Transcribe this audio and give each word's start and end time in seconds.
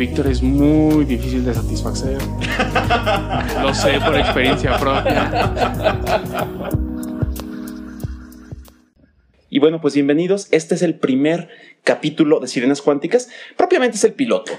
Víctor 0.00 0.28
es 0.28 0.42
muy 0.42 1.04
difícil 1.04 1.44
de 1.44 1.52
satisfacer. 1.52 2.16
Lo 3.62 3.74
sé 3.74 4.00
por 4.00 4.16
experiencia 4.16 4.78
propia. 4.78 5.52
Y 9.50 9.58
bueno, 9.58 9.82
pues 9.82 9.92
bienvenidos. 9.92 10.48
Este 10.52 10.74
es 10.74 10.80
el 10.80 10.94
primer 10.94 11.50
capítulo 11.84 12.40
de 12.40 12.48
Sirenas 12.48 12.80
Cuánticas. 12.80 13.28
Propiamente 13.58 13.98
es 13.98 14.04
el 14.04 14.14
piloto. 14.14 14.52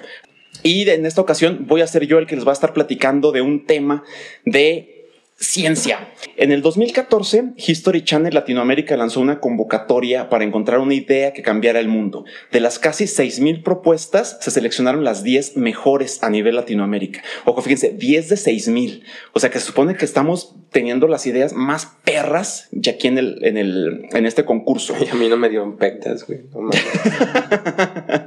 Y 0.61 0.87
en 0.87 1.07
esta 1.07 1.21
ocasión 1.21 1.65
voy 1.67 1.81
a 1.81 1.87
ser 1.87 2.05
yo 2.05 2.19
el 2.19 2.27
que 2.27 2.35
les 2.35 2.45
va 2.45 2.51
a 2.51 2.53
estar 2.53 2.71
platicando 2.71 3.31
de 3.31 3.41
un 3.41 3.65
tema 3.65 4.03
de 4.45 4.90
ciencia. 5.41 6.13
En 6.37 6.51
el 6.51 6.61
2014, 6.61 7.53
History 7.57 8.03
Channel 8.03 8.33
Latinoamérica 8.33 8.95
lanzó 8.95 9.19
una 9.19 9.39
convocatoria 9.39 10.29
para 10.29 10.43
encontrar 10.43 10.79
una 10.79 10.93
idea 10.93 11.33
que 11.33 11.41
cambiara 11.41 11.79
el 11.79 11.87
mundo. 11.87 12.25
De 12.51 12.59
las 12.59 12.79
casi 12.79 13.05
6.000 13.05 13.63
propuestas, 13.63 14.37
se 14.39 14.51
seleccionaron 14.51 15.03
las 15.03 15.23
10 15.23 15.57
mejores 15.57 16.23
a 16.23 16.29
nivel 16.29 16.55
Latinoamérica. 16.55 17.21
Ojo, 17.45 17.61
fíjense, 17.61 17.89
10 17.89 18.29
de 18.29 18.35
6.000. 18.35 19.01
O 19.33 19.39
sea 19.39 19.49
que 19.49 19.59
se 19.59 19.65
supone 19.65 19.95
que 19.95 20.05
estamos 20.05 20.55
teniendo 20.71 21.07
las 21.07 21.25
ideas 21.25 21.53
más 21.53 21.97
perras 22.05 22.69
ya 22.71 22.93
aquí 22.93 23.07
en, 23.07 23.17
el, 23.17 23.43
en, 23.43 23.57
el, 23.57 24.07
en 24.13 24.25
este 24.25 24.45
concurso. 24.45 24.95
Y 25.03 25.09
a 25.09 25.15
mí 25.15 25.27
no 25.27 25.37
me 25.37 25.49
dieron 25.49 25.77
pectas, 25.77 26.25
güey. 26.27 26.41
No. 26.53 26.69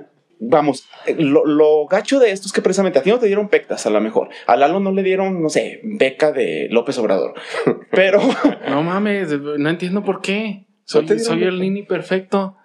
Vamos, 0.46 0.86
eh, 1.06 1.16
lo, 1.18 1.46
lo 1.46 1.86
gacho 1.86 2.18
de 2.18 2.30
esto 2.30 2.46
es 2.46 2.52
que 2.52 2.60
precisamente 2.62 2.98
a 2.98 3.02
ti 3.02 3.10
no 3.10 3.18
te 3.18 3.26
dieron 3.26 3.48
pectas 3.48 3.86
a 3.86 3.90
lo 3.90 4.00
mejor. 4.00 4.28
A 4.46 4.56
Lalo 4.56 4.80
no 4.80 4.92
le 4.92 5.02
dieron, 5.02 5.42
no 5.42 5.48
sé, 5.48 5.80
beca 5.82 6.32
de 6.32 6.68
López 6.70 6.98
Obrador. 6.98 7.34
Pero 7.90 8.20
No 8.68 8.82
mames, 8.82 9.32
no 9.40 9.68
entiendo 9.70 10.04
por 10.04 10.20
qué. 10.20 10.66
Soy, 10.84 11.02
¿No 11.02 11.08
te 11.08 11.14
dieron 11.16 11.38
soy 11.38 11.48
el? 11.48 11.60
Nini 11.60 11.82
perfecto. 11.82 12.56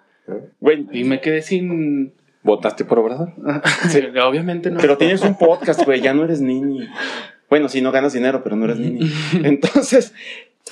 Güey, 0.60 0.86
Y 0.92 1.04
me 1.04 1.20
quedé 1.20 1.42
sin. 1.42 2.12
¿Votaste 2.42 2.84
por 2.84 2.98
Obrador? 2.98 3.32
Obviamente 4.24 4.70
no. 4.70 4.80
pero 4.80 4.96
tienes 4.96 5.22
un 5.22 5.36
podcast, 5.36 5.84
güey, 5.84 6.00
ya 6.00 6.14
no 6.14 6.24
eres 6.24 6.40
niño. 6.40 6.86
Bueno, 7.50 7.68
si 7.68 7.82
no 7.82 7.92
ganas 7.92 8.12
dinero, 8.12 8.42
pero 8.42 8.56
no 8.56 8.64
eres 8.66 8.78
niño. 8.78 9.06
Entonces, 9.44 10.14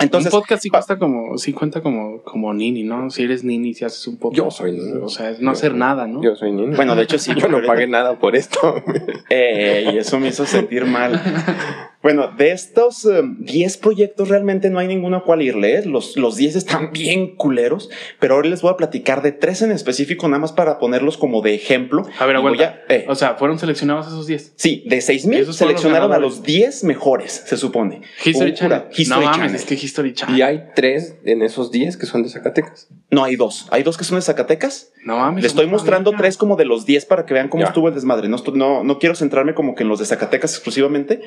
entonces, 0.01 0.33
un 0.33 0.41
podcast 0.41 0.63
sí 0.63 0.71
cuesta 0.71 0.99
como, 0.99 1.39
sí 1.39 1.53
cuenta 1.53 1.81
como, 1.81 2.23
como 2.23 2.53
Nini, 2.55 2.83
¿no? 2.83 3.11
Si 3.11 3.23
eres 3.23 3.45
Nini, 3.45 3.75
si 3.75 3.85
haces 3.85 4.07
un 4.07 4.17
podcast. 4.19 4.37
Yo 4.37 4.51
soy 4.51 4.73
niño. 4.73 5.05
O 5.05 5.09
sea, 5.09 5.31
es 5.31 5.41
no 5.41 5.51
hacer 5.51 5.75
nada, 5.75 6.07
¿no? 6.07 6.23
Yo 6.23 6.37
soy 6.37 6.53
niño. 6.53 6.77
bueno, 6.77 6.95
de 6.95 7.03
hecho 7.03 7.19
sí. 7.19 7.33
yo 7.37 7.49
no 7.49 7.63
pagué 7.67 7.87
nada 7.87 8.19
por 8.19 8.37
esto. 8.37 8.59
Eh, 9.31 9.91
y 9.93 9.99
eso 9.99 10.19
me 10.19 10.29
hizo 10.29 10.47
sentir 10.47 10.87
mal. 10.87 11.21
Bueno, 12.01 12.29
de 12.37 12.53
estos 12.53 13.05
eh, 13.07 13.23
10 13.41 13.77
proyectos 13.79 14.29
realmente 14.29 14.71
no 14.71 14.79
hay 14.79 14.87
ninguno 14.87 15.17
a 15.17 15.25
cual 15.25 15.43
irle. 15.43 15.79
¿eh? 15.79 15.83
Los, 15.85 16.17
los 16.17 16.37
10 16.37 16.55
están 16.57 16.91
bien 16.93 17.35
culeros, 17.35 17.91
pero 18.21 18.35
ahora 18.37 18.49
les 18.49 18.63
voy 18.63 18.71
a 18.73 18.77
platicar 18.77 19.21
de 19.21 19.33
tres 19.33 19.63
en 19.63 19.73
específico, 19.73 20.29
nada 20.29 20.39
más 20.39 20.53
para 20.53 20.79
ponerlos 20.79 21.17
como 21.19 21.43
de 21.43 21.55
ejemplo. 21.55 22.07
A 22.21 22.27
ver, 22.27 22.37
aguanta. 22.37 22.81
a- 22.89 22.93
eh, 22.95 23.05
O 23.09 23.17
sea, 23.17 23.35
fueron 23.35 23.59
seleccionados 23.59 24.07
esos 24.07 24.27
10. 24.29 24.53
sí, 24.55 24.85
de 24.87 25.01
6000 25.01 25.41
Esos 25.41 25.59
fueron 25.59 25.73
los 25.75 25.81
seleccionaron 25.83 26.13
a 26.13 26.19
los 26.19 26.43
10 26.45 26.85
mejores, 26.85 27.42
se 27.47 27.57
supone. 27.57 28.03
History 28.25 28.53
Pura 28.53 28.55
Channel. 28.55 28.83
History 28.97 29.20
no 29.20 29.27
mames, 29.27 29.37
Channel. 29.41 29.55
es 29.57 29.64
que 29.64 29.75
History 29.75 30.14
Channel. 30.14 30.39
y 30.39 30.42
hay 30.42 30.64
tres 30.77 31.17
en 31.25 31.42
esos 31.42 31.73
10 31.73 31.97
que 31.97 32.07
son 32.07 32.23
de 32.23 32.29
Zacatecas. 32.29 32.89
No, 33.11 33.25
hay 33.25 33.35
dos. 33.37 33.67
Hay 33.70 33.83
dos 33.83 33.97
que 33.98 34.05
son 34.05 34.17
de 34.19 34.23
Zacatecas. 34.23 34.92
No 35.05 35.17
mames. 35.19 35.42
Les 35.42 35.53
estoy 35.53 35.67
mostrando 35.67 36.11
familia. 36.11 36.23
tres 36.25 36.37
como 36.37 36.55
de 36.57 36.64
los 36.67 36.87
10 36.87 37.07
para 37.07 37.25
que 37.27 37.35
vean 37.35 37.48
cómo 37.48 37.63
Ya. 37.63 37.69
estuvo 37.69 37.89
el 37.89 37.95
desmadre. 37.95 38.29
No, 38.29 38.37
no, 38.55 38.85
no 38.85 38.98
quiero 38.98 39.14
centrarme 39.17 39.55
como 39.55 39.75
que 39.75 39.83
en 39.83 39.89
los 39.89 39.98
de 39.98 40.05
Zacatecas 40.05 40.53
exclusivamente, 40.55 41.23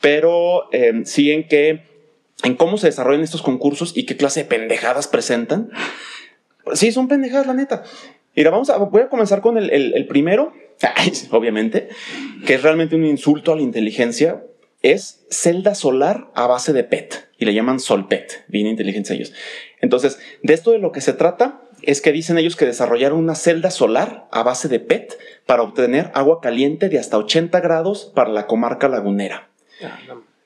pero 0.00 0.11
eh, 0.72 1.02
sí 1.04 1.30
en 1.30 1.46
que 1.48 1.82
en 2.44 2.56
cómo 2.56 2.76
se 2.78 2.88
desarrollan 2.88 3.22
estos 3.22 3.42
concursos 3.42 3.96
y 3.96 4.04
qué 4.04 4.16
clase 4.16 4.40
de 4.40 4.46
pendejadas 4.48 5.06
presentan. 5.08 5.70
Sí, 6.74 6.92
son 6.92 7.08
pendejadas, 7.08 7.46
la 7.46 7.54
neta. 7.54 7.82
Mira, 8.34 8.50
vamos 8.50 8.70
a, 8.70 8.78
voy 8.78 9.02
a 9.02 9.08
comenzar 9.08 9.40
con 9.40 9.58
el, 9.58 9.70
el- 9.70 10.06
primero, 10.06 10.52
obviamente, 11.30 11.88
que 12.46 12.54
es 12.54 12.62
realmente 12.62 12.96
un 12.96 13.04
insulto 13.04 13.52
a 13.52 13.56
la 13.56 13.62
inteligencia. 13.62 14.42
Es 14.82 15.24
celda 15.30 15.76
solar 15.76 16.30
a 16.34 16.48
base 16.48 16.72
de 16.72 16.82
PET 16.82 17.28
y 17.38 17.44
le 17.44 17.54
llaman 17.54 17.78
Solpet, 17.78 18.44
bien 18.48 18.66
inteligentes 18.66 19.12
ellos. 19.12 19.32
Entonces, 19.80 20.18
de 20.42 20.54
esto 20.54 20.72
de 20.72 20.80
lo 20.80 20.90
que 20.90 21.00
se 21.00 21.12
trata 21.12 21.60
es 21.82 22.00
que 22.00 22.10
dicen 22.10 22.36
ellos 22.36 22.56
que 22.56 22.66
desarrollaron 22.66 23.18
una 23.20 23.36
celda 23.36 23.70
solar 23.70 24.26
a 24.32 24.42
base 24.42 24.66
de 24.66 24.80
PET 24.80 25.16
para 25.46 25.62
obtener 25.62 26.10
agua 26.14 26.40
caliente 26.40 26.88
de 26.88 26.98
hasta 26.98 27.16
80 27.16 27.60
grados 27.60 28.10
para 28.12 28.30
la 28.30 28.48
comarca 28.48 28.88
lagunera. 28.88 29.51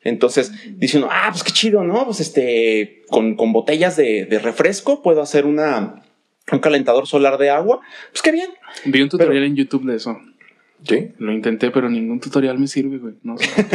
Entonces, 0.02 0.52
dice 0.78 0.98
uno, 0.98 1.08
ah, 1.10 1.28
pues 1.30 1.42
qué 1.42 1.50
chido, 1.50 1.82
¿no? 1.82 2.04
Pues 2.04 2.20
este, 2.20 3.02
con, 3.08 3.34
con 3.34 3.52
botellas 3.52 3.96
de, 3.96 4.24
de 4.24 4.38
refresco 4.38 5.02
puedo 5.02 5.20
hacer 5.20 5.46
una, 5.46 6.04
un 6.52 6.58
calentador 6.60 7.06
solar 7.06 7.38
de 7.38 7.50
agua. 7.50 7.80
Pues 8.12 8.22
qué 8.22 8.30
bien. 8.30 8.50
Vi 8.84 9.02
un 9.02 9.08
tutorial 9.08 9.42
en 9.42 9.56
YouTube 9.56 9.84
de 9.84 9.96
eso. 9.96 10.16
¿Sí? 10.86 11.08
Lo 11.18 11.32
intenté, 11.32 11.70
pero 11.70 11.88
ningún 11.88 12.20
tutorial 12.20 12.58
me 12.58 12.68
sirve, 12.68 12.98
güey. 12.98 13.14
No 13.22 13.36
sé. 13.38 13.48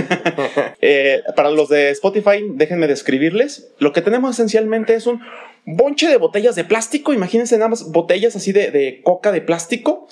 Eh, 0.83 1.21
para 1.35 1.51
los 1.51 1.69
de 1.69 1.91
Spotify, 1.91 2.43
déjenme 2.53 2.87
describirles. 2.87 3.71
Lo 3.79 3.91
que 3.91 4.01
tenemos 4.01 4.31
esencialmente 4.31 4.95
es 4.95 5.05
un 5.05 5.21
bonche 5.65 6.07
de 6.07 6.17
botellas 6.17 6.55
de 6.55 6.63
plástico. 6.63 7.13
Imagínense 7.13 7.57
nada 7.57 7.69
más 7.69 7.91
botellas 7.91 8.35
así 8.35 8.51
de, 8.51 8.71
de 8.71 9.01
coca 9.03 9.31
de 9.31 9.41
plástico 9.41 10.07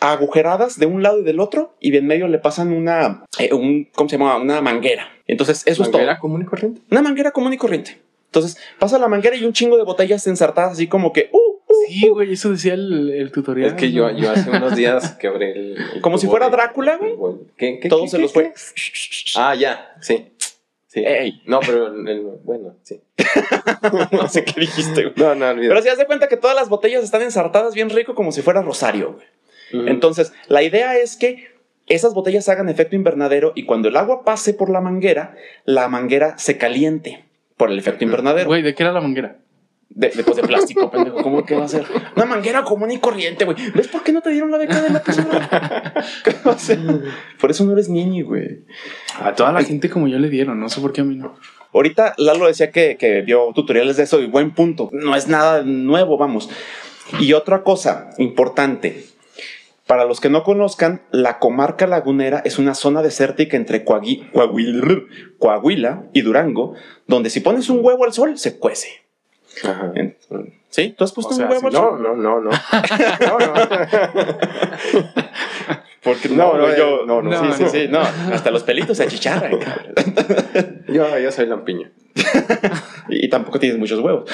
agujeradas 0.00 0.78
de 0.78 0.86
un 0.86 1.02
lado 1.02 1.20
y 1.20 1.22
del 1.24 1.40
otro 1.40 1.74
y 1.80 1.90
de 1.90 1.98
en 1.98 2.06
medio 2.06 2.26
le 2.28 2.38
pasan 2.38 2.72
una, 2.72 3.24
eh, 3.38 3.52
un, 3.52 3.84
¿cómo 3.94 4.08
se 4.08 4.16
llama? 4.18 4.36
Una 4.36 4.60
manguera. 4.60 5.08
Entonces, 5.26 5.62
eso 5.66 5.82
es 5.82 5.90
todo. 5.90 5.98
¿Manguera 5.98 6.18
común 6.18 6.42
y 6.42 6.44
corriente? 6.46 6.80
Una 6.90 7.02
manguera 7.02 7.30
común 7.30 7.52
y 7.52 7.56
corriente. 7.56 8.00
Entonces, 8.26 8.56
pasa 8.78 8.98
la 8.98 9.08
manguera 9.08 9.36
y 9.36 9.44
un 9.44 9.52
chingo 9.52 9.76
de 9.76 9.82
botellas 9.84 10.26
ensartadas 10.26 10.72
así 10.72 10.86
como 10.86 11.12
que, 11.12 11.28
uh, 11.32 11.36
uh, 11.38 11.74
Sí, 11.88 12.08
güey, 12.08 12.32
eso 12.32 12.50
decía 12.50 12.74
el, 12.74 13.10
el 13.10 13.32
tutorial. 13.32 13.68
Es 13.70 13.74
que 13.74 13.90
yo, 13.92 14.08
yo 14.10 14.30
hace 14.30 14.48
unos 14.56 14.76
días 14.76 15.12
quebré 15.20 15.52
el. 15.52 15.76
el 15.94 16.00
como 16.00 16.18
si 16.18 16.26
fuera 16.28 16.46
de- 16.46 16.52
Drácula, 16.52 16.96
güey. 16.96 17.14
¿Qué, 17.56 17.80
qué, 17.80 17.88
Todo 17.88 18.04
qué, 18.04 18.08
se 18.08 18.16
qué, 18.16 18.22
los 18.22 18.32
qué? 18.32 18.40
fue. 18.40 18.52
Ah, 19.36 19.54
ya, 19.54 19.94
sí. 20.00 20.28
Sí. 20.86 21.00
Ey. 21.04 21.42
No, 21.46 21.60
pero 21.60 21.88
el- 21.88 22.20
bueno, 22.44 22.74
sí. 22.82 23.00
no 24.12 24.28
sé 24.28 24.44
qué 24.44 24.60
dijiste, 24.60 25.02
güey. 25.02 25.14
No, 25.16 25.34
no, 25.34 25.48
olvídate. 25.48 25.68
Pero 25.68 25.82
si 25.82 25.88
das 25.88 25.98
de 25.98 26.06
cuenta 26.06 26.28
que 26.28 26.36
todas 26.36 26.56
las 26.56 26.68
botellas 26.68 27.02
están 27.04 27.22
ensartadas 27.22 27.74
bien 27.74 27.90
rico 27.90 28.14
como 28.14 28.32
si 28.32 28.42
fuera 28.42 28.62
Rosario, 28.62 29.14
güey. 29.14 29.26
Entonces, 29.72 30.32
la 30.48 30.62
idea 30.62 30.96
es 30.96 31.16
que 31.16 31.48
esas 31.86 32.14
botellas 32.14 32.48
hagan 32.48 32.68
efecto 32.68 32.96
invernadero 32.96 33.52
y 33.54 33.64
cuando 33.64 33.88
el 33.88 33.96
agua 33.96 34.24
pase 34.24 34.54
por 34.54 34.70
la 34.70 34.80
manguera, 34.80 35.34
la 35.64 35.88
manguera 35.88 36.38
se 36.38 36.56
caliente 36.56 37.24
por 37.56 37.70
el 37.70 37.78
efecto 37.78 38.04
invernadero. 38.04 38.46
Güey, 38.46 38.62
¿de 38.62 38.74
qué 38.74 38.84
era 38.84 38.92
la 38.92 39.00
manguera? 39.00 39.38
De, 39.88 40.08
después 40.08 40.36
de 40.36 40.44
plástico, 40.44 40.88
pendejo. 40.88 41.20
¿Cómo 41.20 41.44
que 41.44 41.56
va 41.56 41.64
a 41.64 41.68
ser? 41.68 41.84
Una 42.14 42.26
manguera 42.26 42.62
común 42.62 42.92
y 42.92 42.98
corriente, 42.98 43.44
güey. 43.44 43.56
¿Ves 43.74 43.88
por 43.88 44.04
qué 44.04 44.12
no 44.12 44.22
te 44.22 44.30
dieron 44.30 44.52
la 44.52 44.58
beca 44.58 44.80
de 44.80 44.90
la 44.90 45.02
persona? 45.04 45.92
O 46.44 46.56
sea, 46.56 46.78
por 47.40 47.50
eso 47.50 47.64
no 47.64 47.72
eres 47.72 47.88
niño, 47.88 48.24
güey. 48.24 48.64
A 49.20 49.34
toda 49.34 49.50
la 49.52 49.64
gente 49.64 49.90
como 49.90 50.06
yo 50.06 50.18
le 50.20 50.28
dieron, 50.28 50.60
no 50.60 50.68
sé 50.68 50.80
por 50.80 50.92
qué 50.92 51.00
a 51.00 51.04
mí 51.04 51.16
no. 51.16 51.34
Ahorita 51.72 52.14
Lalo 52.18 52.46
decía 52.46 52.70
que, 52.70 52.96
que 52.96 53.22
vio 53.22 53.52
tutoriales 53.52 53.96
de 53.96 54.04
eso 54.04 54.20
y 54.20 54.26
buen 54.26 54.52
punto. 54.52 54.90
No 54.92 55.16
es 55.16 55.26
nada 55.26 55.62
nuevo, 55.64 56.16
vamos. 56.16 56.48
Y 57.18 57.32
otra 57.32 57.64
cosa 57.64 58.10
importante. 58.18 59.09
Para 59.90 60.04
los 60.04 60.20
que 60.20 60.30
no 60.30 60.44
conozcan, 60.44 61.02
la 61.10 61.40
comarca 61.40 61.88
lagunera 61.88 62.42
es 62.44 62.60
una 62.60 62.74
zona 62.74 63.02
desértica 63.02 63.56
entre 63.56 63.84
Coagui- 63.84 64.30
Coahuila, 64.30 65.02
Coahuila 65.40 66.04
y 66.12 66.20
Durango, 66.20 66.74
donde 67.08 67.28
si 67.28 67.40
pones 67.40 67.68
un 67.70 67.84
huevo 67.84 68.04
al 68.04 68.12
sol, 68.12 68.38
se 68.38 68.56
cuece. 68.60 68.86
Ajá. 69.64 69.92
¿Sí? 70.68 70.94
¿Tú 70.96 71.02
has 71.02 71.10
puesto 71.12 71.32
O 71.32 71.36
sea, 71.36 71.46
un 71.46 71.50
huevo 71.50 71.66
al 71.66 71.72
No, 71.72 71.80
sol? 71.80 72.02
no, 72.04 72.14
no, 72.14 72.40
no. 72.40 72.50
No, 73.20 73.38
no. 73.40 73.52
Porque 76.04 76.28
No, 76.28 76.54
no, 76.56 76.60
güey, 76.66 76.78
yo- 76.78 77.04
no, 77.04 77.20
no. 77.20 77.52
Sí, 77.56 77.64
sí, 77.64 77.68
sí. 77.68 77.88
No, 77.90 77.98
hasta 78.32 78.52
los 78.52 78.62
pelitos 78.62 78.96
se 78.96 79.02
achicharran. 79.02 79.58
Yo, 80.86 81.18
yo 81.18 81.30
soy 81.32 81.46
lampiño. 81.46 81.88
y 83.08 83.28
tampoco 83.28 83.58
tienes 83.58 83.78
muchos 83.78 83.98
huevos. 84.00 84.28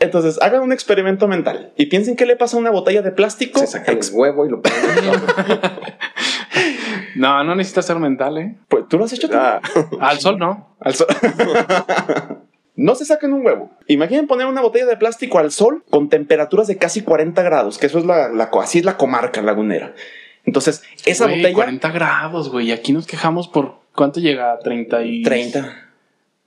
Entonces, 0.00 0.40
hagan 0.42 0.62
un 0.62 0.72
experimento 0.72 1.28
mental 1.28 1.72
y 1.76 1.86
piensen 1.86 2.16
qué 2.16 2.26
le 2.26 2.36
pasa 2.36 2.56
a 2.56 2.60
una 2.60 2.70
botella 2.70 3.02
de 3.02 3.12
plástico. 3.12 3.60
Se 3.60 3.66
saca 3.66 3.92
el 3.92 4.00
huevo 4.12 4.46
y 4.46 4.50
lo 4.50 4.62
ponen 4.62 4.78
No, 7.16 7.44
no 7.44 7.54
necesitas 7.54 7.86
ser 7.86 7.98
mental, 7.98 8.38
¿eh? 8.38 8.56
Pues, 8.68 8.88
¿Tú 8.88 8.98
lo 8.98 9.04
has 9.04 9.12
hecho 9.12 9.28
tú? 9.28 9.36
Ah, 9.36 9.60
Al 10.00 10.18
sol 10.18 10.38
no. 10.38 10.76
Al 10.80 10.94
sol. 10.94 11.06
no 12.76 12.94
se 12.94 13.04
saquen 13.04 13.32
un 13.32 13.44
huevo. 13.44 13.70
Imaginen 13.86 14.26
poner 14.26 14.46
una 14.46 14.62
botella 14.62 14.86
de 14.86 14.96
plástico 14.96 15.38
al 15.38 15.52
sol 15.52 15.84
con 15.90 16.08
temperaturas 16.08 16.66
de 16.66 16.78
casi 16.78 17.02
40 17.02 17.42
grados, 17.42 17.78
que 17.78 17.86
eso 17.86 17.98
es 17.98 18.06
la, 18.06 18.30
así 18.60 18.78
es 18.78 18.84
la 18.84 18.96
comarca 18.96 19.42
lagunera. 19.42 19.94
Entonces, 20.44 20.82
esa 21.04 21.26
botella. 21.26 21.52
40 21.52 21.90
grados, 21.90 22.50
güey. 22.50 22.68
Y 22.68 22.72
aquí 22.72 22.92
nos 22.92 23.06
quejamos 23.06 23.46
por 23.46 23.82
¿Cuánto 23.94 24.20
llega? 24.20 24.58
30 24.58 25.04
y... 25.04 25.22
30. 25.22 25.91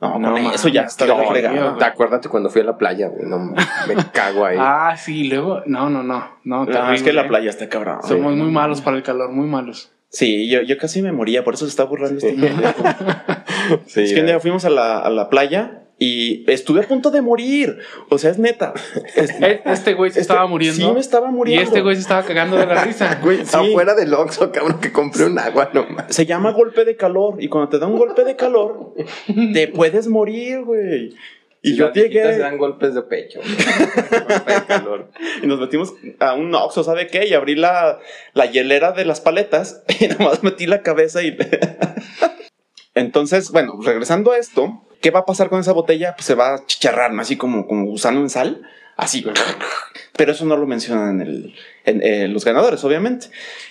No, 0.01 0.19
No 0.19 0.33
con 0.33 0.45
eso 0.47 0.67
ya 0.67 0.81
está 0.83 1.05
odio. 1.13 1.75
Te 1.77 1.85
acuérdate 1.85 2.27
cuando 2.29 2.49
fui 2.49 2.61
a 2.61 2.65
la 2.65 2.77
playa, 2.77 3.07
güey. 3.07 3.25
No, 3.25 3.39
me 3.39 3.55
cago 4.13 4.45
ahí. 4.45 4.57
Ah, 4.59 4.95
sí, 4.97 5.25
luego... 5.29 5.61
No, 5.65 5.89
no, 5.89 6.03
no. 6.03 6.35
No, 6.43 6.65
No, 6.65 6.91
es 6.91 7.01
que 7.01 7.13
la 7.13 7.21
eh. 7.23 7.27
playa 7.27 7.49
está 7.49 7.69
cabrón. 7.69 7.99
Somos 8.03 8.33
Sí. 8.33 8.39
muy 8.39 8.51
malos 8.51 8.81
para 8.81 8.97
el 8.97 9.03
calor, 9.03 9.31
muy 9.31 9.47
malos. 9.47 9.91
Sí, 10.09 10.49
yo, 10.49 10.61
yo 10.61 10.77
casi 10.77 11.01
me 11.01 11.11
moría, 11.11 11.43
por 11.43 11.55
eso 11.55 11.65
se 11.65 11.69
está 11.69 11.83
burlando 11.85 12.17
este. 12.25 12.35
Sí, 13.87 14.01
Es 14.03 14.13
que 14.13 14.19
un 14.19 14.27
día 14.27 14.39
fuimos 14.39 14.63
a 14.65 14.69
la, 14.69 14.99
a 14.99 15.09
la 15.09 15.29
playa 15.29 15.84
y 15.97 16.43
estuve 16.51 16.81
a 16.81 16.87
punto 16.87 17.09
de 17.09 17.21
morir. 17.21 17.77
O 18.09 18.17
sea, 18.17 18.31
es 18.31 18.37
neta. 18.39 18.73
Es- 19.15 19.31
Este 19.65 19.93
güey 19.93 20.11
se 20.11 20.19
este- 20.19 20.33
estaba 20.33 20.47
muriendo. 20.47 20.87
Sí, 20.87 20.93
me 20.93 20.99
estaba 20.99 21.29
y 21.29 21.31
muriendo. 21.31 21.63
este 21.63 21.81
güey 21.81 21.95
se 21.95 22.01
estaba 22.01 22.23
cagando 22.23 22.57
de 22.57 22.65
la 22.65 22.83
risa. 22.83 23.19
Güey, 23.23 23.45
Sí. 23.45 23.55
afuera 23.55 23.95
del 23.95 24.13
Oxxo, 24.13 24.51
cabrón, 24.51 24.79
que 24.81 24.91
compré 24.91 25.25
un 25.25 25.39
agua 25.39 25.69
nomás. 25.73 26.13
Se 26.13 26.25
llama 26.25 26.51
golpe 26.51 26.83
de 26.85 26.95
calor. 26.97 27.35
Y 27.41 27.47
cuando 27.47 27.69
te 27.69 27.79
da 27.79 27.87
un 27.87 27.97
golpe 27.97 28.23
de 28.25 28.35
calor, 28.35 28.93
te 29.53 29.67
puedes 29.69 30.07
morir, 30.07 30.61
güey. 30.63 31.13
Y, 31.61 31.75
yo 31.75 31.91
llegué 31.91 32.37
dan 32.37 32.59
golpes 32.59 32.93
de 32.93 33.01
pecho. 33.01 33.39
Golpe 34.27 34.53
de 34.53 34.65
calor. 34.67 35.09
y 35.41 35.47
nos 35.47 35.59
metimos 35.59 35.95
a 36.19 36.33
un 36.35 36.53
Oxxo, 36.53 36.83
¿sabe 36.83 37.07
qué? 37.07 37.25
Y 37.25 37.33
abrí 37.33 37.55
la, 37.55 37.97
la 38.33 38.45
hielera 38.45 38.91
de 38.91 39.03
las 39.03 39.19
paletas 39.19 39.81
y 39.99 40.05
nomás 40.09 40.43
metí 40.43 40.67
la 40.67 40.83
cabeza 40.83 41.23
y... 41.23 41.35
Entonces, 42.93 43.49
bueno, 43.51 43.79
regresando 43.83 44.31
a 44.31 44.37
esto, 44.37 44.83
¿qué 45.05 45.11
va 45.11 45.19
a 45.19 45.25
pasar 45.25 45.49
con 45.49 45.59
esa 45.59 45.71
botella? 45.71 46.15
Pues 46.15 46.25
se 46.25 46.33
va 46.33 46.55
a 46.55 46.65
chicharrar, 46.65 47.11
así 47.19 47.37
como, 47.37 47.67
como 47.67 47.85
gusano 47.85 48.21
en 48.21 48.29
sal, 48.31 48.63
así. 48.97 49.23
Pero 50.17 50.31
eso 50.31 50.45
no 50.45 50.57
lo 50.57 50.65
mencionan 50.65 51.21
en 51.21 52.01
eh, 52.01 52.27
los 52.27 52.43
ganadores, 52.43 52.83
obviamente. 52.83 53.27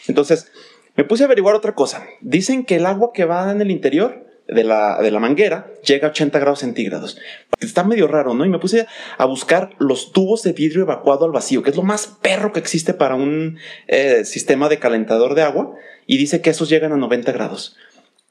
Entonces, 0.07 0.53
me 0.95 1.03
puse 1.03 1.25
a 1.25 1.27
averiguar 1.27 1.57
otra 1.57 1.75
cosa. 1.75 2.07
Dicen 2.21 2.65
que 2.65 2.77
el 2.77 2.87
agua 2.87 3.11
que 3.13 3.25
va 3.25 3.51
en 3.51 3.61
el 3.61 3.73
interior 3.73 4.25
de 4.47 4.63
la, 4.63 5.03
de 5.03 5.11
la 5.11 5.19
manguera 5.19 5.67
llega 5.85 6.07
a 6.07 6.11
80 6.13 6.39
grados 6.39 6.61
centígrados. 6.61 7.19
Está 7.59 7.83
medio 7.83 8.07
raro, 8.07 8.35
¿no? 8.35 8.45
Y 8.45 8.49
me 8.49 8.61
puse 8.61 8.87
a 9.19 9.25
buscar 9.25 9.71
los 9.81 10.13
tubos 10.13 10.45
de 10.45 10.53
vidrio 10.53 10.83
evacuado 10.83 11.25
al 11.25 11.33
vacío, 11.33 11.65
que 11.65 11.71
es 11.71 11.77
lo 11.77 11.83
más 11.83 12.17
perro 12.23 12.53
que 12.53 12.61
existe 12.61 12.95
para 12.95 13.17
un 13.17 13.59
eh, 13.89 14.25
sistema 14.25 14.69
de 14.69 14.79
calentador 14.79 15.35
de 15.35 15.43
agua. 15.43 15.75
Y 16.07 16.17
dice 16.17 16.41
que 16.41 16.51
esos 16.51 16.69
llegan 16.69 16.93
a 16.93 16.97
90 16.97 17.33
grados. 17.33 17.77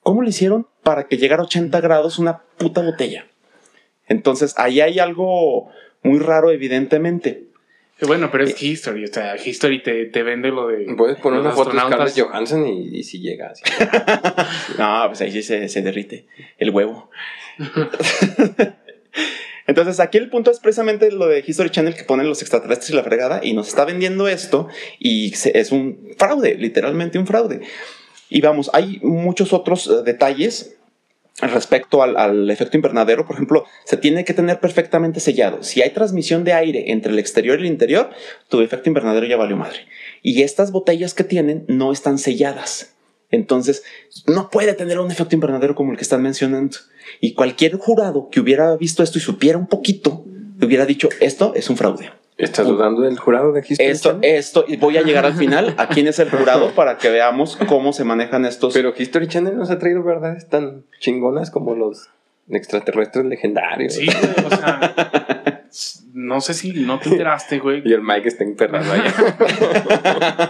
¿Cómo 0.04 0.22
le 0.22 0.30
hicieron 0.30 0.68
para 0.84 1.08
que 1.08 1.18
llegara 1.18 1.42
a 1.42 1.46
80 1.46 1.80
grados 1.82 2.20
una 2.20 2.40
puta 2.58 2.82
botella? 2.82 3.26
Entonces, 4.08 4.54
ahí 4.58 4.82
hay 4.82 5.00
algo 5.00 5.70
muy 6.04 6.20
raro, 6.20 6.52
evidentemente. 6.52 7.46
Bueno, 8.02 8.30
pero 8.32 8.44
es 8.44 8.62
History. 8.62 9.06
O 9.06 9.08
sea, 9.08 9.36
History 9.38 9.82
te, 9.82 10.06
te 10.06 10.24
vende 10.24 10.50
lo 10.50 10.68
de. 10.68 10.94
Puedes 10.98 11.18
poner 11.20 11.40
una 11.40 11.52
foto 11.52 11.72
de. 11.72 11.80
Scarlett 11.80 12.20
Johansson 12.20 12.68
y, 12.68 12.98
y 12.98 13.04
si 13.04 13.20
llega 13.22 13.52
así. 13.52 13.64
No, 14.78 15.04
pues 15.08 15.22
ahí 15.22 15.32
sí 15.32 15.42
se, 15.42 15.70
se 15.70 15.82
derrite 15.82 16.26
el 16.58 16.72
huevo. 16.72 17.10
Entonces, 19.66 20.02
aquí 20.02 20.18
el 20.18 20.30
punto 20.30 20.52
es 20.52 20.60
precisamente 20.60 21.10
lo 21.12 21.28
de 21.28 21.42
History 21.48 21.70
Channel 21.70 21.96
que 21.96 22.04
ponen 22.04 22.28
los 22.28 22.42
extraterrestres 22.42 22.90
y 22.90 22.94
la 22.96 23.04
fregada 23.04 23.40
y 23.42 23.54
nos 23.54 23.70
está 23.70 23.86
vendiendo 23.86 24.28
esto 24.28 24.68
y 25.00 25.30
se- 25.36 25.58
es 25.58 25.72
un 25.72 26.10
fraude, 26.18 26.56
literalmente 26.56 27.18
un 27.18 27.26
fraude. 27.28 27.62
Y 28.34 28.42
vamos, 28.42 28.72
hay 28.74 29.00
muchos 29.04 29.54
otros 29.54 29.86
eh, 29.86 30.02
detalles 30.04 30.76
respecto 31.40 32.02
al, 32.02 32.18
al 32.18 32.50
efecto 32.50 32.78
invernadero. 32.78 33.28
Por 33.28 33.36
ejemplo, 33.36 33.64
se 33.86 33.96
tiene 33.96 34.26
que 34.26 34.34
tener 34.34 34.60
perfectamente 34.60 35.20
sellado. 35.20 35.62
Si 35.62 35.84
hay 35.84 35.92
transmisión 35.92 36.44
de 36.44 36.54
aire 36.54 36.92
entre 36.92 37.12
el 37.12 37.20
exterior 37.20 37.60
y 37.60 37.62
el 37.62 37.72
interior, 37.72 38.10
tu 38.50 38.62
efecto 38.62 38.90
invernadero 38.90 39.28
ya 39.28 39.38
valió 39.38 39.56
madre. 39.56 39.82
Y 40.24 40.42
estas 40.42 40.72
botellas 40.72 41.14
que 41.14 41.24
tienen 41.24 41.64
no 41.68 41.92
están 41.92 42.18
selladas. 42.18 42.96
Entonces, 43.30 43.84
no 44.26 44.50
puede 44.50 44.74
tener 44.74 44.98
un 44.98 45.12
efecto 45.12 45.36
invernadero 45.36 45.76
como 45.76 45.92
el 45.92 45.98
que 45.98 46.04
están 46.04 46.24
mencionando. 46.24 46.78
Y 47.22 47.36
cualquier 47.36 47.78
jurado 47.78 48.30
que 48.32 48.40
hubiera 48.40 48.76
visto 48.78 49.04
esto 49.04 49.20
y 49.20 49.22
supiera 49.22 49.60
un 49.60 49.68
poquito, 49.68 50.26
hubiera 50.60 50.88
dicho, 50.88 51.08
esto 51.20 51.54
es 51.54 51.70
un 51.70 51.78
fraude. 51.78 52.10
¿Estás 52.38 52.68
dudando 52.68 53.02
del 53.04 53.18
jurado 53.20 53.52
de 53.54 53.62
History 53.68 53.90
Esto, 53.90 54.10
Channel? 54.14 54.30
esto, 54.36 54.66
y 54.68 54.78
voy 54.78 54.98
a 54.98 55.04
llegar 55.04 55.26
al 55.26 55.34
final 55.34 55.76
a 55.78 55.88
quién 55.88 56.08
es 56.08 56.18
el 56.20 56.30
jurado 56.32 56.72
para 56.72 56.98
que 56.98 57.10
veamos 57.10 57.58
cómo 57.68 57.94
se 57.94 58.04
manejan 58.04 58.46
estos. 58.46 58.74
Pero 58.74 58.94
History 58.98 59.28
Channel 59.28 59.56
nos 59.58 59.70
ha 59.70 59.78
traído 59.80 60.04
verdades 60.04 60.50
tan 60.50 60.84
chingonas 61.00 61.52
como 61.52 61.76
los 61.76 62.10
extraterrestres 62.50 63.26
legendarios. 63.26 63.94
Sí, 63.94 64.08
o 64.46 64.50
sea. 64.50 65.60
No 66.14 66.40
sé 66.42 66.54
si 66.54 66.72
no 66.72 67.00
te 67.00 67.10
enteraste, 67.10 67.58
güey. 67.60 67.82
Y 67.84 67.94
el 67.94 68.02
Mike 68.02 68.28
está 68.28 68.44
enterrado 68.44 68.92
allá. 68.92 69.12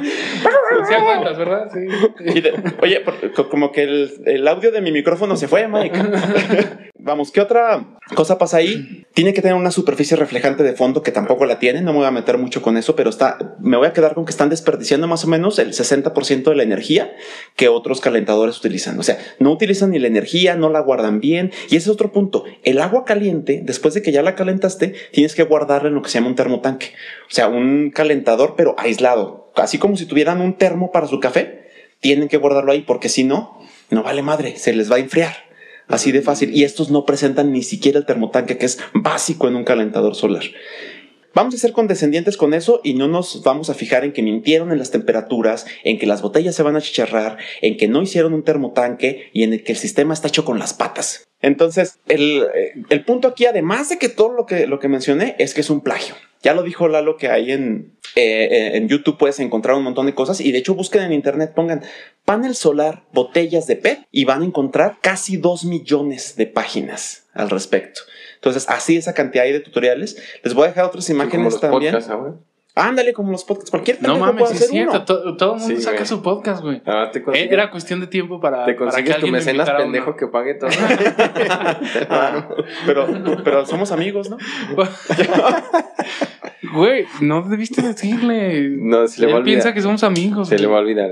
Sí 0.87 0.93
aguantas, 0.93 1.37
¿verdad? 1.37 1.69
Sí. 1.71 2.41
De- 2.41 2.53
oye, 2.81 3.01
como 3.49 3.71
que 3.71 3.83
el, 3.83 4.11
el 4.25 4.47
audio 4.47 4.71
de 4.71 4.81
mi 4.81 4.91
micrófono 4.91 5.37
se 5.37 5.47
fue, 5.47 5.67
Mike. 5.67 5.97
Vamos, 7.05 7.31
¿qué 7.31 7.41
otra 7.41 7.99
cosa 8.15 8.37
pasa 8.37 8.55
ahí? 8.57 9.05
Tiene 9.13 9.33
que 9.33 9.41
tener 9.41 9.57
una 9.57 9.71
superficie 9.71 10.15
reflejante 10.15 10.63
de 10.63 10.71
fondo 10.71 11.03
que 11.03 11.11
tampoco 11.11 11.45
la 11.45 11.59
tiene. 11.59 11.81
No 11.81 11.91
me 11.91 11.97
voy 11.97 12.07
a 12.07 12.11
meter 12.11 12.37
mucho 12.37 12.61
con 12.61 12.77
eso, 12.77 12.95
pero 12.95 13.09
está, 13.09 13.57
me 13.59 13.75
voy 13.75 13.87
a 13.87 13.91
quedar 13.91 14.13
con 14.13 14.23
que 14.23 14.31
están 14.31 14.49
desperdiciando 14.49 15.05
más 15.05 15.25
o 15.25 15.27
menos 15.27 15.59
el 15.59 15.73
60% 15.73 16.43
de 16.43 16.55
la 16.55 16.63
energía 16.63 17.13
que 17.57 17.67
otros 17.67 17.99
calentadores 17.99 18.57
utilizan. 18.57 18.97
O 18.99 19.03
sea, 19.03 19.17
no 19.37 19.51
utilizan 19.51 19.91
ni 19.91 19.99
la 19.99 20.07
energía, 20.07 20.55
no 20.55 20.69
la 20.69 20.79
guardan 20.79 21.19
bien. 21.19 21.51
Y 21.69 21.75
ese 21.75 21.89
es 21.89 21.93
otro 21.93 22.13
punto. 22.13 22.45
El 22.63 22.79
agua 22.79 23.03
caliente, 23.03 23.59
después 23.65 23.93
de 23.95 24.01
que 24.01 24.13
ya 24.13 24.23
la 24.23 24.35
calentaste, 24.35 24.95
tienes 25.11 25.35
que 25.35 25.43
guardarla 25.43 25.89
en 25.89 25.95
lo 25.95 26.03
que 26.03 26.09
se 26.09 26.19
llama 26.19 26.29
un 26.29 26.35
termotanque. 26.35 26.93
O 27.29 27.33
sea, 27.33 27.49
un 27.49 27.91
calentador, 27.93 28.53
pero 28.55 28.75
aislado. 28.77 29.51
Así 29.55 29.77
como 29.77 29.97
si 29.97 30.05
tuvieran 30.05 30.39
un 30.39 30.53
termo 30.53 30.93
para 30.93 31.07
su 31.07 31.19
café, 31.19 31.67
tienen 31.99 32.29
que 32.29 32.37
guardarlo 32.37 32.71
ahí 32.71 32.79
porque 32.79 33.09
si 33.09 33.25
no, 33.25 33.59
no 33.89 34.03
vale 34.03 34.21
madre, 34.21 34.55
se 34.55 34.71
les 34.71 34.89
va 34.89 34.95
a 34.95 34.99
enfriar. 34.99 35.51
Así 35.87 36.11
de 36.11 36.21
fácil. 36.21 36.55
Y 36.55 36.63
estos 36.63 36.89
no 36.89 37.05
presentan 37.05 37.51
ni 37.51 37.63
siquiera 37.63 37.99
el 37.99 38.05
termotanque, 38.05 38.57
que 38.57 38.65
es 38.65 38.79
básico 38.93 39.47
en 39.47 39.55
un 39.55 39.63
calentador 39.63 40.15
solar. 40.15 40.43
Vamos 41.35 41.55
a 41.55 41.57
ser 41.57 41.71
condescendientes 41.71 42.37
con 42.37 42.53
eso 42.53 42.79
y 42.83 42.93
no 42.93 43.07
nos 43.07 43.41
vamos 43.43 43.71
a 43.71 43.73
fijar 43.73 44.03
en 44.03 44.13
que 44.13 44.21
mintieron 44.21 44.71
en 44.71 44.77
las 44.77 44.91
temperaturas, 44.91 45.65
en 45.83 45.97
que 45.97 46.05
las 46.05 46.21
botellas 46.21 46.53
se 46.53 46.61
van 46.61 46.75
a 46.75 46.81
chicharrar, 46.81 47.37
en 47.61 47.75
que 47.75 47.87
no 47.87 48.03
hicieron 48.03 48.35
un 48.35 48.43
termotanque 48.43 49.31
y 49.33 49.41
en 49.41 49.53
el 49.53 49.63
que 49.63 49.71
el 49.71 49.77
sistema 49.79 50.13
está 50.13 50.27
hecho 50.27 50.45
con 50.45 50.59
las 50.59 50.75
patas. 50.75 51.25
Entonces, 51.41 51.99
el, 52.07 52.43
eh, 52.53 52.73
el 52.89 53.03
punto 53.03 53.27
aquí, 53.27 53.47
además 53.47 53.89
de 53.89 53.97
que 53.97 54.09
todo 54.09 54.31
lo 54.31 54.45
que, 54.45 54.67
lo 54.67 54.79
que 54.79 54.87
mencioné, 54.87 55.35
es 55.39 55.55
que 55.55 55.61
es 55.61 55.71
un 55.71 55.81
plagio. 55.81 56.13
Ya 56.43 56.53
lo 56.53 56.61
dijo 56.63 56.87
Lalo 56.87 57.15
que 57.17 57.29
ahí 57.29 57.51
en, 57.51 57.93
eh, 58.15 58.47
eh, 58.51 58.71
en 58.77 58.87
YouTube 58.89 59.17
puedes 59.17 59.39
encontrar 59.39 59.75
un 59.77 59.83
montón 59.83 60.05
de 60.05 60.13
cosas 60.13 60.41
y 60.41 60.51
de 60.51 60.57
hecho 60.59 60.75
busquen 60.75 61.01
en 61.03 61.13
internet, 61.13 61.53
pongan 61.55 61.81
panel 62.25 62.53
solar, 62.53 63.03
botellas 63.13 63.65
de 63.65 63.77
PET 63.77 63.99
y 64.11 64.25
van 64.25 64.41
a 64.41 64.45
encontrar 64.45 64.97
casi 65.01 65.37
dos 65.37 65.63
millones 65.65 66.35
de 66.35 66.45
páginas 66.47 67.27
al 67.33 67.49
respecto. 67.49 68.01
Entonces, 68.35 68.65
así 68.69 68.97
esa 68.97 69.13
cantidad 69.13 69.45
hay 69.45 69.53
de 69.53 69.61
tutoriales. 69.61 70.17
Les 70.43 70.53
voy 70.53 70.65
a 70.65 70.67
dejar 70.67 70.83
otras 70.85 71.07
Como 71.07 71.23
imágenes 71.23 71.53
los 71.53 71.61
también. 71.61 71.93
podcasts, 71.93 72.11
¿ah, 72.11 72.15
güey? 72.15 72.33
Ándale, 72.75 73.13
como 73.13 73.31
los 73.31 73.43
podcasts. 73.45 73.69
Cualquier 73.69 74.01
No 74.01 74.17
mames, 74.17 74.41
puede 74.45 74.55
sí 74.55 74.63
es 74.63 74.69
cierto. 74.71 75.05
to- 75.05 75.37
Todo 75.37 75.53
el 75.53 75.59
mundo 75.61 75.75
Sí, 75.77 75.81
saca 75.81 75.97
güey. 75.97 76.07
su 76.07 76.21
podcast, 76.23 76.61
güey. 76.63 76.81
Ah, 76.87 77.09
te 77.13 77.19
Eh, 77.19 77.23
consigues, 77.23 77.51
Era 77.51 77.69
cuestión 77.69 78.01
de 78.01 78.07
tiempo 78.07 78.41
para, 78.41 78.65
te 78.65 78.73
para 78.73 78.75
que 78.75 78.77
consigues 78.77 79.09
tu 79.11 79.15
alguien 79.15 79.31
me 79.31 79.37
mecenas 79.37 79.69
pendejo 79.69 80.07
uno. 80.09 80.17
que 80.17 80.27
pague 80.27 80.55
todo. 80.55 80.71
Ah, 82.09 82.49
pero, 82.85 83.07
pero 83.43 83.65
somos 83.67 83.91
amigos, 83.91 84.29
¿no? 84.29 84.37
Güey, 86.73 87.05
no 87.21 87.41
debiste 87.43 87.81
decirle. 87.81 88.69
No, 88.69 89.07
se 89.07 89.21
le 89.21 89.27
va 89.27 89.33
a 89.35 89.37
Él 89.37 89.43
piensa 89.43 89.69
olvidar. 89.69 89.73
que 89.75 89.81
somos 89.81 90.03
amigos. 90.03 90.49
Se 90.49 90.57
le 90.59 90.67
va 90.67 90.77
a 90.77 90.81
olvidar. 90.81 91.11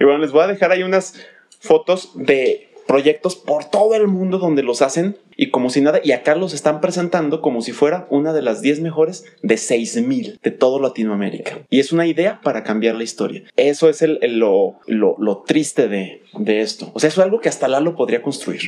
Y 0.00 0.04
bueno, 0.04 0.18
les 0.18 0.32
voy 0.32 0.42
a 0.42 0.46
dejar 0.46 0.72
ahí 0.72 0.82
unas 0.82 1.14
fotos 1.60 2.12
de 2.14 2.68
proyectos 2.86 3.34
por 3.34 3.64
todo 3.64 3.96
el 3.96 4.06
mundo 4.06 4.38
donde 4.38 4.62
los 4.62 4.80
hacen 4.80 5.16
y 5.38 5.50
como 5.50 5.70
si 5.70 5.80
nada, 5.80 6.00
y 6.04 6.12
acá 6.12 6.34
los 6.36 6.54
están 6.54 6.80
presentando 6.80 7.42
como 7.42 7.60
si 7.60 7.72
fuera 7.72 8.06
una 8.10 8.32
de 8.32 8.42
las 8.42 8.62
10 8.62 8.80
mejores 8.80 9.24
de 9.42 9.56
6000 9.56 10.38
de 10.42 10.50
todo 10.52 10.80
Latinoamérica. 10.80 11.58
Y 11.68 11.80
es 11.80 11.92
una 11.92 12.06
idea 12.06 12.40
para 12.42 12.62
cambiar 12.62 12.94
la 12.94 13.02
historia. 13.02 13.42
Eso 13.56 13.88
es 13.90 14.02
el, 14.02 14.18
el- 14.22 14.38
lo, 14.38 14.78
lo, 14.86 15.16
lo 15.18 15.38
triste 15.42 15.88
de, 15.88 16.22
de 16.38 16.60
esto. 16.60 16.90
O 16.94 17.00
sea, 17.00 17.08
eso 17.08 17.20
es 17.20 17.24
algo 17.24 17.40
que 17.40 17.48
hasta 17.48 17.66
Lalo 17.68 17.96
podría 17.96 18.22
construir. 18.22 18.60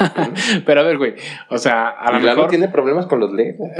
Pero 0.66 0.80
a 0.80 0.82
ver, 0.82 0.98
güey. 0.98 1.14
O 1.48 1.56
sea, 1.58 1.88
a 1.90 2.10
lo 2.12 2.18
Lalo 2.18 2.34
mejor. 2.36 2.50
tiene 2.50 2.68
problemas 2.68 3.06
con 3.06 3.20
los 3.20 3.32
Lego. 3.32 3.70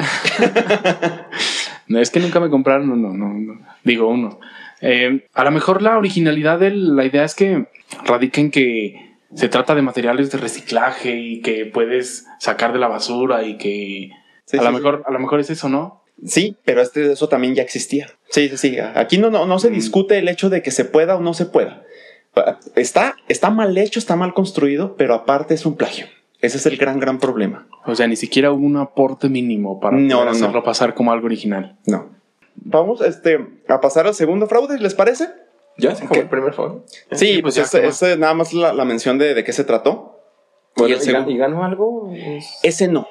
No 1.89 2.01
es 2.01 2.11
que 2.11 2.21
nunca 2.21 2.41
me 2.41 2.51
compraron 2.51 2.91
uno, 2.91 3.13
no, 3.15 3.35
no. 3.35 3.61
Digo 3.85 4.09
uno. 4.09 4.41
Eh, 4.81 5.27
a 5.35 5.45
lo 5.45 5.51
mejor 5.51 5.83
la 5.83 5.97
originalidad 5.99 6.59
de 6.59 6.71
la 6.71 7.05
idea 7.05 7.25
es 7.25 7.35
que 7.35 7.67
radica 8.05 8.41
en 8.41 8.51
que 8.51 9.15
se 9.35 9.49
trata 9.49 9.75
de 9.75 9.83
materiales 9.83 10.31
de 10.31 10.39
reciclaje 10.39 11.17
y 11.17 11.41
que 11.41 11.67
puedes 11.67 12.27
sacar 12.39 12.73
de 12.73 12.79
la 12.79 12.89
basura 12.89 13.43
y 13.45 13.57
que 13.57 14.11
Sí, 14.47 14.59
a 14.59 14.61
sí, 14.61 14.65
lo 14.67 14.71
sí. 14.71 14.77
mejor 14.77 15.03
a 15.07 15.11
lo 15.13 15.19
mejor 15.19 15.41
es 15.41 15.49
eso, 15.51 15.69
¿no? 15.69 16.03
Sí, 16.27 16.57
pero 16.65 16.81
este, 16.83 17.13
eso 17.13 17.29
también 17.29 17.55
ya 17.55 17.63
existía. 17.63 18.09
Sí, 18.29 18.49
sí, 18.51 18.57
sí. 18.57 18.77
Aquí 18.79 19.19
no, 19.19 19.31
no, 19.31 19.47
no 19.47 19.59
se 19.59 19.71
discute 19.71 20.19
el 20.19 20.29
hecho 20.29 20.51
de 20.51 20.63
que 20.63 20.71
se 20.71 20.85
pueda 20.85 21.17
o 21.17 21.21
no 21.21 21.35
se 21.35 21.47
pueda. 21.47 21.83
Está, 22.77 23.17
está 23.29 23.51
mal 23.51 23.77
hecho, 23.79 23.99
está 23.99 24.17
mal 24.17 24.35
construido, 24.35 24.97
pero 24.97 25.15
aparte 25.15 25.55
es 25.55 25.67
un 25.67 25.77
plagio. 25.77 26.07
Ese 26.45 26.59
es 26.59 26.67
el 26.67 26.77
gran, 26.77 27.01
gran 27.01 27.19
problema. 27.19 27.67
O 27.87 27.95
sea, 27.95 28.07
ni 28.07 28.17
siquiera 28.17 28.51
hubo 28.53 28.65
un 28.65 28.77
aporte 28.77 29.29
mínimo 29.29 29.81
para 29.81 29.97
No, 29.97 30.17
poder 30.17 30.27
no, 30.27 30.31
hacerlo 30.33 30.63
pasar 30.63 30.95
como 30.95 31.13
algo 31.13 31.27
original. 31.27 31.77
No. 31.87 32.11
Vamos 32.57 33.01
este, 33.01 33.39
a 33.69 33.81
pasar 33.81 34.07
al 34.07 34.15
segundo 34.15 34.47
fraude, 34.47 34.79
¿les 34.79 34.95
parece? 34.95 35.29
¿Ya 35.77 35.95
se 35.95 36.05
acabó 36.05 36.21
el 36.21 36.29
primer 36.29 36.53
favor? 36.53 36.85
Sí, 37.13 37.41
pues 37.43 37.55
ya 37.57 37.63
ese, 37.63 37.79
acabó. 37.79 37.91
ese 37.91 38.17
nada 38.17 38.35
más 38.35 38.53
la, 38.53 38.73
la 38.73 38.85
mención 38.85 39.19
de, 39.19 39.35
de 39.35 39.43
qué 39.45 39.53
se 39.53 39.65
trató. 39.65 40.21
Bueno, 40.77 40.91
y 40.91 40.93
el 40.93 40.99
¿y, 41.03 41.05
segundo- 41.05 41.31
y 41.31 41.37
ganó 41.37 41.65
algo? 41.65 42.11
Es- 42.15 42.59
Ese 42.63 42.89
no. 42.89 43.09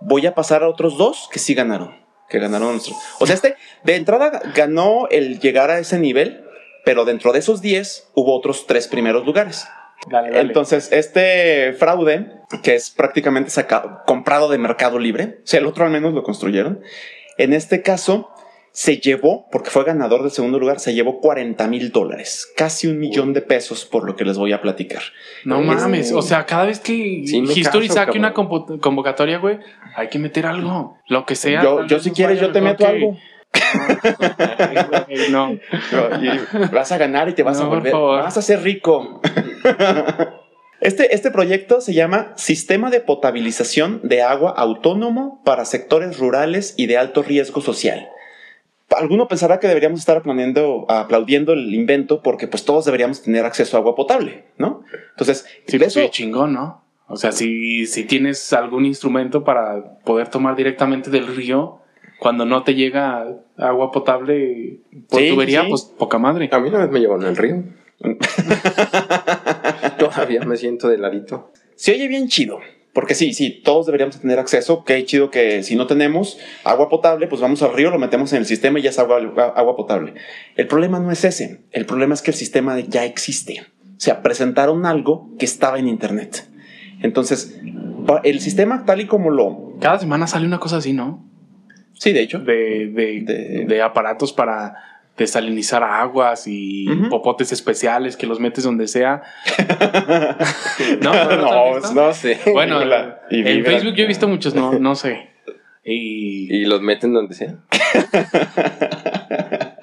Voy 0.00 0.26
a 0.26 0.34
pasar 0.34 0.62
a 0.62 0.68
otros 0.68 0.96
dos 0.96 1.28
que 1.32 1.38
sí 1.38 1.54
ganaron. 1.54 1.94
Que 2.28 2.38
ganaron 2.38 2.72
nuestro. 2.72 2.94
O 3.20 3.26
sea, 3.26 3.34
este 3.34 3.56
de 3.84 3.96
entrada 3.96 4.40
ganó 4.54 5.08
el 5.10 5.40
llegar 5.40 5.70
a 5.70 5.78
ese 5.78 5.98
nivel, 5.98 6.44
pero 6.84 7.04
dentro 7.04 7.32
de 7.32 7.38
esos 7.40 7.60
10 7.60 8.10
hubo 8.14 8.36
otros 8.36 8.66
tres 8.66 8.86
primeros 8.88 9.24
lugares. 9.26 9.66
Dale, 10.06 10.28
dale. 10.30 10.40
Entonces, 10.40 10.90
este 10.92 11.72
fraude, 11.74 12.30
que 12.62 12.74
es 12.74 12.90
prácticamente 12.90 13.50
sacado, 13.50 14.00
comprado 14.06 14.48
de 14.48 14.58
Mercado 14.58 14.98
Libre, 14.98 15.38
o 15.42 15.46
sea, 15.46 15.60
el 15.60 15.66
otro 15.66 15.84
al 15.84 15.90
menos 15.90 16.14
lo 16.14 16.22
construyeron. 16.22 16.80
En 17.36 17.52
este 17.52 17.82
caso, 17.82 18.30
se 18.70 18.98
llevó, 18.98 19.48
porque 19.50 19.70
fue 19.70 19.82
ganador 19.82 20.22
del 20.22 20.30
segundo 20.30 20.58
lugar, 20.60 20.78
se 20.78 20.94
llevó 20.94 21.20
40 21.20 21.66
mil 21.66 21.90
dólares, 21.90 22.48
casi 22.56 22.86
un 22.86 22.98
millón 23.00 23.32
de 23.32 23.42
pesos, 23.42 23.84
por 23.84 24.04
lo 24.06 24.14
que 24.14 24.24
les 24.24 24.38
voy 24.38 24.52
a 24.52 24.60
platicar. 24.62 25.02
no 25.44 25.60
es- 25.60 25.66
mames. 25.66 26.12
O 26.12 26.22
sea, 26.22 26.46
cada 26.46 26.66
vez 26.66 26.78
que 26.78 27.22
Sí, 27.26 27.38
History 27.56 27.88
caso, 27.88 27.94
saque 28.00 28.18
una 28.18 28.32
convocatoria, 28.32 29.38
güey, 29.38 29.58
hay 29.96 30.08
que 30.08 30.18
meter 30.20 30.46
algo. 30.46 30.96
Lo 31.08 31.26
que 31.26 31.34
sea. 31.34 31.62
Yo, 31.62 31.86
yo 31.86 31.98
si 31.98 32.12
quieres, 32.12 32.40
yo 32.40 32.52
te 32.52 32.60
meto 32.60 32.84
que- 32.84 32.86
algo. 32.86 33.16
No. 35.30 35.52
Y 35.52 36.72
vas 36.72 36.92
a 36.92 36.98
ganar 36.98 37.28
y 37.28 37.32
te 37.32 37.42
vas 37.42 37.60
a 37.60 37.64
No, 37.64 37.70
volver. 37.70 37.92
Vas 37.92 38.36
a 38.36 38.42
ser 38.42 38.62
rico. 38.62 39.20
Este, 40.80 41.12
este 41.12 41.32
proyecto 41.32 41.80
se 41.80 41.92
llama 41.92 42.32
Sistema 42.36 42.88
de 42.88 43.00
Potabilización 43.00 44.00
de 44.04 44.22
Agua 44.22 44.52
Autónomo 44.56 45.42
para 45.44 45.64
Sectores 45.64 46.18
Rurales 46.18 46.74
y 46.76 46.86
de 46.86 46.96
Alto 46.96 47.24
Riesgo 47.24 47.60
Social. 47.60 48.08
Alguno 48.96 49.26
pensará 49.26 49.58
que 49.58 49.66
deberíamos 49.66 49.98
estar 49.98 50.18
aplaudiendo, 50.18 50.86
aplaudiendo 50.88 51.52
el 51.52 51.74
invento 51.74 52.22
porque 52.22 52.46
pues 52.46 52.64
todos 52.64 52.84
deberíamos 52.84 53.22
tener 53.22 53.44
acceso 53.44 53.76
a 53.76 53.80
agua 53.80 53.96
potable, 53.96 54.44
¿no? 54.56 54.84
Entonces, 55.10 55.46
Sí, 55.66 55.78
pues 55.78 55.96
eso, 55.96 56.00
sí, 56.00 56.10
chingón, 56.10 56.52
¿no? 56.52 56.84
O 57.08 57.16
sea, 57.16 57.32
si, 57.32 57.86
si 57.86 58.04
tienes 58.04 58.52
algún 58.52 58.86
instrumento 58.86 59.42
para 59.42 59.98
poder 60.04 60.28
tomar 60.28 60.54
directamente 60.54 61.10
del 61.10 61.26
río, 61.26 61.80
cuando 62.18 62.44
no 62.44 62.62
te 62.64 62.74
llega 62.74 63.26
agua 63.56 63.90
potable 63.92 64.80
por 65.08 65.20
Sí, 65.20 65.30
tubería, 65.30 65.62
sí. 65.62 65.68
pues 65.68 65.82
poca 65.82 66.18
madre. 66.18 66.48
A 66.52 66.58
mí 66.58 66.68
una 66.68 66.78
vez 66.78 66.90
me 66.90 67.00
llevaron 67.00 67.24
al 67.24 67.36
río. 67.36 67.62
Todavía 69.98 70.42
me 70.44 70.56
siento 70.56 70.88
de 70.88 70.98
ladito. 70.98 71.52
se 71.74 71.92
oye 71.92 72.08
bien 72.08 72.28
chido. 72.28 72.58
Porque 72.94 73.14
sí, 73.14 73.32
sí, 73.32 73.60
todos 73.64 73.86
deberíamos 73.86 74.18
tener 74.18 74.40
acceso. 74.40 74.82
Qué 74.82 75.04
chido 75.04 75.30
que 75.30 75.62
si 75.62 75.76
no 75.76 75.86
tenemos 75.86 76.38
agua 76.64 76.88
potable, 76.88 77.28
pues 77.28 77.40
vamos 77.40 77.62
al 77.62 77.72
río, 77.74 77.90
lo 77.90 77.98
metemos 77.98 78.32
en 78.32 78.38
el 78.38 78.46
sistema 78.46 78.80
y 78.80 78.82
ya 78.82 78.90
es 78.90 78.98
agua, 78.98 79.18
agua 79.54 79.76
potable. 79.76 80.14
El 80.56 80.66
problema 80.66 80.98
no 80.98 81.12
es 81.12 81.24
ese. 81.24 81.60
El 81.70 81.86
problema 81.86 82.14
es 82.14 82.22
que 82.22 82.32
el 82.32 82.36
sistema 82.36 82.80
ya 82.80 83.04
existe. 83.04 83.60
O 83.96 84.00
sea, 84.00 84.22
presentaron 84.22 84.84
algo 84.84 85.30
que 85.38 85.44
estaba 85.44 85.78
en 85.78 85.86
Internet. 85.86 86.48
Entonces, 87.00 87.60
el 88.24 88.40
sistema 88.40 88.84
tal 88.84 89.00
y 89.00 89.06
como 89.06 89.30
lo... 89.30 89.74
Cada 89.80 90.00
semana 90.00 90.26
sale 90.26 90.46
una 90.46 90.58
cosa 90.58 90.78
así, 90.78 90.92
¿no? 90.92 91.24
Sí, 91.98 92.12
de 92.12 92.20
hecho. 92.22 92.38
De, 92.38 92.88
de, 92.92 93.20
De- 93.22 93.64
de 93.66 93.82
aparatos 93.82 94.32
para 94.32 94.74
desalinizar 95.16 95.82
aguas 95.82 96.44
y 96.46 96.86
popotes 97.10 97.50
especiales 97.52 98.16
que 98.16 98.26
los 98.26 98.38
metes 98.38 98.62
donde 98.64 98.86
sea. 98.86 99.22
no, 101.02 101.12
¿no, 101.12 101.80
no? 101.80 101.92
No 101.92 102.14
sé. 102.14 102.38
Bueno. 102.52 102.80
Y 103.30 103.40
en. 103.46 103.64
Facebook 103.64 103.94
yo 103.94 104.04
he 104.04 104.06
visto 104.06 104.28
muchos, 104.28 104.54
no, 104.54 104.78
no 104.78 104.94
sé. 104.94 105.28
Y 105.84 106.54
Y 106.54 106.64
los 106.66 106.80
meten 106.82 107.12
donde 107.12 107.34
sea. 107.34 107.56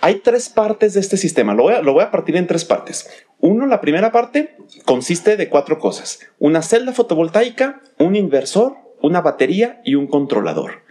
Hay 0.00 0.16
tres 0.16 0.48
partes 0.50 0.92
de 0.94 1.00
este 1.00 1.16
sistema. 1.16 1.54
Lo 1.54 1.62
voy, 1.64 1.74
a, 1.74 1.80
lo 1.82 1.94
voy 1.94 2.02
a 2.04 2.10
partir 2.10 2.36
en 2.36 2.46
tres 2.46 2.64
partes. 2.66 3.24
Uno, 3.40 3.66
la 3.66 3.80
primera 3.80 4.12
parte 4.12 4.56
consiste 4.84 5.36
de 5.38 5.48
cuatro 5.48 5.78
cosas. 5.78 6.20
Una 6.38 6.60
celda 6.60 6.92
fotovoltaica, 6.92 7.80
un 7.98 8.14
inversor, 8.14 8.74
una 9.00 9.22
batería 9.22 9.80
y 9.84 9.94
un 9.94 10.06
controlador. 10.06 10.82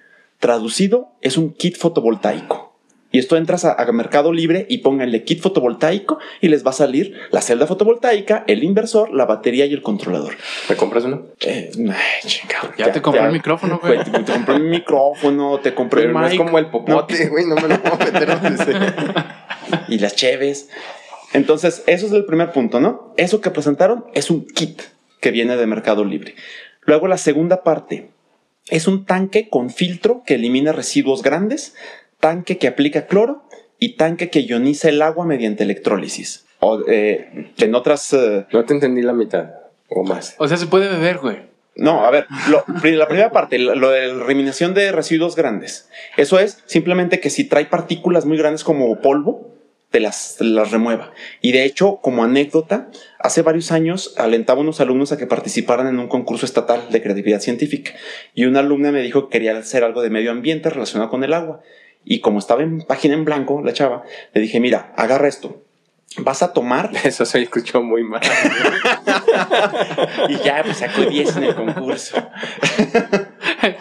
Traducido, 0.44 1.08
es 1.22 1.38
un 1.38 1.54
kit 1.54 1.78
fotovoltaico. 1.78 2.78
Y 3.14 3.20
esto 3.20 3.38
entras 3.38 3.64
a, 3.64 3.82
a 3.82 3.92
Mercado 3.94 4.34
Libre 4.34 4.66
y 4.68 4.80
pónganle 4.80 5.24
kit 5.24 5.40
fotovoltaico 5.42 6.20
y 6.42 6.50
les 6.50 6.66
va 6.66 6.72
a 6.72 6.74
salir 6.74 7.18
la 7.32 7.42
celda 7.42 7.66
fotovoltaica, 7.66 8.44
el 8.48 8.62
inversor, 8.66 9.14
la 9.14 9.24
batería 9.24 9.66
y 9.68 9.72
el 9.74 9.82
controlador. 9.82 10.34
¿Me 10.68 10.76
compras 10.76 11.06
uno? 11.06 11.28
Eh, 11.40 11.72
ay, 11.78 12.28
chingado, 12.30 12.74
ya, 12.78 12.92
te 12.92 13.02
compré 13.02 13.24
el 13.24 13.32
micrófono, 13.32 13.80
güey. 13.82 14.04
Te, 14.04 14.12
te 14.12 14.34
compré 14.34 14.56
un 14.56 14.70
micrófono, 14.70 15.60
te 15.60 15.74
compré 15.74 16.02
Pero 16.02 16.14
un 16.14 16.20
no 16.20 16.28
es 16.28 16.34
mic. 16.34 16.42
como 16.44 16.60
el 16.60 16.66
popote, 16.66 17.28
güey. 17.30 17.46
No 17.46 17.56
me 17.56 17.70
lo 17.70 17.82
puedo 17.82 17.98
meter 18.00 18.42
donde 18.42 18.66
sea. 18.66 19.46
y 19.88 19.98
las 19.98 20.14
cheves. 20.14 20.70
Entonces, 21.32 21.86
eso 21.88 22.06
es 22.06 22.12
el 22.12 22.26
primer 22.26 22.52
punto, 22.52 22.82
¿no? 22.82 23.14
Eso 23.16 23.40
que 23.40 23.50
presentaron 23.50 24.04
es 24.14 24.30
un 24.30 24.46
kit 24.46 24.82
que 25.22 25.32
viene 25.32 25.56
de 25.56 25.68
Mercado 25.68 26.04
Libre. 26.04 26.36
Luego, 26.82 27.08
la 27.08 27.18
segunda 27.18 27.64
parte 27.64 28.12
es 28.70 28.88
un 28.88 29.06
tanque 29.06 29.50
con 29.50 29.70
filtro 29.70 30.24
que 30.26 30.36
elimina 30.36 30.72
residuos 30.72 31.22
grandes, 31.24 31.76
tanque 32.20 32.58
que 32.58 32.68
aplica 32.68 33.08
cloro 33.08 33.44
y 33.80 33.96
tanque 33.96 34.30
que 34.30 34.44
ioniza 34.46 34.90
el 34.90 35.02
agua 35.02 35.26
mediante 35.26 35.64
electrólisis. 35.64 36.46
O, 36.60 36.80
eh, 36.88 37.52
en 37.58 37.76
otras. 37.76 38.14
eh, 38.14 38.46
No 38.54 38.64
te 38.64 38.74
entendí 38.74 39.02
la 39.02 39.14
mitad 39.14 39.50
o 39.90 40.04
más. 40.04 40.36
O 40.38 40.48
sea, 40.48 40.58
se 40.58 40.68
puede 40.68 40.88
beber, 40.90 41.18
güey. 41.20 41.38
no, 41.76 42.06
a 42.06 42.12
ver, 42.12 42.26
lo- 42.50 42.64
la 42.84 43.08
primera 43.08 43.32
parte, 43.32 43.58
lo 43.60 43.76
lo 43.76 43.90
de 43.90 44.08
la 44.14 44.26
eliminación 44.26 44.74
de 44.74 44.92
residuos 44.92 45.36
grandes. 45.36 45.90
Eso 46.18 46.40
es 46.40 46.64
simplemente 46.68 47.20
que 47.20 47.30
si 47.32 47.44
trae 47.46 47.66
partículas 47.66 48.26
muy 48.26 48.38
grandes 48.38 48.64
como 48.64 49.02
polvo, 49.02 49.53
te 49.94 50.00
las, 50.00 50.38
te 50.40 50.44
las 50.44 50.72
remueva. 50.72 51.12
Y 51.40 51.52
de 51.52 51.66
hecho, 51.66 52.00
como 52.02 52.24
anécdota, 52.24 52.90
hace 53.20 53.44
varios 53.44 53.72
años 53.72 54.16
alentaba 54.18 54.58
a 54.58 54.64
unos 54.64 54.82
alumnos 54.82 55.12
a 55.12 55.18
que 55.18 55.28
participaran 55.28 55.86
en 55.86 56.00
un 56.00 56.08
concurso 56.08 56.48
estatal 56.48 56.88
de 56.90 57.00
creatividad 57.00 57.42
científica. 57.42 57.92
Y 58.34 58.46
una 58.46 58.62
alumna 58.62 58.92
me 58.92 59.04
dijo 59.04 59.30
que 59.30 59.34
quería 59.34 59.56
hacer 59.56 59.84
algo 59.84 60.02
de 60.02 60.10
medio 60.10 60.32
ambiente 60.32 60.72
relacionado 60.72 61.12
con 61.12 61.24
el 61.24 61.32
agua. 61.32 61.62
Y 62.04 62.22
como 62.22 62.40
estaba 62.40 62.64
en 62.64 62.82
página 62.82 63.14
en 63.14 63.24
blanco, 63.24 63.62
la 63.64 63.72
chava, 63.72 64.02
le 64.34 64.42
dije, 64.42 64.60
mira, 64.60 64.94
agarra 64.98 65.28
esto. 65.28 65.62
Vas 66.18 66.42
a 66.42 66.54
tomar 66.54 66.90
Eso 67.04 67.24
se 67.24 67.44
escuchó 67.44 67.84
muy 67.84 68.04
mal. 68.04 68.22
y 70.30 70.38
ya 70.38 70.64
pues 70.64 70.78
sacó 70.78 71.04
10 71.04 71.38
en 71.38 71.44
el 71.44 71.54
concurso. 71.54 72.18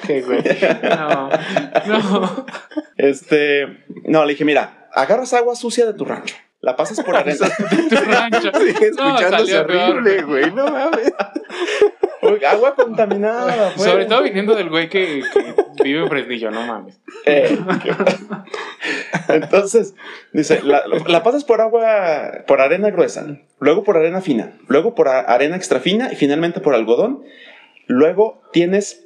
¿Qué, 0.06 0.20
güey? 0.20 0.42
No, 0.82 1.30
no. 1.86 2.46
Este, 2.98 3.82
no, 4.04 4.26
le 4.26 4.32
dije, 4.32 4.44
mira, 4.44 4.81
agarras 4.92 5.32
agua 5.34 5.56
sucia 5.56 5.86
de 5.86 5.94
tu 5.94 6.04
rancho, 6.04 6.36
la 6.60 6.76
pasas 6.76 7.04
por 7.04 7.16
arena. 7.16 7.48
Tu 7.88 7.96
rancho. 7.96 8.50
Escuchándose 8.80 9.64
peor, 9.64 9.96
horrible, 9.96 10.22
güey. 10.22 10.50
No 10.52 10.68
mames. 10.68 11.12
Agua 12.48 12.74
contaminada. 12.74 13.72
pues. 13.76 13.90
Sobre 13.90 14.06
todo 14.06 14.22
viniendo 14.22 14.54
del 14.54 14.68
güey 14.68 14.88
que, 14.88 15.22
que 15.76 15.82
vive 15.82 16.02
en 16.02 16.08
Fresnillo, 16.08 16.50
no 16.50 16.64
mames. 16.66 17.00
Eh, 17.26 17.58
Entonces, 19.28 19.94
dice, 20.32 20.62
la, 20.62 20.82
la 20.86 21.22
pasas 21.22 21.44
por 21.44 21.60
agua, 21.60 22.44
por 22.46 22.60
arena 22.60 22.90
gruesa, 22.90 23.26
luego 23.58 23.82
por 23.82 23.96
arena 23.96 24.20
fina, 24.20 24.52
luego 24.68 24.94
por 24.94 25.08
arena 25.08 25.56
extra 25.56 25.80
fina 25.80 26.12
y 26.12 26.16
finalmente 26.16 26.60
por 26.60 26.74
algodón. 26.74 27.24
Luego 27.86 28.40
tienes, 28.52 29.04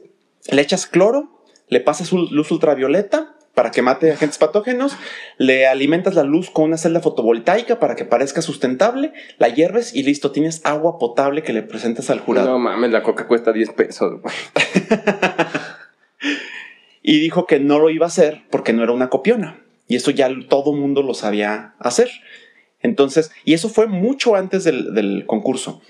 le 0.50 0.61
echas 0.61 0.87
cloro, 0.87 1.40
le 1.69 1.81
pasas 1.81 2.12
luz 2.12 2.50
ultravioleta 2.50 3.36
para 3.56 3.70
que 3.70 3.80
mate 3.80 4.12
agentes 4.12 4.36
patógenos, 4.36 4.98
le 5.38 5.66
alimentas 5.66 6.14
la 6.14 6.25
luz 6.25 6.50
con 6.50 6.66
una 6.66 6.76
celda 6.76 7.00
fotovoltaica 7.00 7.78
para 7.78 7.96
que 7.96 8.04
parezca 8.04 8.42
sustentable, 8.42 9.14
la 9.38 9.48
hierves 9.48 9.94
y 9.94 10.02
listo, 10.02 10.30
tienes 10.30 10.60
agua 10.66 10.98
potable 10.98 11.42
que 11.42 11.54
le 11.54 11.62
presentas 11.62 12.10
al 12.10 12.20
jurado. 12.20 12.50
No 12.50 12.58
mames, 12.58 12.90
la 12.90 13.02
coca 13.02 13.26
cuesta 13.26 13.54
10 13.54 13.70
pesos, 13.70 14.20
y 17.02 17.18
dijo 17.18 17.46
que 17.46 17.58
no 17.58 17.78
lo 17.78 17.88
iba 17.88 18.04
a 18.04 18.08
hacer 18.08 18.42
porque 18.50 18.75
no 18.75 18.82
era 18.82 18.92
una 18.92 19.08
copiona. 19.08 19.58
Y 19.88 19.96
eso 19.96 20.10
ya 20.10 20.28
todo 20.50 20.75
mundo 20.75 21.02
lo 21.02 21.14
sabía 21.14 21.76
hacer. 21.78 22.10
Entonces, 22.82 23.32
y 23.46 23.54
eso 23.54 23.70
fue 23.70 23.86
mucho 23.86 24.36
antes 24.36 24.64
del, 24.64 24.92
del 24.92 25.25
concurso. 25.25 25.80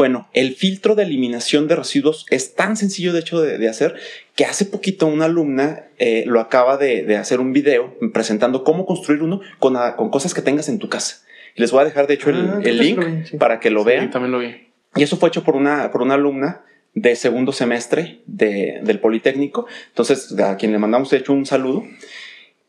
Bueno, 0.00 0.30
el 0.32 0.54
filtro 0.54 0.94
de 0.94 1.02
eliminación 1.02 1.68
de 1.68 1.76
residuos 1.76 2.24
es 2.30 2.54
tan 2.54 2.78
sencillo 2.78 3.12
de 3.12 3.20
hecho 3.20 3.38
de, 3.42 3.58
de 3.58 3.68
hacer 3.68 3.96
que 4.34 4.46
hace 4.46 4.64
poquito 4.64 5.06
una 5.06 5.26
alumna 5.26 5.84
eh, 5.98 6.24
lo 6.26 6.40
acaba 6.40 6.78
de, 6.78 7.02
de 7.04 7.18
hacer 7.18 7.38
un 7.38 7.52
video 7.52 7.94
presentando 8.14 8.64
cómo 8.64 8.86
construir 8.86 9.22
uno 9.22 9.42
con, 9.58 9.76
ah, 9.76 9.96
con 9.96 10.08
cosas 10.08 10.32
que 10.32 10.40
tengas 10.40 10.70
en 10.70 10.78
tu 10.78 10.88
casa. 10.88 11.18
Y 11.54 11.60
les 11.60 11.70
voy 11.70 11.82
a 11.82 11.84
dejar 11.84 12.06
de 12.06 12.14
hecho 12.14 12.30
el, 12.30 12.48
Ah, 12.48 12.60
el 12.64 12.78
link 12.78 12.96
lo 12.98 13.04
vi, 13.10 13.26
sí. 13.26 13.36
para 13.36 13.60
que 13.60 13.68
lo 13.68 13.80
Sí, 13.82 13.88
vean. 13.88 14.10
también 14.10 14.32
lo 14.32 14.38
vi. 14.38 14.68
Y 14.96 15.02
eso 15.02 15.18
fue 15.18 15.28
hecho 15.28 15.44
por 15.44 15.54
una, 15.54 15.90
por 15.92 16.00
una 16.00 16.14
alumna 16.14 16.62
de 16.94 17.14
segundo 17.14 17.52
semestre 17.52 18.22
de- 18.24 18.80
del 18.82 19.00
Politécnico. 19.00 19.66
Entonces, 19.88 20.32
a 20.40 20.56
quien 20.56 20.72
le 20.72 20.78
mandamos 20.78 21.10
de 21.10 21.18
hecho 21.18 21.34
un 21.34 21.44
saludo. 21.44 21.84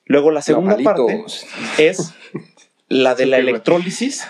Luego 0.04 0.32
la 0.32 0.42
segunda 0.42 0.76
parte 0.84 1.24
es 1.78 2.14
la 2.90 3.16
de 3.16 3.26
la 3.26 3.38
electrólisis. 3.38 4.28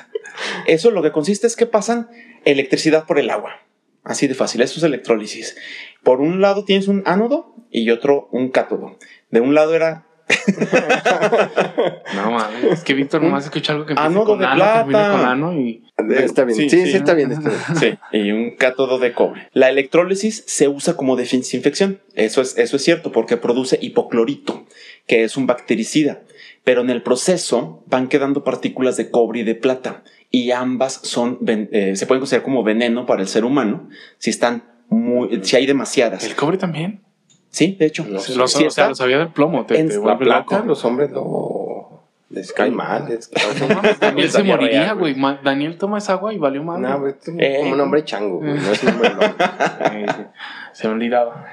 Eso 0.68 0.92
lo 0.92 1.02
que 1.02 1.12
consiste 1.12 1.48
es 1.48 1.56
que 1.56 1.66
pasan 1.66 2.08
electricidad 2.46 3.06
por 3.06 3.20
el 3.20 3.30
agua. 3.30 3.60
Así 4.04 4.28
de 4.28 4.34
fácil, 4.34 4.62
eso 4.62 4.80
es 4.80 4.84
electrólisis. 4.84 5.56
Por 6.04 6.22
un 6.22 6.42
lado 6.42 6.66
tienes 6.66 6.88
un 6.88 7.04
ánodo 7.06 7.56
y 7.70 7.90
otro 7.92 8.30
un 8.32 8.50
cátodo. 8.50 8.98
De 9.30 9.42
un 9.42 9.54
lado 9.54 9.76
era 9.76 10.06
No 12.16 12.32
mames, 12.32 12.64
es 12.72 12.84
que 12.84 12.94
Víctor 12.94 13.22
nomás 13.22 13.46
escucha 13.46 13.74
algo 13.74 13.86
que 13.86 13.94
empieza 13.94 14.08
Ánodo 14.08 14.26
con 14.26 14.40
de 14.40 14.46
ano, 14.46 14.88
plata. 14.88 15.12
con 15.12 15.26
ano 15.26 15.54
y... 15.54 15.84
Está 16.10 16.46
bien. 16.46 16.56
Sí, 16.58 16.70
Sí, 16.70 16.86
sí. 16.86 16.92
sí, 16.92 16.98
está 16.98 17.14
bien. 17.14 17.32
Está 17.32 17.50
bien. 17.50 18.00
Sí, 18.12 18.18
y 18.18 18.32
un 18.32 18.56
cátodo 18.56 18.98
de 19.00 19.14
cobre. 19.14 19.50
La 19.54 19.70
electrólisis 19.70 20.44
se 20.48 20.68
usa 20.68 20.96
como 20.96 21.16
desinfección. 21.16 22.00
Eso 22.16 22.42
es, 22.42 22.58
eso 22.58 22.76
es 22.78 22.84
cierto 22.84 23.12
porque 23.12 23.38
produce 23.38 23.78
hipoclorito, 23.82 24.66
que 25.08 25.24
es 25.24 25.38
un 25.38 25.48
bactericida. 25.48 26.22
Pero 26.64 26.82
en 26.82 26.90
el 26.90 27.02
proceso 27.02 27.84
van 27.88 28.08
quedando 28.08 28.44
partículas 28.44 28.98
de 28.98 29.10
cobre 29.12 29.42
y 29.42 29.44
de 29.44 29.56
plata. 29.56 30.04
Y 30.32 30.52
ambas 30.52 30.94
son, 31.04 31.40
eh, 31.46 31.94
se 31.96 32.06
pueden 32.06 32.22
considerar 32.22 32.44
como 32.46 32.64
veneno 32.64 33.06
para 33.06 33.22
el 33.22 33.28
ser 33.28 33.44
humano 33.44 33.90
si 34.18 34.30
están 34.30 34.64
muy, 34.88 35.44
si 35.44 35.58
hay 35.58 35.66
demasiadas. 35.66 36.24
¿El 36.26 36.36
cobre 36.36 36.58
también? 36.58 37.02
Sí, 37.50 37.76
de 37.78 37.86
hecho. 37.88 38.06
Lo, 38.10 38.20
Sí 38.20 38.40
o 38.40 38.48
sea, 38.48 38.68
está. 38.68 38.88
lo 38.90 38.96
sabía 38.96 39.18
del 39.20 39.28
plomo, 39.30 39.66
te, 39.66 39.78
En 39.80 39.90
te 39.90 39.98
la 40.00 40.18
Plata, 40.18 40.56
loco. 40.58 40.68
los 40.68 40.86
hombres 40.86 41.12
no 41.12 42.08
les 42.30 42.54
cae 42.54 42.72
mal. 42.72 43.08
Les 43.10 43.30
No 43.70 43.76
mames, 43.76 44.00
Daniel 44.00 44.30
se 44.32 44.44
moriría, 44.44 44.94
güey. 44.94 45.16
Daniel 45.44 45.78
toma 45.78 45.98
esa 45.98 46.14
agua 46.14 46.34
y 46.34 46.38
valió 46.38 46.64
mal. 46.64 46.82
No, 46.82 47.00
güey, 47.02 47.14
Eh. 47.38 47.58
como 47.60 47.74
un 47.74 47.82
hombre 47.82 48.06
chango, 48.06 48.38
güey, 48.38 48.54
no 48.54 48.72
es 48.72 48.82
un 48.84 48.90
hombre 48.90 49.10
se 50.74 50.88
me 50.88 50.94
olvidaba. 50.94 51.46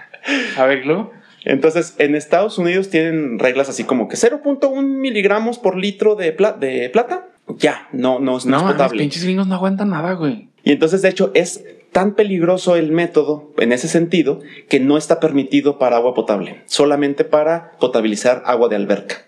A 0.56 0.64
ver, 0.66 0.86
luego. 0.86 1.10
Entonces, 1.44 1.94
en 1.98 2.14
Estados 2.14 2.58
Unidos 2.58 2.90
tienen 2.90 3.38
reglas 3.38 3.68
así 3.68 3.84
como 3.84 4.08
que 4.08 4.16
0.1 4.16 4.82
miligramos 4.82 5.58
por 5.58 5.76
litro 5.76 6.14
de, 6.14 6.32
pla- 6.32 6.52
de 6.52 6.90
plata. 6.90 7.26
Ya, 7.56 7.88
no, 7.92 8.18
no, 8.18 8.18
no, 8.18 8.30
No, 8.30 8.36
es 8.38 8.44
los 8.44 8.62
potable. 8.72 8.98
pinches 9.00 9.24
gringos 9.24 9.46
no 9.46 9.54
aguantan 9.54 9.90
nada, 9.90 10.12
güey. 10.14 10.48
Y 10.64 10.72
entonces, 10.72 11.02
de 11.02 11.08
hecho, 11.08 11.30
es 11.34 11.64
tan 11.92 12.14
peligroso 12.14 12.76
el 12.76 12.92
método 12.92 13.52
en 13.58 13.72
ese 13.72 13.88
sentido 13.88 14.40
que 14.68 14.80
no 14.80 14.98
está 14.98 15.20
permitido 15.20 15.78
para 15.78 15.96
agua 15.96 16.14
potable, 16.14 16.62
solamente 16.66 17.24
para 17.24 17.72
potabilizar 17.80 18.42
agua 18.44 18.68
de 18.68 18.76
alberca. 18.76 19.24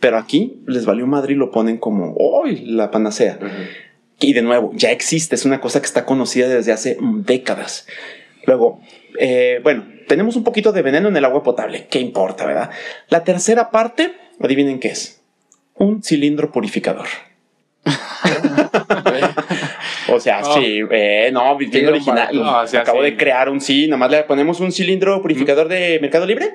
Pero 0.00 0.18
aquí 0.18 0.60
les 0.66 0.86
valió 0.86 1.06
madre 1.06 1.34
y 1.34 1.36
lo 1.36 1.50
ponen 1.50 1.76
como 1.78 2.14
hoy 2.18 2.64
la 2.64 2.90
panacea. 2.90 3.38
Y 4.18 4.32
de 4.32 4.42
nuevo, 4.42 4.72
ya 4.74 4.90
existe, 4.90 5.34
es 5.34 5.44
una 5.44 5.60
cosa 5.60 5.80
que 5.80 5.86
está 5.86 6.04
conocida 6.04 6.48
desde 6.48 6.72
hace 6.72 6.96
décadas. 7.00 7.86
Luego, 8.46 8.80
eh, 9.18 9.60
bueno, 9.62 9.84
tenemos 10.08 10.36
un 10.36 10.44
poquito 10.44 10.72
de 10.72 10.82
veneno 10.82 11.08
en 11.08 11.16
el 11.16 11.24
agua 11.24 11.42
potable, 11.42 11.86
¿qué 11.90 12.00
importa, 12.00 12.46
verdad? 12.46 12.70
La 13.08 13.22
tercera 13.24 13.70
parte, 13.70 14.12
adivinen 14.40 14.80
qué 14.80 14.88
es. 14.88 15.20
Un 15.74 16.02
cilindro 16.02 16.50
purificador. 16.50 17.06
O 20.14 20.20
sea, 20.20 20.40
Oh. 20.44 20.54
sí, 20.60 20.80
eh, 20.90 21.30
no, 21.32 21.56
bien 21.56 21.86
original. 21.88 22.28
no, 22.34 22.60
o 22.60 22.66
sea, 22.66 22.80
Acabo 22.82 22.98
sí. 22.98 23.04
de 23.10 23.16
crear 23.16 23.48
un 23.48 23.60
sí, 23.60 23.86
nomás 23.88 24.10
le 24.10 24.22
ponemos 24.24 24.60
un 24.60 24.72
cilindro 24.72 25.20
purificador 25.22 25.68
de 25.68 25.98
Mercado 26.00 26.26
Libre 26.26 26.50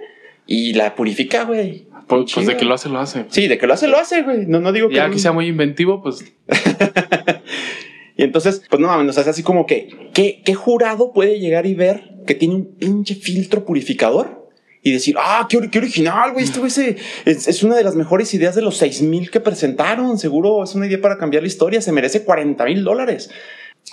y 0.48 0.74
la 0.74 0.96
purifica, 0.96 1.44
güey. 1.44 1.88
Pues, 2.08 2.32
pues 2.34 2.46
de 2.46 2.56
que 2.56 2.66
lo 2.66 2.76
hace, 2.76 2.88
lo 2.90 3.00
hace. 3.00 3.26
Sí, 3.30 3.48
de 3.48 3.58
que 3.58 3.66
lo 3.66 3.74
hace, 3.74 3.88
lo 3.88 3.98
hace, 3.98 4.22
güey. 4.22 4.46
No, 4.46 4.60
no 4.60 4.72
digo 4.72 4.90
que 4.90 4.96
Ya 4.96 5.08
no- 5.08 5.14
que 5.14 5.20
sea 5.20 5.32
muy 5.32 5.48
inventivo, 5.48 6.04
pues 6.04 6.24
Y 8.18 8.24
entonces, 8.24 8.64
pues 8.70 8.80
no 8.80 8.88
mames, 8.88 9.10
o 9.10 9.14
sea, 9.14 9.24
es 9.24 9.28
así 9.30 9.44
como 9.44 9.66
que, 9.66 9.90
¿qué, 10.14 10.42
¿qué 10.46 10.54
jurado 10.54 11.12
puede 11.12 11.40
llegar 11.40 11.66
y 11.66 11.74
ver 11.74 12.12
que 12.26 12.34
tiene 12.34 12.56
un 12.56 12.76
pinche 12.78 13.14
filtro 13.16 13.66
purificador? 13.66 14.45
Y 14.88 14.92
decir, 14.92 15.16
ah, 15.18 15.48
qué, 15.50 15.68
qué 15.72 15.80
original, 15.80 16.34
güey, 16.34 16.46
esto 16.46 16.64
es, 16.64 16.78
es 16.78 17.64
una 17.64 17.76
de 17.76 17.84
las 17.84 17.96
mejores 17.96 18.32
ideas 18.36 18.54
de 18.54 18.62
los 18.62 18.78
6000 18.78 19.32
que 19.32 19.40
presentaron. 19.40 20.20
Seguro 20.20 20.64
es 20.64 20.76
una 20.76 20.86
idea 20.86 21.02
para 21.02 21.18
cambiar 21.18 21.42
la 21.42 21.48
historia, 21.48 21.82
se 21.82 21.92
merece 21.92 22.24
40 22.24 22.64
mil 22.66 22.84
dólares. 22.84 23.32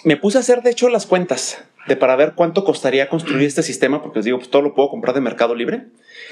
Me 0.04 0.18
puse 0.18 0.36
a 0.36 0.42
hacer, 0.42 0.60
de 0.60 0.68
hecho, 0.70 0.90
las 0.90 1.06
cuentas 1.06 1.64
de 1.86 1.96
para 1.96 2.14
ver 2.14 2.34
cuánto 2.34 2.62
costaría 2.64 3.08
construir 3.08 3.46
este 3.46 3.62
sistema, 3.62 4.02
porque 4.02 4.18
les 4.18 4.26
digo, 4.26 4.36
pues 4.36 4.50
todo 4.50 4.60
lo 4.60 4.74
puedo 4.74 4.90
comprar 4.90 5.14
de 5.14 5.22
Mercado 5.22 5.54
Libre. 5.54 5.84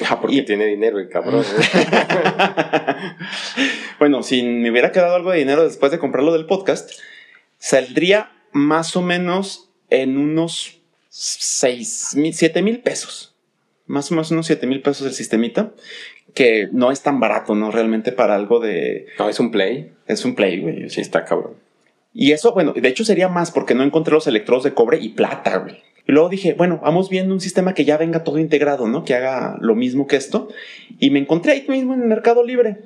Ah, 0.06 0.20
porque 0.20 0.36
Y- 0.36 0.44
tiene 0.44 0.66
dinero 0.66 0.98
el 0.98 1.08
cabrón. 1.08 1.42
bueno, 3.98 4.22
si 4.22 4.42
me 4.42 4.70
hubiera 4.70 4.92
quedado 4.92 5.14
algo 5.14 5.30
de 5.30 5.38
dinero 5.38 5.64
después 5.64 5.90
de 5.90 5.98
comprarlo 5.98 6.34
del 6.34 6.44
podcast, 6.44 6.90
saldría 7.58 8.30
más 8.52 8.94
o 8.94 9.00
menos 9.00 9.70
en 9.88 10.18
unos 10.18 10.80
6 11.08 12.10
mil, 12.16 12.34
7 12.34 12.60
mil 12.60 12.80
pesos. 12.80 13.29
Más 13.90 14.10
o 14.10 14.14
menos 14.14 14.30
unos 14.30 14.46
7 14.46 14.68
mil 14.68 14.82
pesos 14.82 15.04
el 15.04 15.12
sistemita, 15.14 15.72
que 16.32 16.68
no 16.70 16.92
es 16.92 17.02
tan 17.02 17.18
barato, 17.18 17.56
¿no? 17.56 17.72
Realmente 17.72 18.12
para 18.12 18.36
algo 18.36 18.60
de... 18.60 19.06
No, 19.18 19.28
es 19.28 19.40
un 19.40 19.50
play. 19.50 19.90
Es 20.06 20.24
un 20.24 20.36
play, 20.36 20.60
güey. 20.60 20.88
Sí, 20.90 21.00
está 21.00 21.24
cabrón. 21.24 21.54
Y 22.14 22.30
eso, 22.30 22.52
bueno, 22.52 22.72
de 22.72 22.88
hecho 22.88 23.04
sería 23.04 23.28
más 23.28 23.50
porque 23.50 23.74
no 23.74 23.82
encontré 23.82 24.14
los 24.14 24.28
electrodos 24.28 24.62
de 24.62 24.74
cobre 24.74 24.98
y 25.00 25.08
plata, 25.08 25.56
güey. 25.58 25.82
Y 26.06 26.12
luego 26.12 26.28
dije, 26.28 26.54
bueno, 26.54 26.78
vamos 26.80 27.10
viendo 27.10 27.34
un 27.34 27.40
sistema 27.40 27.74
que 27.74 27.84
ya 27.84 27.96
venga 27.96 28.22
todo 28.22 28.38
integrado, 28.38 28.86
¿no? 28.86 29.04
Que 29.04 29.14
haga 29.14 29.58
lo 29.60 29.74
mismo 29.74 30.06
que 30.06 30.14
esto. 30.14 30.48
Y 31.00 31.10
me 31.10 31.18
encontré 31.18 31.52
ahí 31.52 31.66
mismo 31.68 31.92
en 31.92 32.02
el 32.02 32.08
Mercado 32.08 32.44
Libre. 32.44 32.78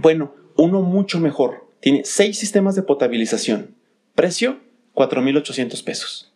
Bueno, 0.00 0.34
uno 0.56 0.82
mucho 0.82 1.18
mejor. 1.18 1.66
Tiene 1.80 2.02
seis 2.04 2.38
sistemas 2.38 2.74
de 2.74 2.82
potabilización. 2.82 3.74
Precio, 4.14 4.58
4,800 4.92 5.82
pesos. 5.82 6.35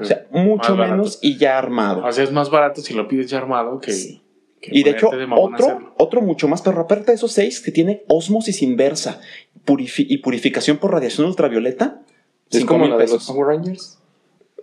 O 0.00 0.04
sea, 0.04 0.26
mucho 0.30 0.76
menos 0.76 1.18
y 1.22 1.36
ya 1.38 1.56
armado. 1.58 2.04
o 2.04 2.12
sea, 2.12 2.24
es 2.24 2.32
más 2.32 2.50
barato 2.50 2.80
si 2.82 2.94
lo 2.94 3.08
pides 3.08 3.30
ya 3.30 3.38
armado 3.38 3.80
que. 3.80 3.92
Sí. 3.92 4.22
que 4.60 4.70
Y 4.76 4.82
de 4.82 4.90
hecho, 4.90 5.10
otro, 5.36 5.94
otro 5.96 6.20
mucho 6.20 6.46
más, 6.48 6.60
pero 6.62 6.80
aparte 6.80 7.06
de 7.06 7.14
esos 7.14 7.32
seis, 7.32 7.60
que 7.60 7.72
tiene 7.72 8.04
osmosis 8.08 8.62
inversa 8.62 9.20
purifi- 9.64 10.06
y 10.08 10.18
purificación 10.18 10.76
por 10.78 10.92
radiación 10.92 11.26
ultravioleta. 11.26 12.02
Es 12.50 12.64
como 12.66 12.80
mil 12.84 12.90
la 12.90 12.96
de 12.98 13.04
los 13.04 13.12
pesos. 13.12 13.26
Power 13.28 13.46
Rangers. 13.56 13.98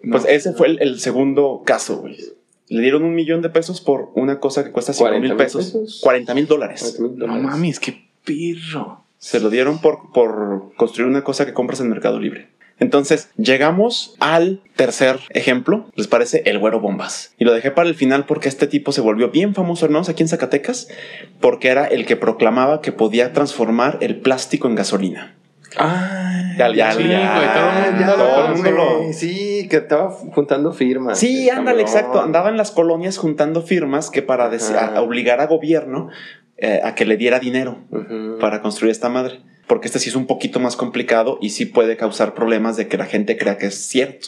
Pues 0.10 0.24
No. 0.24 0.30
ese 0.30 0.54
fue 0.54 0.68
el, 0.68 0.82
el 0.82 1.00
segundo 1.00 1.64
caso, 1.66 1.98
güey. 2.02 2.18
Le 2.68 2.82
dieron 2.82 3.04
un 3.04 3.16
millón 3.16 3.42
de 3.42 3.50
pesos 3.50 3.82
por 3.82 4.12
una 4.14 4.40
cosa 4.40 4.64
que 4.64 4.72
cuesta 4.72 4.94
5 4.94 5.04
40 5.06 5.20
mil 5.22 5.30
mil 5.32 5.38
pesos. 5.38 5.66
pesos. 5.72 6.00
40 6.04 6.34
mil 6.36 6.46
dólares. 6.48 7.00
No 7.00 7.26
mames, 7.36 7.80
qué 7.80 8.00
pirro. 8.24 9.04
Se 9.18 9.40
lo 9.40 9.50
dieron 9.50 9.82
por, 9.82 10.12
por 10.14 10.72
construir 10.78 11.10
una 11.10 11.24
cosa 11.24 11.46
que 11.48 11.54
compras 11.54 11.80
en 11.82 11.90
Mercado 11.90 12.20
Libre. 12.20 12.50
Entonces, 12.80 13.30
llegamos 13.38 14.16
al 14.20 14.62
tercer 14.76 15.20
ejemplo. 15.32 15.90
¿Les 15.96 16.08
parece? 16.08 16.44
El 16.46 16.60
güero 16.60 16.80
bombas. 16.80 17.34
Y 17.38 17.44
lo 17.46 17.54
dejé 17.54 17.72
para 17.72 17.90
el 17.90 17.96
final 17.96 18.26
porque 18.26 18.48
este 18.50 18.68
tipo 18.68 18.92
se 18.92 19.02
volvió 19.02 19.30
bien 19.30 19.54
famoso, 19.54 19.88
¿no? 19.90 20.00
Aquí 20.00 20.24
en 20.24 20.30
Zacatecas, 20.30 20.88
porque 21.42 21.68
era 21.70 21.86
el 21.86 22.06
que 22.06 22.16
proclamaba 22.16 22.82
que 22.82 22.92
podía 22.92 23.34
transformar 23.34 23.98
el 24.02 24.18
plástico 24.22 24.68
en 24.68 24.76
gasolina. 24.76 25.36
Ah, 25.78 26.54
Ya, 26.58 26.74
ya, 26.74 26.92
Sí, 26.94 27.04
ya, 27.08 27.54
todo 27.54 27.70
el 27.70 27.92
mundo 27.92 28.00
ya, 28.00 28.08
lo 28.08 28.16
todo 28.16 28.40
el 28.40 28.44
conoce. 28.54 28.64
mundo 28.72 29.06
lo- 29.08 29.14
Sí, 29.14 29.68
que 29.70 29.78
estaba 29.78 30.10
juntando 30.12 30.74
firmas. 30.74 31.20
Sí, 31.20 31.50
ándale, 31.50 31.84
cabrón. 31.84 31.98
exacto. 32.00 32.22
Andaba 32.22 32.50
en 32.50 32.58
las 32.58 32.72
colonias 32.72 33.18
juntando 33.18 33.62
firmas 33.62 34.10
que 34.10 34.22
para 34.22 34.46
a- 34.50 35.02
obligar 35.02 35.42
a 35.42 35.46
gobierno 35.48 36.10
eh, 36.58 36.82
a 36.84 36.94
que 36.96 37.06
le 37.06 37.16
diera 37.16 37.40
dinero 37.40 37.78
para 38.42 38.62
construir 38.62 38.92
esta 38.92 39.08
madre. 39.10 39.40
Porque 39.70 39.88
este 39.88 40.00
sí 40.00 40.10
es 40.10 40.16
un 40.16 40.26
poquito 40.28 40.60
más 40.60 40.76
complicado 40.76 41.38
y 41.42 41.52
sí 41.52 41.66
puede 41.66 41.96
causar 41.96 42.34
problemas 42.34 42.76
de 42.76 42.90
que 42.90 42.98
la 42.98 43.06
gente 43.06 43.38
crea 43.38 43.58
que 43.58 43.68
es 43.68 43.76
cierto. 43.76 44.28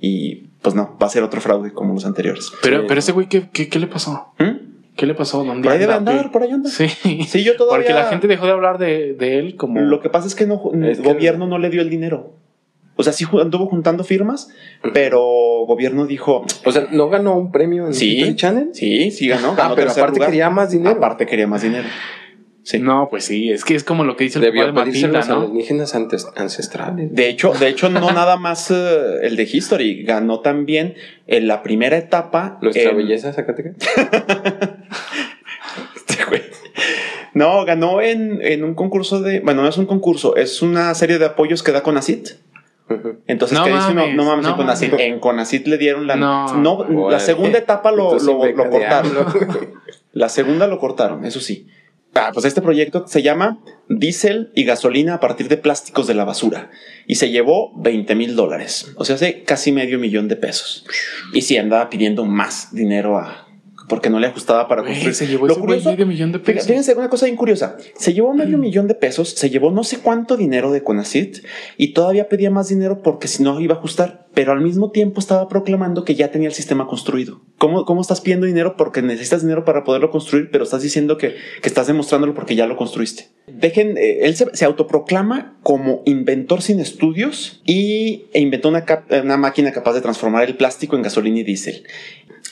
Y 0.00 0.46
pues 0.62 0.74
no, 0.74 0.96
va 1.02 1.08
a 1.08 1.10
ser 1.10 1.22
otro 1.24 1.40
fraude 1.42 1.72
como 1.72 1.92
los 1.92 2.06
anteriores. 2.06 2.50
Pero, 2.62 2.80
Sí. 2.82 2.84
pero 2.88 3.00
ese 3.00 3.12
güey, 3.12 3.28
¿qué, 3.28 3.48
qué, 3.52 3.68
qué 3.68 3.78
le 3.80 3.88
pasó? 3.88 4.32
¿Mm? 4.38 4.68
¿Qué 4.96 5.06
le 5.06 5.14
pasó? 5.14 5.44
¿Dónde 5.44 5.64
Por 5.64 5.72
ahí 5.72 5.78
debe 5.78 5.92
anda, 5.94 6.12
andar, 6.12 6.26
güey? 6.26 6.32
por 6.32 6.42
ahí 6.44 6.50
anda. 6.52 6.70
Sí. 6.70 6.88
Sí, 7.28 7.42
yo 7.44 7.56
todavía. 7.56 7.84
Porque 7.86 7.92
la 7.92 8.06
gente 8.08 8.26
dejó 8.28 8.46
de 8.46 8.52
hablar 8.52 8.78
de, 8.78 9.14
de 9.14 9.38
él 9.40 9.56
como. 9.56 9.80
Lo 9.80 10.00
que 10.00 10.08
pasa 10.10 10.26
es 10.28 10.34
que 10.36 10.46
no, 10.46 10.70
el 10.72 10.96
que- 10.96 11.02
gobierno 11.02 11.46
no 11.48 11.58
le 11.58 11.68
dio 11.70 11.82
el 11.82 11.90
dinero. 11.90 12.34
O 12.96 13.02
sea, 13.04 13.12
sí 13.12 13.24
anduvo 13.40 13.66
juntando 13.66 14.02
firmas, 14.02 14.48
pero 14.92 15.20
gobierno 15.66 16.06
dijo, 16.06 16.44
O 16.64 16.72
sea, 16.72 16.88
¿no 16.90 17.08
ganó 17.08 17.36
un 17.36 17.52
premio 17.52 17.86
en 17.86 17.94
Sí. 17.94 18.34
Channel? 18.34 18.70
sí, 18.72 19.12
sí 19.12 19.28
ganó. 19.28 19.52
Ah, 19.52 19.54
ganó 19.56 19.74
pero 19.76 19.86
tercer 19.86 20.02
aparte 20.02 20.18
lugar. 20.18 20.30
quería 20.30 20.50
más 20.50 20.70
dinero. 20.72 20.96
Aparte 20.96 21.26
quería 21.26 21.46
más 21.46 21.62
dinero. 21.62 21.86
Sí. 22.68 22.78
No, 22.78 23.08
pues 23.08 23.24
sí, 23.24 23.50
es 23.50 23.64
que 23.64 23.74
es 23.74 23.82
como 23.82 24.04
lo 24.04 24.14
que 24.14 24.24
dice 24.24 24.38
el 24.40 24.44
Debió 24.44 24.66
papá 24.66 24.80
de 24.84 24.86
Matilda, 24.90 25.08
los 25.20 25.28
¿no? 25.28 25.40
alienígenas 25.40 25.94
antes- 25.94 26.26
ancestrales. 26.36 27.08
De 27.14 27.30
hecho, 27.30 27.52
de 27.54 27.66
hecho, 27.68 27.88
no 27.88 28.12
nada 28.12 28.36
más 28.36 28.70
eh, 28.70 29.20
el 29.22 29.36
de 29.36 29.44
History, 29.50 30.02
ganó 30.02 30.40
también 30.40 30.94
en 31.26 31.48
la 31.48 31.62
primera 31.62 31.96
etapa. 31.96 32.58
Nuestra 32.60 32.90
en- 32.90 32.96
belleza 32.98 33.32
Zacatecas. 33.32 33.72
Este 35.96 36.24
güey. 36.26 36.42
No, 37.34 37.64
ganó 37.64 38.00
en, 38.00 38.40
en 38.42 38.64
un 38.64 38.74
concurso 38.74 39.20
de. 39.20 39.40
Bueno, 39.40 39.62
no 39.62 39.68
es 39.68 39.78
un 39.78 39.86
concurso, 39.86 40.36
es 40.36 40.62
una 40.62 40.94
serie 40.94 41.18
de 41.18 41.24
apoyos 41.26 41.62
que 41.62 41.72
da 41.72 41.82
Conacit. 41.82 42.30
Entonces, 43.26 43.56
No 43.58 43.64
¿qué 43.64 43.70
dice 43.72 43.92
uno? 43.92 44.00
mames, 44.02 44.14
No 44.16 44.24
mames, 44.24 44.44
no 44.44 44.50
en 44.50 44.56
Conacit. 44.56 44.90
mames. 44.92 45.06
En 45.06 45.20
Conacit 45.20 45.66
le 45.66 45.78
dieron 45.78 46.06
la. 46.06 46.16
No. 46.16 46.86
la 47.10 47.20
segunda 47.20 47.58
etapa 47.58 47.92
lo, 47.92 48.18
lo- 48.18 48.38
cortaron. 48.70 49.12
La 50.12 50.28
segunda 50.30 50.66
lo 50.66 50.78
cortaron, 50.80 51.24
eso 51.26 51.38
sí. 51.38 51.68
Ah, 52.14 52.30
pues 52.34 52.46
este 52.46 52.62
proyecto 52.62 53.06
se 53.06 53.22
llama 53.22 53.60
Diésel 53.88 54.50
y 54.54 54.64
gasolina 54.64 55.14
a 55.14 55.20
partir 55.20 55.48
de 55.48 55.56
plásticos 55.56 56.06
de 56.06 56.14
la 56.14 56.24
basura 56.24 56.70
y 57.06 57.14
se 57.16 57.30
llevó 57.30 57.72
20 57.80 58.14
mil 58.16 58.34
dólares, 58.34 58.92
o 58.96 59.04
sea, 59.04 59.14
hace 59.14 59.44
casi 59.44 59.70
medio 59.72 59.98
millón 59.98 60.26
de 60.26 60.36
pesos. 60.36 60.84
Y 61.32 61.42
sí 61.42 61.56
andaba 61.56 61.88
pidiendo 61.90 62.24
más 62.24 62.74
dinero 62.74 63.18
a 63.18 63.44
porque 63.88 64.10
no 64.10 64.20
le 64.20 64.26
ajustaba 64.26 64.68
para 64.68 64.82
construir. 64.84 65.14
se 65.14 65.26
llevó 65.26 65.46
Lo 65.46 65.58
curioso- 65.58 65.90
medio 65.90 66.06
millón 66.06 66.30
de 66.30 66.38
pesos. 66.40 66.66
Fíjense 66.66 66.92
una 66.94 67.08
cosa 67.08 67.24
bien 67.24 67.36
curiosa. 67.36 67.78
Se 67.96 68.12
llevó 68.12 68.34
medio 68.34 68.58
millón 68.58 68.86
de 68.86 68.94
pesos, 68.94 69.30
se 69.30 69.48
llevó 69.48 69.70
no 69.70 69.82
sé 69.82 70.00
cuánto 70.00 70.36
dinero 70.36 70.70
de 70.72 70.82
Conacit 70.82 71.38
y 71.78 71.94
todavía 71.94 72.28
pedía 72.28 72.50
más 72.50 72.68
dinero 72.68 73.00
porque 73.02 73.28
si 73.28 73.42
no 73.42 73.58
iba 73.60 73.76
a 73.76 73.78
ajustar. 73.78 74.27
Pero 74.38 74.52
al 74.52 74.60
mismo 74.60 74.92
tiempo 74.92 75.18
estaba 75.18 75.48
proclamando 75.48 76.04
que 76.04 76.14
ya 76.14 76.30
tenía 76.30 76.46
el 76.46 76.54
sistema 76.54 76.86
construido. 76.86 77.40
¿Cómo, 77.58 77.84
cómo 77.84 78.00
estás 78.00 78.20
pidiendo 78.20 78.46
dinero? 78.46 78.76
Porque 78.76 79.02
necesitas 79.02 79.42
dinero 79.42 79.64
para 79.64 79.82
poderlo 79.82 80.12
construir, 80.12 80.50
pero 80.52 80.62
estás 80.62 80.80
diciendo 80.80 81.18
que, 81.18 81.34
que 81.60 81.68
estás 81.68 81.88
demostrándolo 81.88 82.34
porque 82.34 82.54
ya 82.54 82.68
lo 82.68 82.76
construiste. 82.76 83.30
Dejen, 83.48 83.98
eh, 83.98 84.20
él 84.20 84.36
se, 84.36 84.64
autoproclama 84.64 85.58
como 85.64 86.02
inventor 86.06 86.62
sin 86.62 86.78
estudios 86.78 87.62
y 87.64 88.26
e 88.32 88.38
inventó 88.38 88.68
una, 88.68 88.84
una 89.24 89.36
máquina 89.38 89.72
capaz 89.72 89.94
de 89.94 90.02
transformar 90.02 90.44
el 90.44 90.56
plástico 90.56 90.94
en 90.94 91.02
gasolina 91.02 91.40
y 91.40 91.42
diésel. 91.42 91.82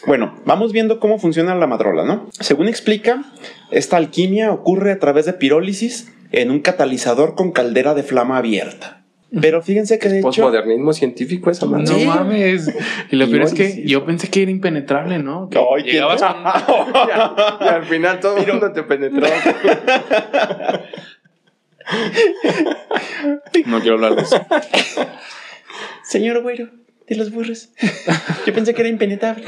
Bueno, 0.09 0.35
vamos 0.45 0.73
viendo 0.73 0.99
cómo 0.99 1.21
funciona 1.21 1.55
la 1.55 1.69
madrola, 1.69 2.05
¿no? 2.05 2.29
Según 2.33 2.67
explica, 2.67 3.33
esta 3.71 3.97
alquimia 3.97 4.51
ocurre 4.51 4.91
a 4.91 4.99
través 4.99 5.25
de 5.25 5.35
pirólisis 5.35 6.13
en 6.33 6.51
un 6.51 6.59
catalizador 6.59 7.37
con 7.37 7.53
caldera 7.53 7.95
de 7.95 8.03
flama 8.03 8.39
abierta. 8.39 9.06
Pero 9.41 9.61
fíjense 9.61 9.99
que 9.99 10.09
de 10.09 10.19
hecho. 10.19 10.27
Postmodernismo 10.29 10.93
científico 10.93 11.51
esa 11.51 11.67
No 11.67 11.73
madre. 11.73 12.05
mames. 12.07 12.71
Y 13.11 13.17
lo 13.17 13.29
peor 13.29 13.43
es 13.43 13.55
que 13.55 13.83
yo 13.87 14.05
pensé 14.07 14.29
que 14.29 14.43
era 14.43 14.51
impenetrable, 14.51 15.19
¿no? 15.19 15.49
Que 15.51 15.59
¿quién 15.83 15.95
llegabas 15.95 16.23
con- 16.23 16.37
Y 17.67 17.69
al 17.69 17.85
final 17.85 18.21
todo 18.21 18.37
el 18.39 18.47
mundo 18.47 18.73
te 18.73 18.83
penetró. 18.85 19.27
No 23.67 23.81
quiero 23.81 23.95
hablar 23.95 24.17
de 24.17 24.23
eso. 24.23 24.37
Señor 26.03 26.43
güero 26.43 26.69
de 27.09 27.17
los 27.17 27.33
burros. 27.33 27.71
Yo 28.47 28.53
pensé 28.53 28.75
que 28.75 28.83
era 28.83 28.89
impenetrable. 28.89 29.45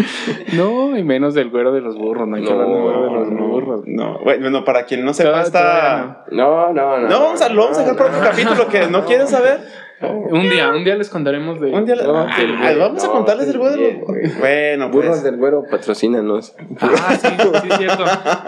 No, 0.53 0.97
y 0.97 1.03
menos 1.03 1.35
del 1.35 1.51
güero 1.51 1.73
de 1.73 1.81
los 1.81 1.97
burros. 1.97 2.29
No 2.29 2.37
hay 2.37 2.45
que 2.45 2.51
hablar 2.51 2.69
del 2.69 2.81
güero 2.83 3.03
de 3.03 3.11
los 3.11 3.29
burros. 3.31 3.83
no. 3.87 4.21
Bueno, 4.21 4.65
para 4.65 4.85
quien 4.85 5.05
no 5.05 5.13
sepa, 5.15 5.43
está. 5.43 6.25
No, 6.31 6.73
no, 6.73 6.99
no. 6.99 7.09
No, 7.09 7.21
vamos 7.21 7.43
a, 7.43 7.49
lo 7.49 7.63
vamos 7.63 7.79
a 7.79 7.83
dejar 7.83 7.97
para 7.97 8.11
otro 8.11 8.31
capítulo 8.31 8.69
que 8.69 8.87
no 8.87 9.05
quieres 9.05 9.31
saber. 9.31 9.61
Un 10.01 10.49
día, 10.49 10.71
un 10.71 10.85
día 10.85 10.95
les 10.95 11.09
contaremos 11.09 11.61
de. 11.61 11.73
Un 11.73 11.85
día 11.85 11.97
No, 11.97 12.19
Ah, 12.19 12.37
del 12.39 12.55
ah, 12.55 12.73
vamos 12.79 13.03
a 13.03 13.07
no, 13.09 13.13
contarles 13.15 13.49
del 13.49 13.59
güero 13.59 13.75
de 13.77 13.83
bien. 13.83 14.05
Bueno, 14.39 14.91
Burros 14.91 15.09
pues. 15.11 15.23
del 15.25 15.37
güero 15.39 15.65
patrocínanos. 15.69 16.55
Ah, 16.81 17.17
sí, 17.21 17.27
sí, 17.27 17.69
es 17.69 17.77
cierto. 17.79 18.05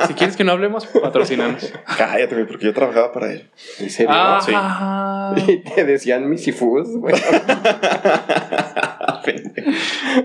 Si 0.07 0.15
quieres 0.15 0.37
que 0.37 0.45
no 0.45 0.53
hablemos, 0.53 0.87
patrocinanos. 0.87 1.73
Cállate, 1.99 2.37
güey, 2.37 2.47
porque 2.47 2.67
yo 2.67 2.73
trabajaba 2.73 3.11
para 3.11 3.33
él. 3.33 3.51
¿En 3.81 3.91
serio? 3.91 4.13
Ah, 4.15 5.35
Y 5.49 5.57
te 5.57 5.85
decían 5.85 6.31
Missy 6.31 6.53
Foods, 6.53 6.97
güey. 6.99 7.17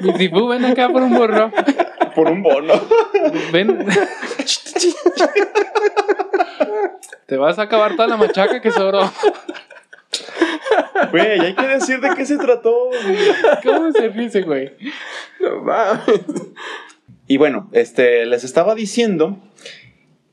mi 0.02 0.14
Sifu, 0.18 0.48
ven 0.48 0.66
acá 0.66 0.90
por 0.90 1.02
un 1.02 1.14
burro. 1.14 1.52
Por 2.16 2.30
un 2.30 2.44
bono. 2.44 2.74
Ven. 3.52 3.86
Te 7.26 7.38
vas 7.38 7.60
a 7.60 7.64
acabar 7.64 7.96
toda 7.96 8.08
la 8.08 8.18
machaca 8.18 8.62
que 8.62 8.72
sobró. 8.72 9.12
Güey, 11.12 11.40
hay 11.40 11.56
que 11.56 11.68
decir 11.68 12.00
de 12.00 12.10
qué 12.16 12.26
se 12.26 12.38
trató. 12.38 12.90
güey. 12.90 13.18
¿Cómo 13.64 13.92
se 13.92 14.10
ríe, 14.10 14.42
güey? 14.44 14.72
No 15.40 15.62
mames. 15.62 16.22
Y 17.28 17.38
bueno, 17.38 17.70
este, 17.72 18.26
les 18.26 18.44
estaba 18.44 18.76
diciendo 18.76 19.40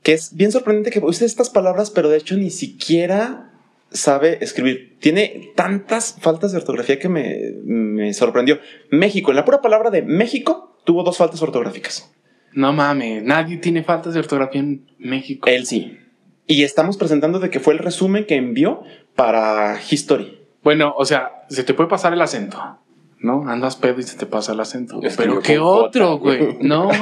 que 0.03 0.13
es 0.13 0.35
bien 0.35 0.51
sorprendente 0.51 0.91
que 0.91 0.99
use 0.99 1.25
estas 1.25 1.49
palabras, 1.49 1.89
pero 1.89 2.09
de 2.09 2.17
hecho 2.17 2.35
ni 2.35 2.49
siquiera 2.49 3.52
sabe 3.93 4.39
escribir. 4.41 4.97
Tiene 4.99 5.51
tantas 5.55 6.17
faltas 6.19 6.51
de 6.51 6.57
ortografía 6.57 6.99
que 6.99 7.09
me, 7.09 7.53
me 7.63 8.13
sorprendió. 8.13 8.59
México, 8.89 9.31
en 9.31 9.37
la 9.37 9.45
pura 9.45 9.61
palabra 9.61 9.89
de 9.89 10.01
México, 10.01 10.77
tuvo 10.83 11.03
dos 11.03 11.17
faltas 11.17 11.41
ortográficas. 11.41 12.11
No 12.53 12.73
mames, 12.73 13.23
nadie 13.23 13.57
tiene 13.57 13.83
faltas 13.83 14.13
de 14.13 14.19
ortografía 14.19 14.61
en 14.61 14.85
México. 14.99 15.49
Él 15.49 15.65
sí. 15.65 15.97
Y 16.45 16.63
estamos 16.63 16.97
presentando 16.97 17.39
de 17.39 17.49
que 17.49 17.59
fue 17.59 17.73
el 17.73 17.79
resumen 17.79 18.25
que 18.25 18.35
envió 18.35 18.83
para 19.15 19.79
History. 19.89 20.39
Bueno, 20.61 20.93
o 20.97 21.05
sea, 21.05 21.45
se 21.49 21.63
te 21.63 21.73
puede 21.73 21.89
pasar 21.89 22.13
el 22.13 22.21
acento, 22.21 22.79
¿no? 23.19 23.47
Andas 23.47 23.75
pedo 23.75 23.99
y 23.99 24.03
se 24.03 24.17
te 24.17 24.25
pasa 24.25 24.53
el 24.53 24.59
acento. 24.59 24.99
Es 25.01 25.15
Pero 25.17 25.39
qué 25.39 25.59
otro, 25.59 26.17
güey. 26.17 26.57
No. 26.61 26.89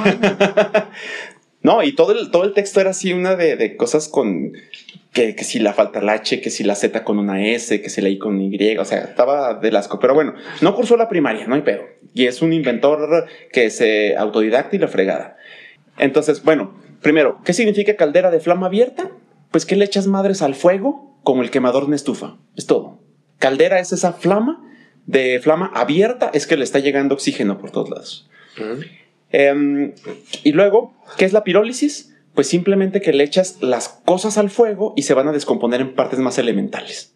No, 1.62 1.82
y 1.84 1.94
todo 1.94 2.12
el, 2.12 2.30
todo 2.30 2.42
el 2.42 2.54
texto 2.54 2.80
era 2.80 2.90
así, 2.90 3.12
una 3.12 3.36
de, 3.36 3.56
de 3.56 3.76
cosas 3.76 4.08
con 4.08 4.52
que, 5.12 5.34
que 5.34 5.44
si 5.44 5.58
la 5.58 5.74
falta 5.74 6.00
la 6.00 6.14
H, 6.14 6.40
que 6.40 6.50
si 6.50 6.64
la 6.64 6.74
Z 6.74 7.04
con 7.04 7.18
una 7.18 7.46
S, 7.46 7.80
que 7.80 7.90
si 7.90 8.00
la 8.00 8.08
I 8.08 8.18
con 8.18 8.40
Y, 8.40 8.76
o 8.78 8.84
sea, 8.84 8.98
estaba 9.00 9.54
del 9.54 9.76
asco. 9.76 9.98
Pero 9.98 10.14
bueno, 10.14 10.34
no 10.60 10.74
cursó 10.74 10.96
la 10.96 11.08
primaria, 11.08 11.46
no 11.46 11.54
hay 11.54 11.62
pedo. 11.62 11.82
Y 12.14 12.26
es 12.26 12.42
un 12.42 12.52
inventor 12.52 13.26
que 13.52 13.70
se 13.70 14.16
autodidacta 14.16 14.76
y 14.76 14.78
la 14.78 14.88
fregada. 14.88 15.36
Entonces, 15.98 16.42
bueno, 16.42 16.74
primero, 17.02 17.40
¿qué 17.44 17.52
significa 17.52 17.96
caldera 17.96 18.30
de 18.30 18.40
flama 18.40 18.66
abierta? 18.66 19.10
Pues 19.50 19.66
que 19.66 19.76
le 19.76 19.84
echas 19.84 20.06
madres 20.06 20.40
al 20.40 20.54
fuego 20.54 21.18
como 21.22 21.42
el 21.42 21.50
quemador 21.50 21.82
de 21.82 21.88
una 21.88 21.96
estufa. 21.96 22.36
Es 22.56 22.66
todo. 22.66 22.98
Caldera 23.38 23.80
es 23.80 23.92
esa 23.92 24.12
flama 24.12 24.64
de 25.06 25.40
flama 25.40 25.70
abierta, 25.74 26.30
es 26.32 26.46
que 26.46 26.56
le 26.56 26.64
está 26.64 26.78
llegando 26.78 27.14
oxígeno 27.14 27.58
por 27.58 27.70
todos 27.70 27.90
lados. 27.90 28.30
Em, 29.30 29.92
y 30.44 30.52
luego, 30.52 30.94
¿qué 31.16 31.24
es 31.24 31.32
la 31.32 31.44
pirólisis? 31.44 32.11
Pues 32.34 32.48
simplemente 32.48 33.00
que 33.00 33.12
le 33.12 33.24
echas 33.24 33.58
las 33.60 33.88
cosas 33.88 34.38
al 34.38 34.50
fuego 34.50 34.94
y 34.96 35.02
se 35.02 35.14
van 35.14 35.28
a 35.28 35.32
descomponer 35.32 35.80
en 35.80 35.94
partes 35.94 36.18
más 36.18 36.38
elementales. 36.38 37.14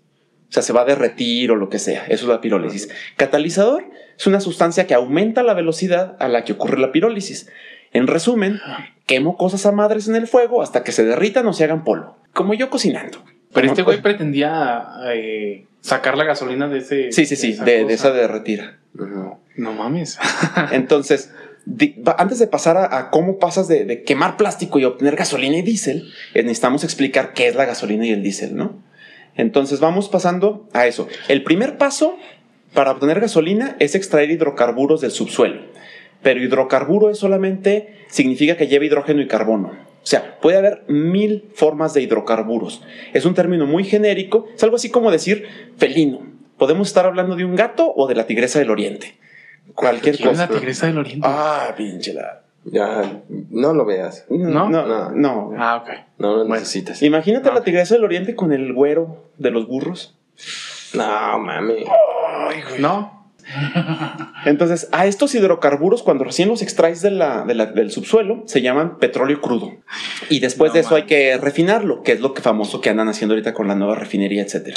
O 0.49 0.53
sea, 0.53 0.63
se 0.63 0.73
va 0.73 0.83
a 0.83 0.85
derretir 0.85 1.51
o 1.51 1.57
lo 1.57 1.69
que 1.69 1.79
sea. 1.79 2.05
Eso 2.07 2.25
es 2.25 2.29
la 2.29 2.41
pirólisis. 2.41 2.89
Catalizador 3.17 3.85
es 4.17 4.27
una 4.27 4.41
sustancia 4.41 4.87
que 4.87 4.95
aumenta 4.95 5.43
la 5.43 5.55
velocidad 5.55 6.17
a 6.21 6.29
la 6.29 6.45
que 6.45 6.53
ocurre 6.53 6.79
la 6.79 6.93
pirólisis. 6.93 7.49
En 7.93 8.07
resumen, 8.07 8.61
quemo 9.07 9.37
cosas 9.37 9.67
a 9.67 9.73
madres 9.73 10.09
en 10.09 10.17
el 10.17 10.27
fuego 10.27 10.63
hasta 10.63 10.85
que 10.85 10.93
se 10.93 11.05
derritan 11.05 11.47
o 11.47 11.53
se 11.53 11.65
hagan 11.65 11.85
polvo. 11.85 12.17
Como 12.33 12.55
yo 12.55 12.71
cocinando. 12.71 13.25
Pero 13.53 13.69
este 13.69 13.83
güey 13.83 14.03
pretendía 14.03 14.87
eh, 15.13 15.65
sacar 15.81 16.19
la 16.19 16.25
gasolina 16.25 16.69
de 16.69 16.79
ese. 16.79 17.13
Sí, 17.13 17.25
sí, 17.25 17.37
sí, 17.37 17.53
esa 17.53 17.65
de, 17.65 17.81
esa 17.93 18.13
derretida. 18.13 18.77
No 19.57 19.73
mames. 19.73 20.19
Entonces, 20.73 21.33
antes 22.17 22.39
de 22.39 22.47
pasar 22.47 22.77
a, 22.77 23.11
cómo 23.11 23.39
pasas 23.39 23.69
de, 23.69 23.85
de 23.85 24.03
quemar 24.03 24.37
plástico 24.37 24.79
y 24.79 24.85
obtener 24.85 25.17
gasolina 25.17 25.57
y 25.57 25.63
diésel, 25.63 26.13
eh, 26.35 26.43
necesitamos 26.43 26.85
explicar 26.85 27.33
qué 27.33 27.49
es 27.49 27.57
la 27.57 27.65
gasolina 27.65 28.07
y 28.07 28.11
el 28.11 28.23
diésel, 28.23 28.57
¿no? 28.57 28.83
Entonces 29.37 29.81
vamos 29.81 30.09
pasando 30.09 30.69
a 30.73 30.87
eso. 30.87 31.09
El 31.29 31.43
primer 31.43 31.77
paso 31.77 32.17
para 32.73 32.93
obtener 32.93 33.21
gasolina 33.21 33.77
es 33.81 33.95
extraer 33.95 34.31
hidrocarburos 34.31 35.01
del 35.01 35.11
subsuelo. 35.11 35.61
Pero 36.23 36.43
hidrocarburo 36.43 37.11
es 37.11 37.19
solamente 37.19 37.95
significa 38.09 38.57
que 38.57 38.69
lleva 38.69 38.85
hidrógeno 38.85 39.21
y 39.21 39.29
carbono. 39.29 39.69
O 39.69 40.09
sea, 40.09 40.39
puede 40.41 40.57
haber 40.57 40.85
mil 40.89 41.51
formas 41.55 41.95
de 41.95 42.03
hidrocarburos. 42.03 42.83
Es 43.13 43.25
un 43.25 43.35
término 43.35 43.67
muy 43.67 43.85
genérico. 43.85 44.47
Es 44.55 44.63
algo 44.63 44.77
así 44.77 44.91
como 44.91 45.11
decir 45.11 45.47
felino. 45.77 46.21
Podemos 46.59 46.89
estar 46.89 47.07
hablando 47.07 47.35
de 47.35 47.45
un 47.45 47.57
gato 47.57 47.93
o 47.95 48.07
de 48.07 48.15
la 48.15 48.27
tigresa 48.27 48.59
del 48.59 48.71
oriente. 48.71 49.17
Cualquier 49.75 50.17
¿Quién 50.17 50.31
es 50.31 50.39
la 50.39 50.47
cosa. 50.47 50.59
tigresa 50.61 50.87
del 50.87 50.99
oriente? 50.99 51.27
Ah, 51.31 51.75
pinche 51.77 52.13
la. 52.15 52.43
Ya, 52.65 53.21
no 53.51 53.73
lo 53.75 53.85
veas. 53.85 54.25
¿No? 54.29 54.69
No, 54.69 54.87
no, 54.87 55.11
no. 55.11 55.53
Ah, 55.57 55.77
ok. 55.77 55.89
No 56.19 56.31
lo 56.33 56.39
Bueno. 56.39 56.55
necesitas. 56.55 57.03
Imagínate 57.03 57.49
Ah. 57.49 57.55
la 57.55 57.63
tigresa 57.63 57.95
del 57.95 58.05
oriente 58.05 58.35
con 58.35 58.53
el 58.53 58.73
güero 58.73 59.25
de 59.39 59.51
los 59.51 59.69
burros. 59.69 60.17
No, 60.95 61.39
mami. 61.39 61.85
No. 62.81 63.31
Entonces, 64.45 64.89
a 64.93 65.07
estos 65.07 65.35
hidrocarburos, 65.35 66.03
cuando 66.03 66.25
recién 66.25 66.49
los 66.49 66.63
extraes 66.63 67.01
de 67.03 67.13
la- 67.13 67.45
de 67.45 67.55
la- 67.55 67.67
del 67.67 67.91
subsuelo, 67.93 68.43
se 68.47 68.61
llaman 68.63 68.99
petróleo 68.99 69.41
crudo. 69.41 69.73
Y 70.29 70.41
después 70.41 70.71
No 70.71 70.75
de 70.75 70.81
eso 70.81 70.95
hay 70.97 71.05
que 71.05 71.37
refinarlo, 71.39 72.03
que 72.03 72.13
es 72.13 72.21
lo 72.21 72.35
que 72.35 72.43
famoso 72.43 72.81
que 72.81 72.91
andan 72.91 73.09
haciendo 73.09 73.35
ahorita 73.35 73.55
con 73.55 73.69
la 73.69 73.75
nueva 73.77 73.95
refinería, 73.95 74.43
etcétera. 74.43 74.77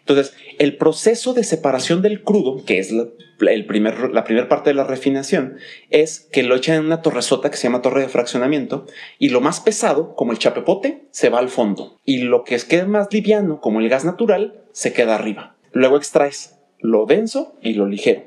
Entonces, 0.00 0.34
el 0.58 0.76
proceso 0.76 1.34
de 1.34 1.44
separación 1.44 2.02
del 2.02 2.22
crudo, 2.22 2.64
que 2.64 2.78
es 2.78 2.90
la, 2.90 3.06
el 3.40 3.66
primer, 3.66 4.10
la 4.10 4.24
primera 4.24 4.48
parte 4.48 4.70
de 4.70 4.74
la 4.74 4.84
refinación, 4.84 5.56
es 5.90 6.20
que 6.32 6.42
lo 6.42 6.56
echan 6.56 6.76
en 6.76 6.86
una 6.86 7.02
torresota 7.02 7.50
que 7.50 7.56
se 7.56 7.64
llama 7.64 7.82
torre 7.82 8.02
de 8.02 8.08
fraccionamiento 8.08 8.86
y 9.18 9.30
lo 9.30 9.40
más 9.40 9.60
pesado, 9.60 10.14
como 10.14 10.32
el 10.32 10.38
chapepote, 10.38 11.04
se 11.10 11.28
va 11.28 11.38
al 11.38 11.48
fondo 11.48 11.98
y 12.04 12.18
lo 12.18 12.44
que 12.44 12.54
es 12.54 12.64
que 12.64 12.84
más 12.84 13.12
liviano, 13.12 13.60
como 13.60 13.80
el 13.80 13.88
gas 13.88 14.04
natural, 14.04 14.62
se 14.72 14.92
queda 14.92 15.14
arriba. 15.14 15.56
Luego 15.72 15.96
extraes 15.96 16.56
lo 16.80 17.06
denso 17.06 17.56
y 17.62 17.74
lo 17.74 17.86
ligero. 17.86 18.24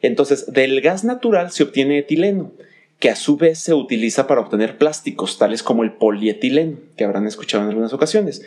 Entonces, 0.00 0.52
del 0.52 0.80
gas 0.80 1.04
natural 1.04 1.50
se 1.50 1.62
obtiene 1.62 1.98
etileno, 1.98 2.52
que 2.98 3.10
a 3.10 3.16
su 3.16 3.36
vez 3.36 3.58
se 3.58 3.74
utiliza 3.74 4.26
para 4.26 4.40
obtener 4.40 4.78
plásticos, 4.78 5.38
tales 5.38 5.62
como 5.62 5.82
el 5.82 5.92
polietileno, 5.92 6.78
que 6.96 7.04
habrán 7.04 7.26
escuchado 7.26 7.62
en 7.64 7.70
algunas 7.70 7.92
ocasiones. 7.92 8.42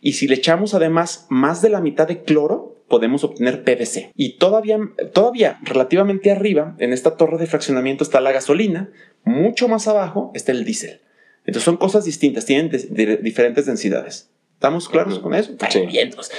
Y 0.00 0.12
si 0.14 0.26
le 0.28 0.36
echamos 0.36 0.74
además 0.74 1.26
más 1.28 1.62
de 1.62 1.68
la 1.70 1.80
mitad 1.80 2.08
de 2.08 2.22
cloro, 2.22 2.76
podemos 2.88 3.22
obtener 3.22 3.62
PVC. 3.64 4.12
Y 4.16 4.38
todavía, 4.38 4.78
todavía 5.12 5.58
relativamente 5.62 6.30
arriba, 6.30 6.74
en 6.78 6.92
esta 6.92 7.16
torre 7.16 7.38
de 7.38 7.46
fraccionamiento 7.46 8.02
está 8.02 8.20
la 8.20 8.32
gasolina, 8.32 8.90
mucho 9.24 9.68
más 9.68 9.86
abajo 9.88 10.32
está 10.34 10.52
el 10.52 10.64
diésel. 10.64 11.00
Entonces 11.44 11.62
son 11.64 11.76
cosas 11.76 12.04
distintas, 12.04 12.46
tienen 12.46 12.68
de- 12.70 12.78
de- 12.90 13.16
diferentes 13.18 13.66
densidades. 13.66 14.28
¿Estamos 14.54 14.88
claros 14.90 15.18
con 15.20 15.34
eso? 15.34 15.54
Sí. 15.70 15.86
Vientos. 15.86 16.30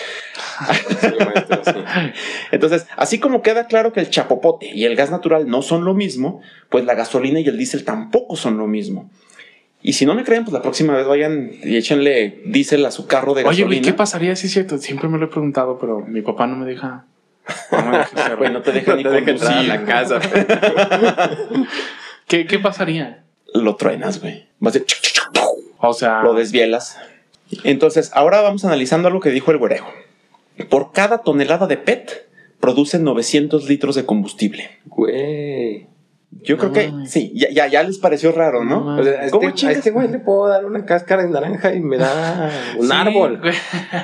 Entonces, 2.51 2.85
así 2.95 3.19
como 3.19 3.41
queda 3.41 3.65
claro 3.67 3.93
que 3.93 3.99
el 3.99 4.09
chapopote 4.09 4.69
y 4.73 4.85
el 4.85 4.95
gas 4.95 5.09
natural 5.11 5.47
no 5.49 5.61
son 5.61 5.85
lo 5.85 5.93
mismo, 5.93 6.41
pues 6.69 6.85
la 6.85 6.93
gasolina 6.95 7.39
y 7.39 7.47
el 7.47 7.57
diésel 7.57 7.83
tampoco 7.83 8.35
son 8.35 8.57
lo 8.57 8.67
mismo. 8.67 9.09
Y 9.83 9.93
si 9.93 10.05
no 10.05 10.13
me 10.13 10.23
creen, 10.23 10.43
pues 10.43 10.53
la 10.53 10.61
próxima 10.61 10.95
vez 10.95 11.07
vayan 11.07 11.51
y 11.63 11.75
échenle 11.75 12.41
diésel 12.45 12.85
a 12.85 12.91
su 12.91 13.07
carro 13.07 13.33
de 13.33 13.41
Oye, 13.41 13.61
gasolina. 13.61 13.67
güey, 13.67 13.81
¿qué 13.81 13.93
pasaría 13.93 14.35
si 14.35 14.47
es 14.47 14.53
cierto? 14.53 14.77
Siempre 14.77 15.09
me 15.09 15.17
lo 15.17 15.25
he 15.25 15.29
preguntado, 15.29 15.77
pero 15.79 16.01
mi 16.01 16.21
papá 16.21 16.45
no 16.47 16.55
me 16.55 16.65
deja 16.65 17.05
No 17.71 17.85
me. 17.89 17.97
Güey, 18.37 18.51
no 18.53 18.61
te 18.61 18.71
deja 18.71 18.91
No 18.91 18.97
ni 18.97 19.03
te 19.03 19.09
deja 19.09 19.31
entrar 19.31 19.57
a 19.57 19.63
la 19.63 19.83
casa. 19.85 20.19
¿Qué, 22.27 22.45
¿Qué 22.45 22.59
pasaría? 22.59 23.23
Lo 23.53 23.75
truenas, 23.75 24.21
güey. 24.21 24.47
Vas 24.59 24.73
de... 24.73 24.85
O 25.79 25.93
sea, 25.93 26.21
Lo 26.21 26.33
desvielas. 26.33 26.97
Entonces, 27.63 28.11
ahora 28.13 28.41
vamos 28.41 28.63
analizando 28.63 29.07
algo 29.07 29.19
que 29.19 29.31
dijo 29.31 29.51
el 29.51 29.57
güerejo. 29.57 29.91
Por 30.69 30.91
cada 30.91 31.19
tonelada 31.23 31.65
de 31.67 31.77
PET, 31.77 32.29
producen 32.59 33.03
900 33.03 33.67
litros 33.67 33.95
de 33.95 34.05
combustible. 34.05 34.69
Güey. 34.85 35.87
Yo 36.43 36.55
No 36.55 36.61
creo 36.61 36.73
que 36.73 36.91
mames. 36.91 37.11
sí, 37.11 37.31
ya, 37.35 37.49
ya, 37.51 37.67
ya 37.67 37.83
les 37.83 37.97
pareció 37.99 38.31
raro, 38.31 38.63
No 38.63 38.83
¿no? 38.95 39.01
O 39.01 39.03
sea, 39.03 39.25
a 39.25 39.29
¿Cómo 39.29 39.49
este, 39.49 39.67
a 39.67 39.71
este 39.71 39.91
güey 39.91 40.07
le 40.07 40.19
puedo 40.19 40.47
dar 40.47 40.65
una 40.65 40.85
cáscara 40.85 41.23
de 41.23 41.29
naranja 41.29 41.73
y 41.73 41.81
me 41.81 41.97
da 41.97 42.49
un 42.77 42.87
sí, 42.87 42.93
árbol. 42.93 43.39
güey. 43.39 43.53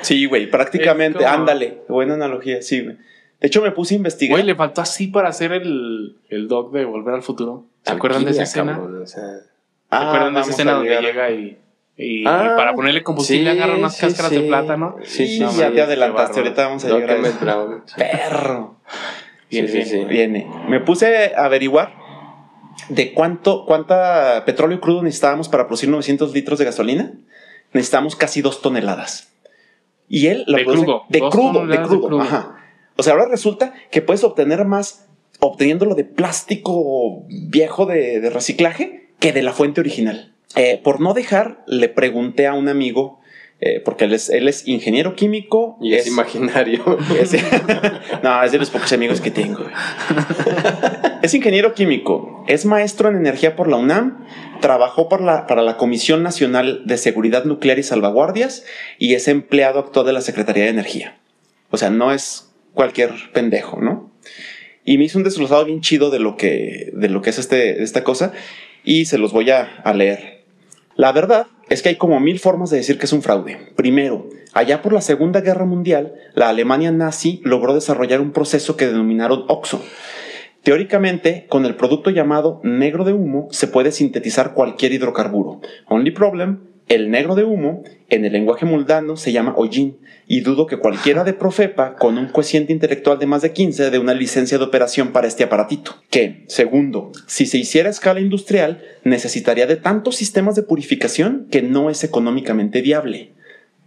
Sí, 0.02 0.26
güey, 0.26 0.48
prácticamente. 0.50 1.18
Como- 1.18 1.30
Ándale. 1.30 1.82
Buena 1.88 2.14
analogía, 2.14 2.60
sí, 2.62 2.82
güey. 2.82 2.96
De 3.40 3.46
hecho, 3.46 3.62
me 3.62 3.70
puse 3.72 3.94
a 3.94 3.96
investigar. 3.96 4.36
Güey, 4.36 4.44
le 4.46 4.54
faltó 4.54 4.80
así 4.82 5.06
para 5.08 5.28
hacer 5.30 5.52
el, 5.52 6.16
el 6.28 6.48
dog 6.48 6.72
de 6.72 6.84
Volver 6.84 7.14
al 7.14 7.22
Futuro. 7.22 7.66
¿Se 7.82 7.92
acuerdan 7.92 8.24
de 8.24 8.32
esa 8.32 8.42
escena? 8.42 8.72
cabrón, 8.72 9.02
o 9.02 9.06
sea, 9.06 9.22
¿Se 9.22 9.44
Ah, 9.90 10.08
acuerdan 10.08 10.34
de 10.34 10.40
esa 10.40 10.50
escena 10.50 10.72
donde 10.72 11.00
llega 11.00 11.30
y, 11.30 11.56
y, 11.96 12.26
Ah, 12.26 12.50
y 12.52 12.56
para 12.56 12.74
ponerle 12.74 13.02
combustible 13.02 13.50
sí, 13.52 13.56
agarra 13.58 13.76
unas 13.78 13.94
sí, 13.96 14.00
cáscaras 14.02 14.30
sí. 14.32 14.42
de 14.42 14.48
plátano? 14.48 14.96
Sí, 15.02 15.26
Sí, 15.26 15.26
sí, 15.38 15.40
No 15.40 15.50
sí. 15.50 15.60
ya 15.60 15.72
te 15.72 15.80
adelantaste. 15.82 16.40
Ahorita 16.40 16.66
vamos 16.66 16.84
a 16.84 16.88
Doc 16.88 17.00
llegar 17.00 17.16
a 17.16 17.28
eso. 17.28 17.96
Perro. 17.96 18.76
Viene, 19.50 19.68
Sí, 19.68 19.82
sí, 19.84 19.94
viene. 20.04 20.04
sí. 20.04 20.04
Viene. 20.08 20.46
Me 20.68 20.80
puse 20.80 21.32
a 21.34 21.44
averiguar 21.46 21.94
de 22.88 23.12
cuánto, 23.12 23.64
cuánta 23.66 24.44
petróleo 24.46 24.80
crudo 24.80 25.02
necesitábamos 25.02 25.48
para 25.48 25.66
producir 25.66 25.88
900 25.88 26.32
litros 26.32 26.58
de 26.58 26.64
gasolina. 26.64 27.12
Necesitamos 27.72 28.16
casi 28.16 28.40
dos 28.42 28.62
toneladas. 28.62 29.28
Y 30.08 30.28
él 30.28 30.44
lo 30.46 30.56
De 30.56 30.64
produce- 30.64 30.84
crudo. 30.84 31.02
De 31.08 31.18
crudo, 31.20 31.66
de 31.66 31.82
crudo. 31.82 32.20
Ajá. 32.20 32.56
O 32.96 33.02
sea, 33.02 33.12
ahora 33.12 33.26
resulta 33.28 33.74
que 33.90 34.00
puedes 34.02 34.24
obtener 34.24 34.64
más 34.64 35.06
obteniéndolo 35.40 35.94
de 35.94 36.04
plástico 36.04 37.24
viejo 37.28 37.86
de, 37.86 38.20
de 38.20 38.30
reciclaje 38.30 39.10
que 39.20 39.32
de 39.32 39.42
la 39.42 39.52
fuente 39.52 39.80
original. 39.80 40.32
Eh, 40.56 40.80
por 40.82 41.00
no 41.00 41.12
dejar, 41.12 41.62
le 41.66 41.88
pregunté 41.90 42.46
a 42.46 42.54
un 42.54 42.68
amigo, 42.68 43.20
eh, 43.60 43.80
porque 43.84 44.04
él 44.06 44.14
es, 44.14 44.30
él 44.30 44.48
es 44.48 44.66
ingeniero 44.66 45.14
químico 45.14 45.76
Y 45.80 45.92
es, 45.94 46.06
imaginario. 46.06 46.82
es- 47.20 47.36
no, 48.22 48.42
es 48.42 48.50
de 48.52 48.58
los 48.58 48.70
pocos 48.70 48.92
amigos 48.94 49.20
que 49.20 49.30
tengo. 49.30 49.60
es 51.22 51.34
ingeniero 51.34 51.74
químico, 51.74 52.44
es 52.48 52.64
maestro 52.64 53.08
en 53.08 53.16
energía 53.16 53.56
por 53.56 53.68
la 53.68 53.76
UNAM, 53.76 54.26
trabajó 54.60 55.08
por 55.08 55.20
la- 55.20 55.46
para 55.46 55.62
la 55.62 55.76
Comisión 55.76 56.22
Nacional 56.22 56.82
de 56.84 56.96
Seguridad 56.98 57.44
Nuclear 57.44 57.78
y 57.78 57.82
Salvaguardias 57.82 58.64
y 58.98 59.14
es 59.14 59.28
empleado 59.28 59.78
actual 59.80 60.06
de 60.06 60.12
la 60.12 60.20
Secretaría 60.20 60.64
de 60.64 60.70
Energía. 60.70 61.18
O 61.70 61.76
sea, 61.76 61.90
no 61.90 62.12
es 62.12 62.52
cualquier 62.74 63.10
pendejo, 63.32 63.80
¿no? 63.80 64.10
Y 64.84 64.96
me 64.98 65.04
hizo 65.04 65.18
un 65.18 65.24
desglosado 65.24 65.64
bien 65.64 65.80
chido 65.80 66.10
de 66.10 66.18
lo 66.18 66.36
que, 66.36 66.90
de 66.94 67.08
lo 67.08 67.20
que 67.20 67.30
es 67.30 67.38
este, 67.38 67.82
esta 67.82 68.04
cosa 68.04 68.32
y 68.84 69.04
se 69.04 69.18
los 69.18 69.32
voy 69.32 69.50
a 69.50 69.92
leer. 69.94 70.44
La 70.96 71.12
verdad 71.12 71.46
es 71.68 71.82
que 71.82 71.90
hay 71.90 71.96
como 71.96 72.18
mil 72.20 72.38
formas 72.40 72.70
de 72.70 72.78
decir 72.78 72.98
que 72.98 73.04
es 73.06 73.12
un 73.12 73.22
fraude. 73.22 73.56
Primero, 73.76 74.28
allá 74.54 74.80
por 74.82 74.92
la 74.92 75.00
Segunda 75.02 75.42
Guerra 75.42 75.64
Mundial, 75.66 76.14
la 76.34 76.48
Alemania 76.48 76.90
nazi 76.90 77.40
logró 77.44 77.74
desarrollar 77.74 78.20
un 78.20 78.32
proceso 78.32 78.76
que 78.76 78.86
denominaron 78.86 79.44
OXO. 79.48 79.84
Teóricamente, 80.62 81.46
con 81.48 81.64
el 81.64 81.76
producto 81.76 82.10
llamado 82.10 82.60
negro 82.62 83.04
de 83.04 83.12
humo 83.12 83.48
se 83.50 83.68
puede 83.68 83.92
sintetizar 83.92 84.54
cualquier 84.54 84.92
hidrocarburo. 84.92 85.60
Only 85.88 86.10
problem, 86.10 86.60
el 86.88 87.10
negro 87.10 87.34
de 87.34 87.44
humo 87.44 87.84
en 88.08 88.24
el 88.24 88.32
lenguaje 88.32 88.64
mundano 88.64 89.16
se 89.18 89.30
llama 89.30 89.54
hollín 89.54 89.98
y 90.26 90.40
dudo 90.40 90.66
que 90.66 90.78
cualquiera 90.78 91.22
de 91.22 91.34
Profepa 91.34 91.96
con 91.96 92.16
un 92.16 92.28
cociente 92.28 92.72
intelectual 92.72 93.18
de 93.18 93.26
más 93.26 93.42
de 93.42 93.52
15 93.52 93.90
de 93.90 93.98
una 93.98 94.14
licencia 94.14 94.56
de 94.56 94.64
operación 94.64 95.12
para 95.12 95.26
este 95.26 95.44
aparatito. 95.44 95.96
Que, 96.08 96.44
segundo, 96.48 97.12
si 97.26 97.44
se 97.44 97.58
hiciera 97.58 97.88
a 97.88 97.92
escala 97.92 98.20
industrial, 98.20 98.82
necesitaría 99.04 99.66
de 99.66 99.76
tantos 99.76 100.16
sistemas 100.16 100.54
de 100.54 100.62
purificación 100.62 101.46
que 101.50 101.60
no 101.60 101.90
es 101.90 102.04
económicamente 102.04 102.80
viable. 102.80 103.32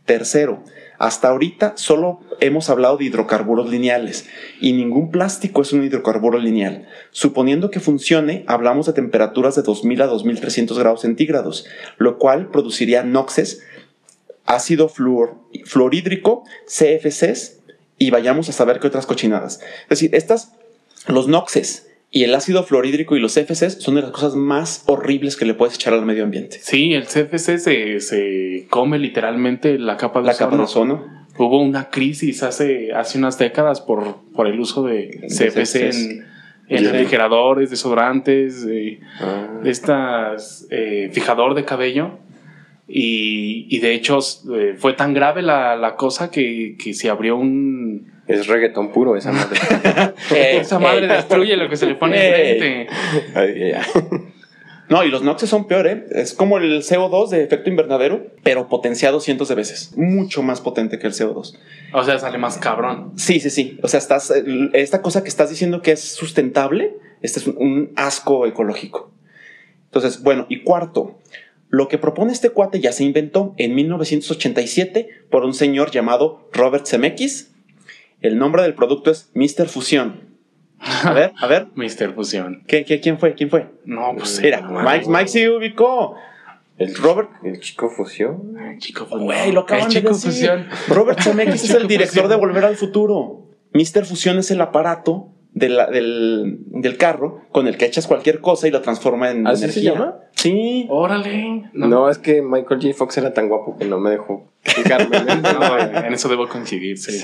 Tercero, 0.05 0.63
hasta 1.01 1.29
ahorita 1.29 1.73
solo 1.77 2.19
hemos 2.41 2.69
hablado 2.69 2.97
de 2.97 3.05
hidrocarburos 3.05 3.71
lineales 3.71 4.27
y 4.59 4.73
ningún 4.73 5.09
plástico 5.09 5.63
es 5.63 5.73
un 5.73 5.83
hidrocarburo 5.83 6.37
lineal. 6.37 6.87
Suponiendo 7.09 7.71
que 7.71 7.79
funcione, 7.79 8.45
hablamos 8.45 8.85
de 8.85 8.93
temperaturas 8.93 9.55
de 9.55 9.63
2000 9.63 10.03
a 10.03 10.05
2300 10.05 10.77
grados 10.77 11.01
centígrados, 11.01 11.65
lo 11.97 12.19
cual 12.19 12.51
produciría 12.51 13.01
noxes, 13.01 13.63
ácido 14.45 14.89
fluor, 14.89 15.37
fluorhídrico, 15.65 16.43
CFCs 16.67 17.57
y 17.97 18.11
vayamos 18.11 18.47
a 18.49 18.51
saber 18.51 18.79
qué 18.79 18.85
otras 18.85 19.07
cochinadas. 19.07 19.59
Es 19.83 19.89
decir, 19.89 20.13
estas, 20.13 20.53
los 21.07 21.27
noxes 21.27 21.87
y 22.13 22.23
el 22.25 22.35
ácido 22.35 22.63
fluorhídrico 22.63 23.15
y 23.15 23.21
los 23.21 23.33
CFCs 23.35 23.81
son 23.81 23.95
de 23.95 24.01
las 24.01 24.11
cosas 24.11 24.35
más 24.35 24.83
horribles 24.87 25.37
que 25.37 25.45
le 25.45 25.53
puedes 25.53 25.75
echar 25.75 25.93
al 25.93 26.05
medio 26.05 26.25
ambiente. 26.25 26.59
Sí, 26.61 26.93
el 26.93 27.05
CFC 27.05 27.57
se, 27.57 27.99
se 28.01 28.67
come 28.69 28.99
literalmente 28.99 29.79
la 29.79 29.95
capa 29.95 30.19
de 30.19 30.27
La 30.27 30.35
capa 30.35 30.57
de 30.57 30.63
ozono. 30.63 31.05
Hubo 31.37 31.61
una 31.61 31.89
crisis 31.89 32.43
hace, 32.43 32.91
hace 32.93 33.17
unas 33.17 33.39
décadas 33.39 33.79
por, 33.79 34.17
por 34.35 34.47
el 34.47 34.59
uso 34.59 34.83
de 34.83 35.21
CFC 35.29 35.75
en, 35.89 36.25
en 36.67 36.83
refrigeradores, 36.91 37.69
desodorantes, 37.69 38.65
de, 38.65 38.99
Ah. 39.21 39.59
de 39.63 39.69
estas 39.69 40.67
eh, 40.69 41.09
fijador 41.13 41.55
de 41.55 41.63
cabello. 41.63 42.19
Y, 42.89 43.67
y 43.69 43.79
de 43.79 43.93
hecho 43.93 44.19
eh, 44.53 44.75
fue 44.77 44.91
tan 44.93 45.13
grave 45.13 45.41
la, 45.41 45.77
la 45.77 45.95
cosa 45.95 46.29
que, 46.29 46.75
que 46.77 46.93
se 46.93 47.09
abrió 47.09 47.37
un... 47.37 48.10
Es 48.33 48.47
reggaetón 48.47 48.91
puro 48.91 49.15
esa 49.15 49.31
madre. 49.31 49.59
Esa 50.35 50.79
madre 50.79 51.07
destruye 51.07 51.55
lo 51.57 51.69
que 51.69 51.77
se 51.77 51.85
le 51.85 51.95
pone 51.95 52.17
Ey. 52.17 52.51
enfrente. 52.51 52.93
Ay, 53.35 53.71
ya. 53.71 53.85
No, 54.89 55.05
y 55.05 55.09
los 55.09 55.23
noxes 55.23 55.49
son 55.49 55.67
peor, 55.67 55.87
¿eh? 55.87 56.05
Es 56.11 56.33
como 56.33 56.57
el 56.57 56.81
CO2 56.81 57.29
de 57.29 57.43
efecto 57.43 57.69
invernadero, 57.69 58.27
pero 58.43 58.67
potenciado 58.67 59.21
cientos 59.21 59.47
de 59.47 59.55
veces. 59.55 59.93
Mucho 59.95 60.43
más 60.43 60.59
potente 60.59 60.99
que 60.99 61.07
el 61.07 61.13
CO2. 61.13 61.57
O 61.93 62.03
sea, 62.03 62.19
sale 62.19 62.37
más 62.37 62.57
cabrón. 62.57 63.13
Sí, 63.15 63.39
sí, 63.39 63.49
sí. 63.49 63.79
O 63.83 63.87
sea, 63.87 63.99
estás, 63.99 64.33
esta 64.73 65.01
cosa 65.01 65.23
que 65.23 65.29
estás 65.29 65.49
diciendo 65.49 65.81
que 65.81 65.93
es 65.93 66.01
sustentable, 66.01 66.97
este 67.21 67.39
es 67.39 67.47
un, 67.47 67.55
un 67.57 67.91
asco 67.95 68.45
ecológico. 68.45 69.11
Entonces, 69.85 70.23
bueno, 70.23 70.45
y 70.49 70.63
cuarto, 70.63 71.19
lo 71.69 71.87
que 71.87 71.97
propone 71.97 72.33
este 72.33 72.49
cuate 72.49 72.81
ya 72.81 72.91
se 72.91 73.05
inventó 73.05 73.53
en 73.57 73.73
1987 73.75 75.07
por 75.29 75.45
un 75.45 75.53
señor 75.53 75.91
llamado 75.91 76.49
Robert 76.51 76.85
Zemeckis. 76.85 77.50
El 78.21 78.37
nombre 78.37 78.61
del 78.63 78.73
producto 78.75 79.11
es 79.11 79.31
Mr. 79.33 79.67
Fusión. 79.67 80.29
A 80.79 81.13
ver, 81.13 81.33
a 81.39 81.47
ver, 81.47 81.67
Mister 81.75 82.13
Fusión. 82.13 82.63
¿qué, 82.67 82.85
qué, 82.85 82.99
quién 82.99 83.19
fue? 83.19 83.35
¿Quién 83.35 83.49
fue? 83.49 83.67
No, 83.85 84.13
pues. 84.17 84.39
Mira, 84.41 84.61
no 84.61 84.71
mames. 84.71 85.07
Mike, 85.07 85.09
Mike 85.09 85.27
se 85.27 85.49
ubicó. 85.49 86.15
El 86.77 86.95
Robert- 86.95 87.29
El 87.43 87.59
chico 87.59 87.89
fusión. 87.91 88.57
El 88.57 88.79
chico 88.79 89.05
Fusión. 89.05 89.25
Güey, 89.25 89.51
lo 89.51 89.61
acaban 89.61 89.83
El 89.87 89.93
de 89.93 89.99
chico 89.99 90.13
decir. 90.13 90.31
Fusión. 90.31 90.67
Robert 90.87 91.19
Zemeckis 91.21 91.63
es 91.65 91.69
el 91.75 91.87
director 91.87 92.23
Fusión. 92.23 92.29
de 92.29 92.35
Volver 92.37 92.65
al 92.65 92.75
Futuro. 92.75 93.45
Mr. 93.73 94.05
Fusión 94.05 94.39
es 94.39 94.49
el 94.49 94.59
aparato 94.61 95.27
de 95.61 95.69
la- 95.69 95.85
del, 95.87 96.57
del 96.65 96.97
carro 96.97 97.41
con 97.51 97.67
el 97.67 97.77
que 97.77 97.85
echas 97.85 98.07
cualquier 98.07 98.41
cosa 98.41 98.67
y 98.67 98.71
lo 98.71 98.81
transforma 98.81 99.31
en 99.31 99.47
¿Así 99.47 99.59
se 99.59 99.65
energía. 99.65 99.93
llama? 99.93 100.15
Sí. 100.35 100.87
Órale. 100.89 101.69
No. 101.73 102.09
es 102.09 102.17
que 102.17 102.41
Michael 102.41 102.81
J. 102.81 102.93
Fox 102.95 103.17
era 103.17 103.31
tan 103.33 103.47
guapo 103.47 103.77
que 103.77 103.85
no 103.85 103.99
me 103.99 104.09
dejó 104.09 104.51
fijarme. 104.63 105.17
No, 105.41 105.77
en 105.77 106.13
eso 106.13 106.29
debo 106.29 106.47
coincidir, 106.49 106.97
sí. 106.97 107.21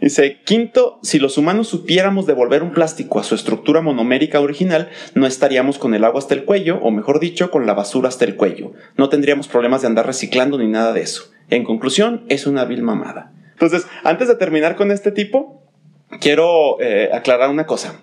Dice, 0.00 0.38
quinto, 0.44 0.98
si 1.02 1.18
los 1.18 1.36
humanos 1.38 1.68
supiéramos 1.68 2.26
devolver 2.26 2.62
un 2.62 2.72
plástico 2.72 3.18
a 3.18 3.24
su 3.24 3.34
estructura 3.34 3.80
monomérica 3.80 4.40
original, 4.40 4.88
no 5.14 5.26
estaríamos 5.26 5.78
con 5.78 5.94
el 5.94 6.04
agua 6.04 6.18
hasta 6.20 6.34
el 6.34 6.44
cuello, 6.44 6.78
o 6.82 6.90
mejor 6.90 7.20
dicho, 7.20 7.50
con 7.50 7.66
la 7.66 7.74
basura 7.74 8.08
hasta 8.08 8.24
el 8.24 8.36
cuello. 8.36 8.72
No 8.96 9.08
tendríamos 9.08 9.48
problemas 9.48 9.82
de 9.82 9.88
andar 9.88 10.06
reciclando 10.06 10.58
ni 10.58 10.68
nada 10.68 10.92
de 10.92 11.00
eso. 11.02 11.24
En 11.50 11.64
conclusión, 11.64 12.24
es 12.28 12.46
una 12.46 12.64
vil 12.64 12.82
mamada. 12.82 13.32
Entonces, 13.52 13.86
antes 14.02 14.28
de 14.28 14.34
terminar 14.36 14.76
con 14.76 14.90
este 14.90 15.10
tipo, 15.12 15.62
quiero 16.20 16.80
eh, 16.80 17.10
aclarar 17.12 17.50
una 17.50 17.66
cosa. 17.66 18.00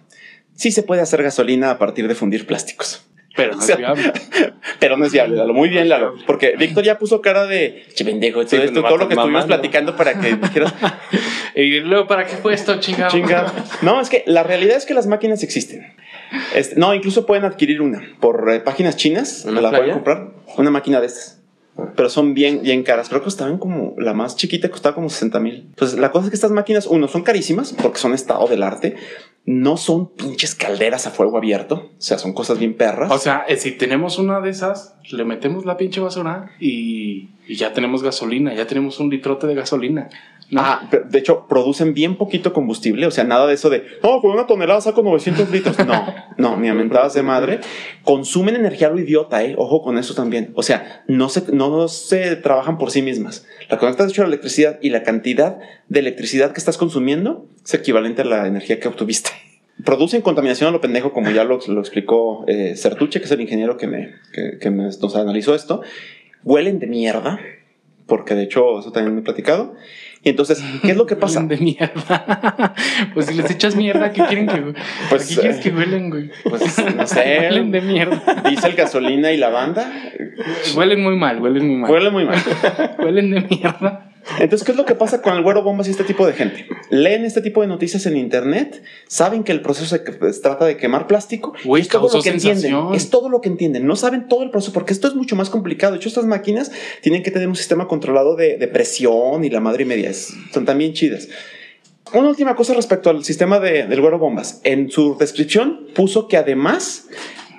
Sí 0.55 0.71
se 0.71 0.83
puede 0.83 1.01
hacer 1.01 1.23
gasolina 1.23 1.71
a 1.71 1.77
partir 1.77 2.07
de 2.07 2.15
fundir 2.15 2.45
plásticos. 2.45 3.05
Pero 3.35 3.53
no 3.53 3.59
O 3.59 3.61
sea, 3.61 3.75
es 3.75 3.79
viable. 3.79 4.13
Pero 4.79 4.97
no 4.97 5.05
es 5.05 5.11
viable, 5.11 5.37
Lalo. 5.37 5.53
Muy 5.53 5.69
bien, 5.69 5.87
Lalo. 5.87 6.15
Porque 6.27 6.55
Víctor 6.57 6.83
ya 6.83 6.97
puso 6.97 7.21
cara 7.21 7.45
de 7.45 7.85
che 7.93 8.03
pendejo, 8.03 8.39
todo, 8.39 8.49
Sí, 8.49 8.57
esto, 8.57 8.73
nomás 8.73 8.89
todo 8.89 8.97
lo 8.97 9.07
que 9.07 9.13
estuvimos 9.13 9.45
platicando 9.45 9.95
para 9.95 10.19
que 10.19 10.35
dijeras 10.35 10.73
Y 11.55 11.79
luego, 11.81 12.07
¿para 12.07 12.25
qué 12.25 12.35
fue 12.35 12.53
esto, 12.53 12.79
chingado? 12.79 13.09
chinga. 13.11 13.53
No, 13.81 14.01
es 14.01 14.09
que 14.09 14.23
la 14.25 14.43
realidad 14.43 14.77
es 14.77 14.85
que 14.85 14.93
las 14.93 15.07
máquinas 15.07 15.43
existen. 15.43 15.93
Este, 16.55 16.75
no, 16.77 16.93
incluso 16.93 17.25
pueden 17.25 17.45
adquirir 17.45 17.81
una 17.81 18.01
por 18.19 18.51
eh, 18.51 18.59
páginas 18.59 18.95
chinas. 18.95 19.45
¿Una 19.45 19.61
la 19.61 19.69
pueden 19.69 19.91
comprar. 19.91 20.27
Una 20.57 20.71
máquina 20.71 20.99
de 20.99 21.07
estas. 21.07 21.40
Pero 21.95 22.09
son 22.09 22.33
bien, 22.33 22.61
bien 22.61 22.83
caras. 22.83 23.09
Creo 23.09 23.21
que 23.21 23.25
costaban 23.25 23.57
como 23.57 23.95
la 23.97 24.13
más 24.13 24.35
chiquita 24.35 24.69
costaba 24.69 24.95
como 24.95 25.09
60 25.09 25.39
mil. 25.39 25.55
Entonces, 25.69 25.99
la 25.99 26.11
cosa 26.11 26.25
es 26.25 26.31
que 26.31 26.35
estas 26.35 26.51
máquinas, 26.51 26.87
uno, 26.87 27.07
son 27.07 27.23
carísimas 27.23 27.73
porque 27.81 27.99
son 27.99 28.13
estado 28.13 28.47
del 28.47 28.63
arte. 28.63 28.95
No 29.45 29.77
son 29.77 30.09
pinches 30.09 30.53
calderas 30.53 31.07
a 31.07 31.11
fuego 31.11 31.37
abierto. 31.37 31.91
O 31.97 32.01
sea, 32.01 32.17
son 32.17 32.33
cosas 32.33 32.59
bien 32.59 32.75
perras. 32.75 33.11
O 33.11 33.17
sea, 33.17 33.45
eh, 33.47 33.57
si 33.57 33.71
tenemos 33.71 34.19
una 34.19 34.39
de 34.39 34.49
esas, 34.49 34.95
le 35.11 35.25
metemos 35.25 35.65
la 35.65 35.77
pinche 35.77 35.99
basura 35.99 36.51
y, 36.59 37.29
Y 37.51 37.55
ya 37.55 37.73
tenemos 37.73 38.01
gasolina, 38.01 38.53
ya 38.53 38.65
tenemos 38.65 39.01
un 39.01 39.09
litrote 39.09 39.45
de 39.45 39.55
gasolina. 39.55 40.07
¿no? 40.51 40.61
Ah, 40.61 40.89
de 41.09 41.19
hecho, 41.19 41.47
producen 41.49 41.93
bien 41.93 42.15
poquito 42.15 42.53
combustible, 42.53 43.05
o 43.05 43.11
sea, 43.11 43.25
nada 43.25 43.45
de 43.45 43.55
eso 43.55 43.69
de, 43.69 43.83
no, 44.01 44.21
con 44.21 44.31
una 44.31 44.47
tonelada 44.47 44.79
saco 44.79 45.01
900 45.01 45.49
litros. 45.51 45.77
No, 45.85 46.05
no, 46.37 46.55
ni 46.57 46.69
a 46.69 46.73
mentadas 46.73 47.13
de 47.13 47.23
madre. 47.23 47.59
Consumen 48.03 48.55
energía 48.55 48.89
lo 48.89 48.99
idiota, 48.99 49.43
eh. 49.43 49.55
Ojo 49.57 49.81
con 49.81 49.97
eso 49.97 50.13
también. 50.13 50.51
O 50.55 50.63
sea, 50.63 51.03
no 51.07 51.27
se, 51.27 51.51
no 51.51 51.89
se 51.89 52.37
trabajan 52.37 52.77
por 52.77 52.89
sí 52.89 53.01
mismas. 53.01 53.45
La 53.69 53.77
conectas 53.77 54.09
hecho 54.11 54.21
a 54.21 54.25
la 54.25 54.29
electricidad 54.29 54.79
y 54.81 54.91
la 54.91 55.03
cantidad 55.03 55.57
de 55.89 55.99
electricidad 55.99 56.53
que 56.53 56.59
estás 56.59 56.77
consumiendo 56.77 57.47
es 57.65 57.73
equivalente 57.73 58.21
a 58.21 58.25
la 58.25 58.47
energía 58.47 58.79
que 58.79 58.87
obtuviste. 58.87 59.31
Producen 59.83 60.21
contaminación 60.21 60.69
a 60.69 60.71
lo 60.71 60.79
pendejo, 60.79 61.11
como 61.11 61.31
ya 61.31 61.43
lo, 61.43 61.59
lo 61.67 61.79
explicó 61.81 62.45
eh, 62.47 62.75
Sertuche, 62.77 63.19
que 63.19 63.25
es 63.25 63.31
el 63.31 63.41
ingeniero 63.41 63.75
que, 63.75 63.87
me, 63.87 64.13
que, 64.33 64.57
que 64.59 64.69
me- 64.69 64.83
nos 64.85 65.15
analizó 65.17 65.53
esto. 65.55 65.81
Huelen 66.43 66.79
de 66.79 66.87
mierda, 66.87 67.39
porque 68.07 68.35
de 68.35 68.43
hecho 68.43 68.79
eso 68.79 68.91
también 68.91 69.15
me 69.15 69.21
he 69.21 69.23
platicado. 69.23 69.75
Y 70.23 70.29
entonces, 70.29 70.63
¿qué 70.83 70.91
es 70.91 70.97
lo 70.97 71.05
que 71.05 71.15
pasa? 71.17 71.39
Huelen 71.39 71.57
de 71.57 71.63
mierda. 71.63 72.75
pues 73.13 73.25
si 73.27 73.33
les 73.33 73.49
echas 73.49 73.75
mierda, 73.75 74.11
¿qué 74.11 74.23
quieren 74.25 74.47
que 74.47 74.73
Pues, 75.09 75.27
¿Qué 75.27 75.35
quieres 75.35 75.57
eh, 75.57 75.61
que 75.61 75.69
huelen, 75.71 76.09
güey? 76.09 76.29
Pues 76.43 76.61
no 76.95 77.07
sé. 77.07 77.39
Huelen 77.39 77.71
de 77.71 77.81
mierda. 77.81 78.43
Diésel, 78.47 78.75
gasolina 78.75 79.31
y 79.31 79.37
lavanda. 79.37 79.91
Huelen 80.75 81.01
muy 81.01 81.15
mal, 81.15 81.41
huelen 81.41 81.67
muy 81.67 81.77
mal. 81.77 81.91
Huele 81.91 82.11
muy 82.11 82.25
mal. 82.25 82.39
Huelen 82.99 83.31
de 83.31 83.41
mierda. 83.41 84.10
Entonces, 84.39 84.63
¿qué 84.65 84.71
es 84.71 84.77
lo 84.77 84.85
que 84.85 84.95
pasa 84.95 85.21
con 85.21 85.35
el 85.35 85.41
güero 85.43 85.63
bombas 85.63 85.87
y 85.87 85.91
este 85.91 86.03
tipo 86.03 86.25
de 86.27 86.33
gente? 86.33 86.67
Leen 86.89 87.25
este 87.25 87.41
tipo 87.41 87.61
de 87.61 87.67
noticias 87.67 88.05
en 88.05 88.17
internet, 88.17 88.83
saben 89.07 89.43
que 89.43 89.51
el 89.51 89.61
proceso 89.61 89.87
se, 89.87 90.03
se 90.33 90.41
trata 90.41 90.65
de 90.65 90.77
quemar 90.77 91.07
plástico. 91.07 91.53
y 91.63 91.67
Güey, 91.67 91.81
es 91.81 91.87
todo 91.89 92.01
causó 92.03 92.17
lo 92.17 92.23
que 92.23 92.29
entienden. 92.29 92.61
sensación. 92.61 92.95
Es 92.95 93.09
todo 93.09 93.29
lo 93.29 93.41
que 93.41 93.49
entienden. 93.49 93.85
No 93.87 93.95
saben 93.95 94.27
todo 94.27 94.43
el 94.43 94.51
proceso 94.51 94.73
porque 94.73 94.93
esto 94.93 95.07
es 95.07 95.15
mucho 95.15 95.35
más 95.35 95.49
complicado. 95.49 95.93
De 95.93 95.97
hecho, 95.97 96.09
estas 96.09 96.25
máquinas 96.25 96.71
tienen 97.01 97.23
que 97.23 97.31
tener 97.31 97.47
un 97.47 97.55
sistema 97.55 97.87
controlado 97.87 98.35
de, 98.35 98.57
de 98.57 98.67
presión 98.67 99.43
y 99.43 99.49
la 99.49 99.59
madre 99.59 99.83
y 99.83 99.85
media. 99.87 100.09
Es- 100.11 100.33
son 100.53 100.65
también 100.65 100.93
chidas. 100.93 101.27
Una 102.13 102.27
última 102.29 102.55
cosa 102.55 102.73
respecto 102.73 103.09
al 103.09 103.23
sistema 103.23 103.59
de- 103.59 103.87
del 103.87 104.01
güero 104.01 104.19
bombas. 104.19 104.59
En 104.63 104.91
su 104.91 105.17
descripción 105.17 105.87
puso 105.95 106.27
que 106.27 106.37
además 106.37 107.07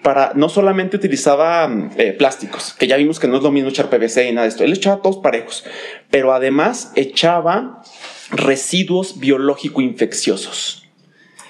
para 0.02 0.32
no 0.34 0.48
solamente 0.48 0.96
utilizaba 0.96 1.68
mm, 1.68 1.90
eh, 1.96 2.12
plásticos, 2.12 2.74
que 2.74 2.86
ya 2.86 2.96
vimos 2.96 3.20
que 3.20 3.28
no 3.28 3.36
es 3.36 3.42
lo 3.42 3.50
mismo 3.52 3.68
echar 3.70 3.88
PVC 3.88 4.28
y 4.28 4.32
nada 4.32 4.42
de 4.42 4.48
esto. 4.48 4.64
Él 4.64 4.72
echaba 4.72 5.00
todos 5.02 5.18
parejos, 5.18 5.64
pero 6.10 6.32
además 6.34 6.92
echaba 6.96 7.82
residuos 8.30 9.20
biológico-infecciosos. 9.20 10.84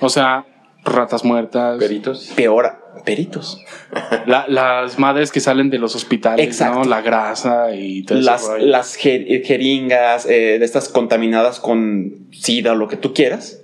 O 0.00 0.08
sea, 0.08 0.44
ratas 0.84 1.24
muertas. 1.24 1.78
Peritos. 1.78 2.32
Peor, 2.34 2.72
peritos. 3.04 3.60
La- 4.26 4.46
las 4.48 4.98
madres 4.98 5.30
que 5.30 5.40
salen 5.40 5.70
de 5.70 5.78
los 5.78 5.94
hospitales, 5.94 6.44
Exacto. 6.46 6.80
¿no? 6.80 6.84
La 6.84 7.00
grasa 7.00 7.74
y 7.74 8.02
todo 8.04 8.18
Las, 8.20 8.42
eso. 8.42 8.58
las 8.58 8.98
jer- 8.98 9.44
jeringas 9.44 10.26
eh, 10.26 10.58
de 10.58 10.64
estas 10.64 10.88
contaminadas 10.88 11.60
con 11.60 12.26
sida 12.32 12.72
o 12.72 12.74
lo 12.74 12.88
que 12.88 12.96
tú 12.96 13.14
quieras. 13.14 13.60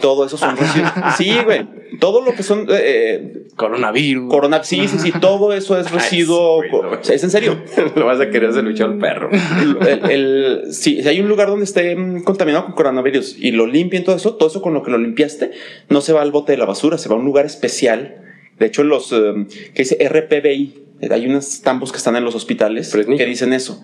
Todo 0.00 0.26
eso 0.26 0.36
son 0.36 0.56
residuos. 0.56 0.92
Sí, 1.16 1.32
güey. 1.44 1.66
Todo 2.00 2.22
lo 2.22 2.34
que 2.34 2.42
son 2.42 2.66
eh, 2.68 3.44
Coronavirus. 3.56 4.28
corona. 4.30 4.62
Sí, 4.62 4.86
sí, 4.88 4.98
sí. 4.98 5.12
Todo 5.12 5.54
eso 5.54 5.78
es 5.78 5.90
residuo. 5.90 6.60
Sí, 6.62 6.68
sea, 7.02 7.14
es 7.16 7.24
en 7.24 7.30
serio. 7.30 7.58
Lo 7.96 8.04
vas 8.04 8.20
a 8.20 8.28
querer 8.28 8.50
hacer 8.50 8.64
luchar 8.64 8.90
al 8.90 8.98
perro. 8.98 9.30
el, 9.32 10.10
el- 10.10 10.72
si, 10.74 11.02
si 11.02 11.08
hay 11.08 11.20
un 11.20 11.28
lugar 11.28 11.48
donde 11.48 11.64
esté 11.64 11.96
mm, 11.96 12.24
contaminado 12.24 12.66
con 12.66 12.74
coronavirus 12.74 13.36
y 13.38 13.52
lo 13.52 13.66
limpien 13.66 14.04
todo 14.04 14.16
eso, 14.16 14.34
todo 14.34 14.48
eso 14.50 14.60
con 14.60 14.74
lo 14.74 14.82
que 14.82 14.90
lo 14.90 14.98
limpiaste, 14.98 15.52
no 15.88 16.00
se 16.02 16.12
va 16.12 16.20
al 16.20 16.30
bote 16.32 16.52
de 16.52 16.58
la 16.58 16.66
basura, 16.66 16.98
se 16.98 17.08
va 17.08 17.14
a 17.14 17.18
un 17.18 17.24
lugar 17.24 17.46
especial. 17.46 18.16
De 18.58 18.66
hecho, 18.66 18.82
los 18.84 19.12
eh, 19.12 19.46
que 19.74 19.82
dice 19.82 19.96
RPBI, 20.08 20.74
eh, 21.00 21.08
hay 21.10 21.26
unos 21.26 21.62
tambos 21.62 21.92
que 21.92 21.98
están 21.98 22.16
en 22.16 22.24
los 22.24 22.34
hospitales 22.34 22.90
Fresnillo. 22.92 23.16
que 23.18 23.24
dicen 23.26 23.52
eso. 23.54 23.82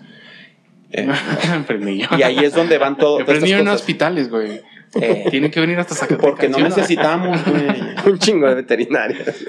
Eh, 0.91 1.07
y 2.17 2.21
ahí 2.21 2.37
es 2.39 2.53
donde 2.53 2.77
van 2.77 2.97
todo, 2.97 3.25
Fresnillo 3.25 3.57
en 3.57 3.67
hospitales, 3.69 4.29
güey. 4.29 4.61
Eh, 5.01 5.25
Tienen 5.31 5.49
que 5.51 5.59
venir 5.59 5.79
hasta 5.79 5.95
Zacatecas. 5.95 6.23
porque 6.29 6.49
no 6.49 6.57
¿sí 6.57 6.61
o 6.61 6.65
necesitamos, 6.65 7.39
güey. 7.45 7.65
Un 8.05 8.19
chingo 8.19 8.47
de 8.47 8.55
veterinarias. 8.55 9.27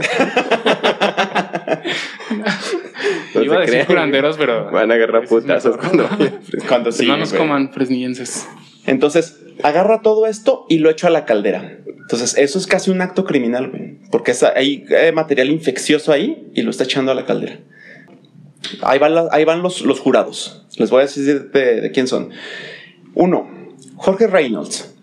No 3.34 3.42
Iba 3.42 3.56
a 3.56 3.60
decir 3.60 3.84
curanderos, 3.86 4.36
pero. 4.36 4.70
Van 4.70 4.90
a 4.90 4.94
agarrar 4.94 5.26
putazos 5.26 5.76
cuando 5.76 6.08
Cuando 6.68 6.92
sí, 6.92 7.06
no 7.06 7.16
nos 7.16 7.30
güey. 7.30 7.42
coman 7.42 7.72
fresnillenses. 7.72 8.46
Entonces, 8.86 9.40
agarra 9.62 10.02
todo 10.02 10.26
esto 10.26 10.66
y 10.68 10.78
lo 10.78 10.90
echa 10.90 11.08
a 11.08 11.10
la 11.10 11.24
caldera. 11.24 11.78
Entonces, 11.86 12.36
eso 12.38 12.58
es 12.58 12.66
casi 12.66 12.90
un 12.90 13.00
acto 13.00 13.24
criminal, 13.24 13.70
güey. 13.70 13.98
Porque 14.10 14.30
es- 14.32 14.42
hay 14.42 14.84
material 15.14 15.50
infeccioso 15.50 16.12
ahí 16.12 16.50
y 16.54 16.62
lo 16.62 16.70
está 16.70 16.84
echando 16.84 17.12
a 17.12 17.14
la 17.14 17.24
caldera. 17.24 17.58
Ahí 18.82 18.98
van, 18.98 19.14
la- 19.14 19.28
ahí 19.32 19.44
van 19.44 19.62
los, 19.62 19.82
los 19.82 20.00
jurados. 20.00 20.66
Les 20.78 20.90
voy 20.90 21.00
a 21.00 21.02
decir 21.02 21.50
de, 21.50 21.80
de 21.80 21.90
quién 21.92 22.06
son. 22.06 22.30
Uno, 23.14 23.48
Jorge 23.96 24.26
Reynolds, 24.26 24.93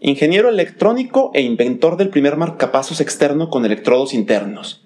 ingeniero 0.00 0.48
electrónico 0.48 1.30
e 1.34 1.42
inventor 1.42 1.96
del 1.96 2.08
primer 2.08 2.36
marcapasos 2.36 3.00
externo 3.00 3.50
con 3.50 3.64
electrodos 3.64 4.14
internos. 4.14 4.84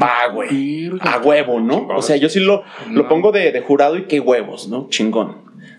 Va, 0.00 0.28
güey. 0.32 0.90
A 1.00 1.18
huevo, 1.18 1.58
¿no? 1.60 1.88
O 1.96 2.02
sea, 2.02 2.16
yo 2.16 2.28
sí 2.28 2.38
lo, 2.40 2.62
lo 2.90 3.08
pongo 3.08 3.32
de, 3.32 3.50
de 3.52 3.60
jurado 3.60 3.96
y 3.96 4.04
qué 4.04 4.20
huevos, 4.20 4.68
¿no? 4.68 4.88
Chingón. 4.90 5.38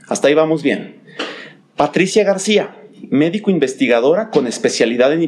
Hasta 0.10 0.28
ahí 0.28 0.34
vamos 0.34 0.62
bien. 0.64 0.98
Patricia 1.78 2.24
García, 2.24 2.76
médico 3.10 3.50
investigadora 3.52 4.30
con 4.30 4.48
especialidad 4.48 5.14
en 5.14 5.22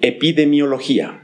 epidemiología. 0.00 1.22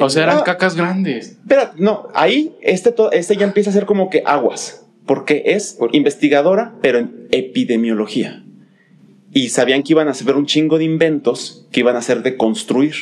O 0.00 0.08
sea, 0.10 0.22
eran 0.24 0.38
Ah. 0.38 0.44
cacas 0.44 0.76
grandes. 0.76 1.30
Espera, 1.32 1.72
no, 1.76 2.08
ahí 2.14 2.54
este, 2.62 2.94
este 3.12 3.36
ya 3.36 3.44
empieza 3.44 3.70
a 3.70 3.72
ser 3.72 3.84
como 3.86 4.10
que 4.10 4.22
aguas, 4.24 4.86
porque 5.06 5.42
es 5.46 5.78
investigadora, 5.92 6.74
pero 6.80 6.98
en 6.98 7.26
epidemiología. 7.32 8.44
Y 9.32 9.48
sabían 9.48 9.82
que 9.82 9.92
iban 9.94 10.08
a 10.08 10.10
hacer 10.12 10.34
un 10.36 10.46
chingo 10.46 10.78
de 10.78 10.84
inventos 10.84 11.66
que 11.72 11.80
iban 11.80 11.96
a 11.96 12.02
ser 12.02 12.22
de 12.22 12.36
construir. 12.36 12.94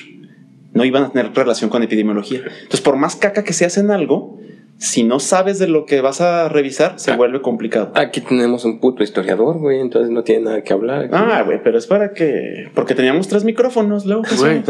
No 0.73 0.85
iban 0.85 1.03
a 1.03 1.11
tener 1.11 1.33
relación 1.35 1.69
con 1.71 1.83
epidemiología. 1.83 2.39
Entonces, 2.47 2.81
por 2.81 2.97
más 2.97 3.17
caca 3.17 3.43
que 3.43 3.53
se 3.53 3.65
hacen 3.65 3.91
algo, 3.91 4.39
si 4.79 5.03
no 5.03 5.19
sabes 5.19 5.59
de 5.59 5.67
lo 5.67 5.85
que 5.85 6.01
vas 6.01 6.21
a 6.21 6.49
revisar, 6.49 6.99
se 7.01 7.11
Ah. 7.11 7.17
vuelve 7.17 7.43
complicado. 7.43 7.91
Aquí 7.97 8.21
tenemos 8.21 8.65
un 8.65 8.79
puto 8.81 9.03
historiador, 9.03 9.59
güey, 9.59 9.81
entonces 9.81 10.11
no 10.11 10.23
tiene 10.23 10.43
nada 10.45 10.63
que 10.63 10.73
hablar. 10.73 11.01
aquí. 11.07 11.15
Ah, 11.15 11.43
güey, 11.45 11.61
pero 11.63 11.77
es 11.77 11.87
para 11.89 12.13
que. 12.13 12.71
Porque 12.75 12.95
teníamos 12.95 13.27
tres 13.29 13.43
micrófonos, 13.45 14.07
luego. 14.07 14.23
güey, 14.39 14.63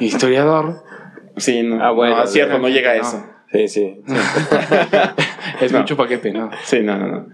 historiador. 0.00 0.82
Sí, 1.36 1.62
no. 1.64 1.82
Ah, 1.84 1.90
bueno, 1.90 2.16
no, 2.16 2.22
es 2.24 2.30
cierto, 2.30 2.58
no 2.58 2.68
llega 2.68 2.92
a 2.92 2.96
no. 2.96 3.02
eso. 3.02 3.26
Sí, 3.52 3.68
sí. 3.68 4.00
Es 5.60 5.72
No. 5.72 5.78
mucho 5.80 5.96
paquete, 5.96 6.32
¿no? 6.32 6.50
Sí, 6.64 6.80
no, 6.82 6.98
no, 6.98 7.06
no. 7.08 7.26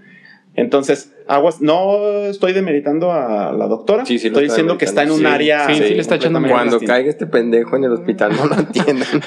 Entonces, 0.55 1.12
aguas, 1.29 1.61
no 1.61 2.25
estoy 2.27 2.53
demeritando 2.53 3.13
a 3.13 3.53
la 3.53 3.67
doctora. 3.67 4.05
Sí, 4.07 4.19
sí, 4.19 4.29
estoy 4.29 4.45
diciendo 4.45 4.79
que 4.79 4.85
está 4.85 5.03
en 5.03 5.11
un 5.11 5.27
área. 5.27 5.67
Sí, 5.69 5.75
sí, 5.75 5.95
le 5.95 6.01
está 6.01 6.17
echando 6.17 6.41
Cuando 6.47 6.81
caiga 6.81 7.11
este 7.11 7.27
pendejo 7.27 7.77
en 7.77 7.85
el 7.85 7.93
hospital, 7.93 8.33
no 8.37 8.47
lo 8.47 8.55
entiendan. 8.55 9.09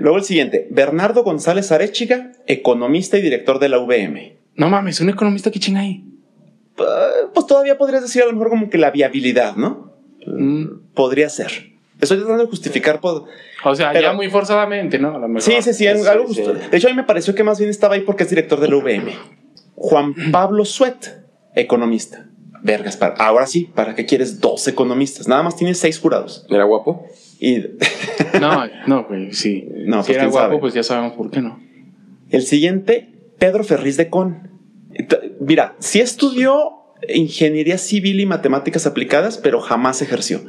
Luego 0.00 0.16
el 0.18 0.24
siguiente, 0.24 0.68
Bernardo 0.70 1.22
González 1.24 1.72
Arechiga, 1.72 2.32
economista 2.46 3.18
y 3.18 3.22
director 3.22 3.58
de 3.58 3.68
la 3.68 3.78
VM. 3.78 4.36
No 4.54 4.68
mames, 4.68 5.00
un 5.00 5.10
economista 5.10 5.50
que 5.50 5.58
chinga 5.58 5.80
ahí. 5.80 6.04
Pues 7.34 7.46
todavía 7.46 7.76
podrías 7.76 8.02
decir 8.02 8.22
a 8.22 8.26
lo 8.26 8.32
mejor 8.32 8.48
como 8.50 8.70
que 8.70 8.78
la 8.78 8.90
viabilidad, 8.90 9.56
¿no? 9.56 9.92
Mm. 10.26 10.92
Podría 10.94 11.28
ser. 11.28 11.70
Estoy 12.00 12.18
tratando 12.18 12.44
de 12.44 12.48
justificar. 12.48 13.00
por- 13.00 13.24
O 13.64 13.74
sea, 13.74 13.90
Pero- 13.92 14.08
ya 14.08 14.12
muy 14.14 14.30
forzadamente, 14.30 14.98
¿no? 14.98 15.14
A 15.16 15.18
lo 15.18 15.28
mejor. 15.28 15.42
Sí, 15.42 15.60
sí, 15.60 15.74
sí, 15.74 15.86
algo 15.86 16.02
Sí, 16.04 16.08
algo 16.08 16.28
sí. 16.28 16.34
justo. 16.42 16.54
De 16.70 16.76
hecho, 16.76 16.86
a 16.88 16.90
mí 16.90 16.96
me 16.96 17.04
pareció 17.04 17.34
que 17.34 17.44
más 17.44 17.58
bien 17.58 17.68
estaba 17.70 17.94
ahí 17.94 18.00
porque 18.00 18.22
es 18.22 18.30
director 18.30 18.58
de 18.60 18.68
la 18.68 18.76
VM. 18.76 19.12
Juan 19.82 20.14
Pablo 20.30 20.66
Suet, 20.66 21.24
economista. 21.54 22.26
Vergas, 22.62 22.98
para, 22.98 23.14
ahora 23.14 23.46
sí, 23.46 23.70
¿para 23.74 23.94
qué 23.94 24.04
quieres 24.04 24.38
dos 24.38 24.68
economistas? 24.68 25.26
Nada 25.26 25.42
más 25.42 25.56
tienes 25.56 25.78
seis 25.78 25.98
jurados. 25.98 26.44
¿Era 26.50 26.64
guapo? 26.64 27.06
Y 27.38 27.60
No, 28.38 28.64
no, 28.86 29.04
güey, 29.04 29.32
sí. 29.32 29.66
No, 29.86 30.02
si 30.02 30.08
pues, 30.08 30.18
era 30.18 30.26
guapo, 30.26 30.48
sabe. 30.48 30.58
pues 30.58 30.74
ya 30.74 30.82
sabemos 30.82 31.14
por 31.14 31.30
qué 31.30 31.40
no. 31.40 31.58
el 32.28 32.42
siguiente, 32.42 33.14
Pedro 33.38 33.64
Ferriz 33.64 33.96
de 33.96 34.10
Con. 34.10 34.50
Mira, 35.40 35.76
sí 35.78 36.00
estudió 36.00 36.72
ingeniería 37.08 37.78
civil 37.78 38.20
y 38.20 38.26
matemáticas 38.26 38.86
aplicadas, 38.86 39.38
pero 39.38 39.60
jamás 39.60 40.02
ejerció. 40.02 40.42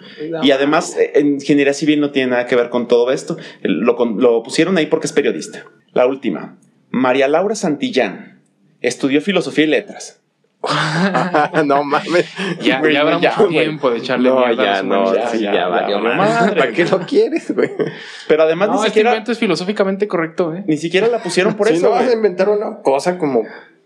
Y 0.44 0.52
además, 0.52 0.98
eh, 0.98 1.14
en 1.16 1.36
ingeniería 1.36 1.74
civil 1.74 2.02
no 2.02 2.12
tiene 2.12 2.32
nada 2.32 2.48
que 2.48 2.58
ver 2.58 2.70
con 2.70 2.90
todo 2.90 3.14
esto. 3.14 3.38
Lo 3.64 4.44
pusieron 4.44 4.78
ahí 4.78 4.88
porque 4.88 5.08
es 5.08 5.14
periodista. 5.14 5.64
La 5.94 6.06
última, 6.06 6.58
María 6.90 7.30
Laura 7.30 7.56
Santillán. 7.56 8.31
Estudió 8.82 9.22
filosofía 9.22 9.66
y 9.66 9.68
letras. 9.68 10.18
no 11.66 11.84
mames. 11.84 12.26
Ya, 12.62 12.80
Güey, 12.80 12.94
ya 12.94 13.02
habrá 13.02 13.20
ya, 13.20 13.32
mucho 13.32 13.44
güey. 13.50 13.64
tiempo 13.66 13.90
de 13.90 13.98
echarle 13.98 14.30
No, 14.30 14.46
mierda 14.46 14.62
a 14.62 14.66
ya, 14.66 14.72
los 14.84 14.86
no, 14.86 15.02
humanos. 15.10 15.30
sí, 15.32 15.40
ya, 15.40 15.52
ya, 15.52 15.54
ya, 15.60 15.68
valió 15.68 16.00
madre. 16.00 16.60
¿Para 16.60 16.72
qué 16.72 16.86
lo 16.86 17.00
quieres, 17.00 17.56
güey? 17.56 17.70
Pero 18.28 18.44
además 18.44 18.68
No, 18.70 18.74
ni, 18.76 18.80
este 18.82 18.90
siquiera, 18.90 19.10
invento 19.12 19.32
es 19.32 19.40
filosóficamente 19.40 20.08
correcto, 20.08 20.54
¿eh? 20.54 20.64
ni 20.68 20.78
siquiera 20.78 21.08
la 21.08 21.18
pusieron 21.24 21.56
por 21.56 21.68
si 21.70 21.74
eso. 21.74 21.86
no 21.88 21.92
vas 21.92 22.08
a 22.08 22.14
inventar 22.14 22.50
una 22.50 22.82
cosa 22.82 23.18
como 23.18 23.44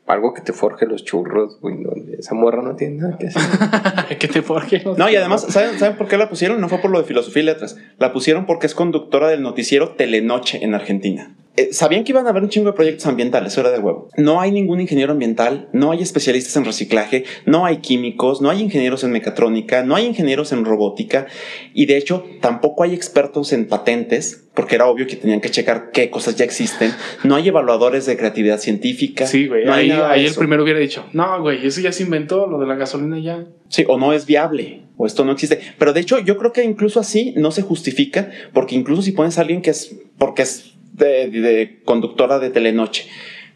algo 0.07 0.33
que 0.33 0.41
te 0.41 0.51
forje 0.53 0.85
los 0.85 1.03
churros, 1.05 1.59
güey, 1.61 1.77
no, 1.77 1.91
esa 2.19 2.35
morra 2.35 2.61
no 2.61 2.75
tiene 2.75 2.97
nada 2.97 3.17
que 3.17 3.27
hacer. 3.27 4.17
que 4.19 4.27
te 4.27 4.41
forje. 4.41 4.81
los- 4.83 4.97
No, 4.97 5.09
y 5.09 5.15
además, 5.15 5.45
¿saben, 5.49 5.79
¿saben 5.79 5.95
por 5.97 6.07
qué 6.09 6.17
la 6.17 6.29
pusieron? 6.29 6.59
No 6.61 6.67
fue 6.69 6.77
por 6.79 6.91
lo 6.91 6.99
de 6.99 7.05
filosofía 7.05 7.41
y 7.41 7.45
letras. 7.45 7.77
La 7.97 8.11
pusieron 8.13 8.45
porque 8.45 8.67
es 8.67 8.75
conductora 8.75 9.29
del 9.29 9.41
noticiero 9.41 9.91
Telenoche 9.95 10.63
en 10.63 10.75
Argentina. 10.75 11.31
Eh, 11.57 11.69
sabían 11.71 12.03
que 12.03 12.11
iban 12.11 12.27
a 12.27 12.31
haber 12.31 12.43
un 12.43 12.49
chingo 12.49 12.67
de 12.67 12.73
proyectos 12.73 13.05
ambientales, 13.05 13.57
era 13.57 13.71
de 13.71 13.79
huevo. 13.79 14.09
No 14.17 14.41
hay 14.41 14.51
ningún 14.51 14.81
ingeniero 14.81 15.13
ambiental, 15.13 15.69
no 15.71 15.91
hay 15.91 16.01
especialistas 16.01 16.55
en 16.57 16.65
reciclaje, 16.65 17.23
no 17.45 17.65
hay 17.65 17.77
químicos, 17.77 18.41
no 18.41 18.49
hay 18.49 18.61
ingenieros 18.61 19.03
en 19.05 19.11
mecatrónica, 19.11 19.83
no 19.83 19.95
hay 19.95 20.05
ingenieros 20.05 20.51
en 20.51 20.65
robótica 20.65 21.27
y 21.73 21.85
de 21.85 21.97
hecho 21.97 22.25
tampoco 22.41 22.83
hay 22.83 22.93
expertos 22.93 23.53
en 23.53 23.67
patentes, 23.67 24.47
porque 24.53 24.75
era 24.75 24.87
obvio 24.87 25.07
que 25.07 25.15
tenían 25.15 25.39
que 25.39 25.49
checar 25.49 25.91
qué 25.91 26.09
cosas 26.09 26.35
ya 26.35 26.43
existen. 26.43 26.91
No 27.23 27.35
hay 27.35 27.47
evaluadores 27.47 28.05
de 28.05 28.17
creatividad 28.17 28.59
científica. 28.59 29.25
Sí, 29.25 29.47
güey. 29.47 29.65
No 29.65 29.73
ahí 29.73 29.91
ahí 29.91 30.25
el 30.25 30.35
primero 30.35 30.63
hubiera 30.63 30.79
dicho, 30.79 31.05
no, 31.13 31.41
güey, 31.41 31.65
eso 31.65 31.79
ya 31.79 31.91
se 31.93 32.03
inventó, 32.03 32.47
lo 32.47 32.59
de 32.59 32.67
la 32.67 32.75
gasolina 32.75 33.17
ya. 33.19 33.45
Sí, 33.69 33.85
o 33.87 33.97
no 33.97 34.13
es 34.13 34.25
viable, 34.25 34.81
o 34.97 35.05
esto 35.05 35.23
no 35.23 35.31
existe. 35.31 35.59
Pero 35.77 35.93
de 35.93 36.01
hecho, 36.01 36.19
yo 36.19 36.37
creo 36.37 36.51
que 36.51 36.63
incluso 36.63 36.99
así 36.99 37.33
no 37.37 37.51
se 37.51 37.61
justifica, 37.61 38.29
porque 38.53 38.75
incluso 38.75 39.01
si 39.01 39.13
pones 39.13 39.37
a 39.37 39.41
alguien 39.41 39.61
que 39.61 39.71
es, 39.71 39.95
porque 40.17 40.43
es 40.43 40.74
de, 40.97 41.29
de 41.29 41.81
conductora 41.83 42.39
de 42.39 42.49
telenoche, 42.49 43.07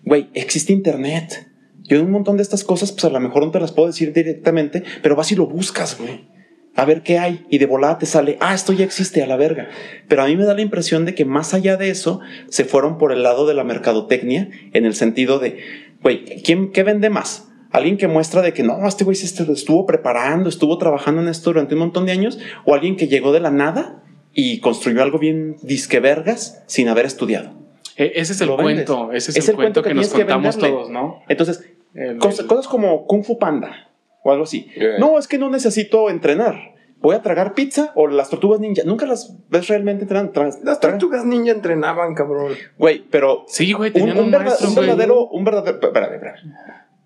güey, 0.03 0.29
existe 0.33 0.73
internet. 0.73 1.47
Yo 1.83 2.01
un 2.03 2.11
montón 2.11 2.37
de 2.37 2.43
estas 2.43 2.63
cosas, 2.63 2.91
pues 2.91 3.05
a 3.05 3.09
lo 3.09 3.19
mejor 3.19 3.43
no 3.43 3.51
te 3.51 3.59
las 3.59 3.71
puedo 3.71 3.87
decir 3.87 4.13
directamente, 4.13 4.83
pero 5.01 5.15
vas 5.15 5.31
y 5.31 5.35
lo 5.35 5.47
buscas, 5.47 5.97
güey. 5.99 6.27
A 6.75 6.85
ver 6.85 7.01
qué 7.01 7.17
hay. 7.17 7.45
Y 7.49 7.57
de 7.57 7.65
volada 7.65 7.97
te 7.97 8.05
sale, 8.05 8.37
ah, 8.39 8.53
esto 8.53 8.73
ya 8.73 8.85
existe 8.85 9.23
a 9.23 9.27
la 9.27 9.37
verga. 9.37 9.67
Pero 10.07 10.21
a 10.21 10.27
mí 10.27 10.37
me 10.37 10.45
da 10.45 10.53
la 10.53 10.61
impresión 10.61 11.03
de 11.05 11.15
que 11.15 11.25
más 11.25 11.53
allá 11.55 11.77
de 11.77 11.89
eso, 11.89 12.19
se 12.49 12.63
fueron 12.63 12.97
por 12.99 13.11
el 13.11 13.23
lado 13.23 13.47
de 13.47 13.55
la 13.55 13.63
mercadotecnia, 13.63 14.49
en 14.73 14.85
el 14.85 14.93
sentido 14.93 15.39
de, 15.39 15.57
güey, 16.03 16.23
¿quién, 16.43 16.71
¿qué 16.71 16.83
vende 16.83 17.09
más? 17.09 17.47
Alguien 17.71 17.97
que 17.97 18.07
muestra 18.07 18.41
de 18.43 18.53
que 18.53 18.63
no, 18.63 18.87
este 18.87 19.03
güey 19.03 19.15
se 19.15 19.25
est- 19.25 19.49
estuvo 19.49 19.85
preparando, 19.87 20.47
estuvo 20.47 20.77
trabajando 20.77 21.21
en 21.21 21.27
esto 21.27 21.49
durante 21.49 21.73
un 21.73 21.79
montón 21.79 22.05
de 22.05 22.11
años, 22.11 22.37
o 22.65 22.75
alguien 22.75 22.95
que 22.97 23.07
llegó 23.07 23.31
de 23.31 23.39
la 23.39 23.51
nada 23.51 24.03
y 24.33 24.59
construyó 24.59 25.01
algo 25.03 25.19
bien 25.19 25.57
disque 25.61 25.99
vergas 25.99 26.63
sin 26.67 26.87
haber 26.89 27.05
estudiado. 27.05 27.51
E- 27.95 28.13
ese 28.15 28.33
es 28.33 28.41
el 28.41 28.47
Lo 28.47 28.57
vendes. 28.57 28.85
cuento, 28.85 29.11
ese 29.11 29.31
es, 29.31 29.37
Es 29.37 29.45
el, 29.45 29.51
el 29.51 29.55
cuento 29.55 29.81
cuento 29.81 29.83
que 29.83 29.89
que, 29.89 29.95
nos 29.95 30.09
que 30.09 30.17
contamos 30.19 30.55
venderle. 30.55 30.69
todos, 30.77 30.89
¿no? 30.89 31.21
Entonces, 31.27 31.69
El- 31.93 32.17
cosas, 32.17 32.39
el- 32.41 32.45
cosas 32.47 32.67
como 32.67 33.05
Kung 33.07 33.23
Fu 33.23 33.37
Panda 33.39 33.89
o 34.23 34.31
algo 34.31 34.43
así. 34.43 34.67
Yeah. 34.75 34.97
No, 34.99 35.17
es 35.19 35.27
que 35.27 35.37
no 35.37 35.49
necesito 35.49 36.09
entrenar. 36.09 36.75
Voy 37.01 37.15
a 37.15 37.21
tragar 37.21 37.53
pizza 37.53 37.93
o 37.95 38.07
las 38.07 38.29
tortugas 38.29 38.59
ninja. 38.59 38.83
Nunca 38.85 39.05
las 39.05 39.33
ves 39.49 39.67
realmente 39.69 40.03
entrenando. 40.03 40.33
Tra- 40.33 40.59
Las 40.63 40.79
tra- 40.79 40.91
tortugas 40.91 41.25
ninja 41.25 41.51
entrenaban, 41.53 42.13
cabrón. 42.13 42.53
Güey, 42.77 43.05
pero 43.09 43.45
Sí, 43.47 43.71
güey, 43.71 43.89
un, 43.89 43.93
tenían 43.93 44.17
un 44.17 44.25
un, 44.25 44.31
verda- 44.31 44.45
maestro, 44.45 44.69
un 44.69 44.75
verdadero, 44.75 45.27
un 45.29 45.43
verdadero, 45.45 45.79
espérame, 45.81 46.13
espérame. 46.15 46.53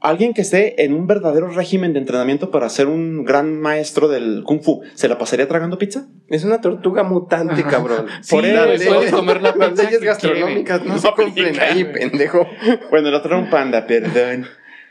Alguien 0.04 0.34
que 0.34 0.42
esté 0.42 0.84
en 0.84 0.94
un 0.94 1.08
verdadero 1.08 1.48
régimen 1.48 1.94
de 1.94 2.00
entrenamiento 2.00 2.52
para 2.52 2.68
ser 2.68 2.88
un 2.88 3.24
gran 3.24 3.62
maestro 3.62 4.10
del 4.10 4.44
kung 4.44 4.62
fu, 4.62 4.82
¿se 4.96 5.08
la 5.08 5.18
pasaría 5.18 5.48
tragando 5.48 5.78
pizza? 5.78 6.08
Es 6.28 6.44
una 6.44 6.60
tortuga 6.60 7.04
mutante, 7.04 7.62
Ajá. 7.62 7.70
cabrón. 7.70 8.08
Sí, 8.22 8.36
Por 8.36 8.44
leyes- 8.44 8.86
puedes 8.86 9.12
comer 9.14 9.42
la 9.42 9.56
Las 9.56 9.70
pizza 9.72 9.84
leyes 9.84 10.02
gastronómicas 10.02 10.84
no, 10.84 10.94
No 10.96 11.00
se 11.00 11.10
cumplen 11.14 11.58
ahí, 11.60 11.86
pendejo. 11.86 12.46
Bueno, 12.92 13.08
el 13.08 13.14
otro 13.16 13.34
era 13.34 13.42
un 13.42 13.50
panda, 13.50 13.88
perdón. 13.88 14.46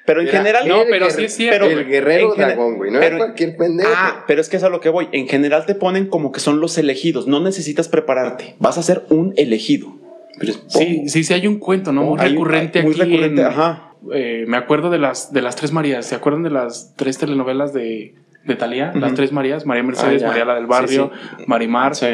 Pero 0.06 0.22
en 0.22 0.28
Era 0.28 0.38
general. 0.38 0.66
No, 0.66 0.80
el 0.82 0.88
pero 0.88 1.10
sí 1.10 1.24
es 1.24 1.34
cierto, 1.36 1.66
El 1.66 1.74
güey. 1.74 1.84
guerrero 1.86 2.34
dragón, 2.34 2.78
güey. 2.78 2.90
No 2.90 2.98
pero- 2.98 3.16
era 3.16 3.24
cualquier 3.26 3.56
pendejo. 3.58 3.90
Ah, 3.94 4.24
pero 4.26 4.40
es 4.40 4.48
que 4.48 4.56
es 4.56 4.62
a 4.64 4.70
lo 4.70 4.80
que 4.80 4.88
voy. 4.88 5.08
En 5.12 5.28
general 5.28 5.66
te 5.66 5.74
ponen 5.74 6.06
como 6.06 6.32
que 6.32 6.40
son 6.40 6.58
los 6.58 6.78
elegidos. 6.78 7.26
No 7.26 7.38
necesitas 7.40 7.86
prepararte. 7.88 8.56
Vas 8.58 8.78
a 8.78 8.82
ser 8.82 9.04
un 9.10 9.34
elegido. 9.36 9.94
Pero 10.40 10.52
es 10.52 10.62
Sí, 10.68 11.08
sí, 11.08 11.22
sí, 11.22 11.34
hay 11.34 11.46
un 11.46 11.58
cuento, 11.58 11.92
¿no? 11.92 12.02
Muy 12.02 12.18
Hay- 12.18 12.30
recurrente 12.30 12.82
muy 12.82 12.92
aquí. 12.92 13.02
recurrente, 13.02 13.42
en- 13.42 13.46
ajá. 13.46 13.91
Eh, 14.14 14.44
me 14.48 14.57
acuerdo 14.57 14.90
de 14.90 14.98
las, 14.98 15.32
de 15.32 15.42
las 15.42 15.57
tres 15.57 15.72
Marías. 15.72 16.07
¿Se 16.07 16.14
acuerdan 16.14 16.42
de 16.42 16.50
las 16.50 16.94
tres 16.96 17.18
telenovelas 17.18 17.72
de, 17.72 18.14
de 18.44 18.57
Talía? 18.57 18.92
Las 18.94 19.14
tres 19.14 19.32
Marías. 19.32 19.66
María 19.66 19.82
Mercedes, 19.82 20.22
Ah, 20.22 20.26
ya. 20.26 20.28
María 20.28 20.44
la 20.44 20.55
del 20.55 20.66
Barrio, 20.66 21.11
Marimar. 21.46 21.94
Sí. 21.94 22.07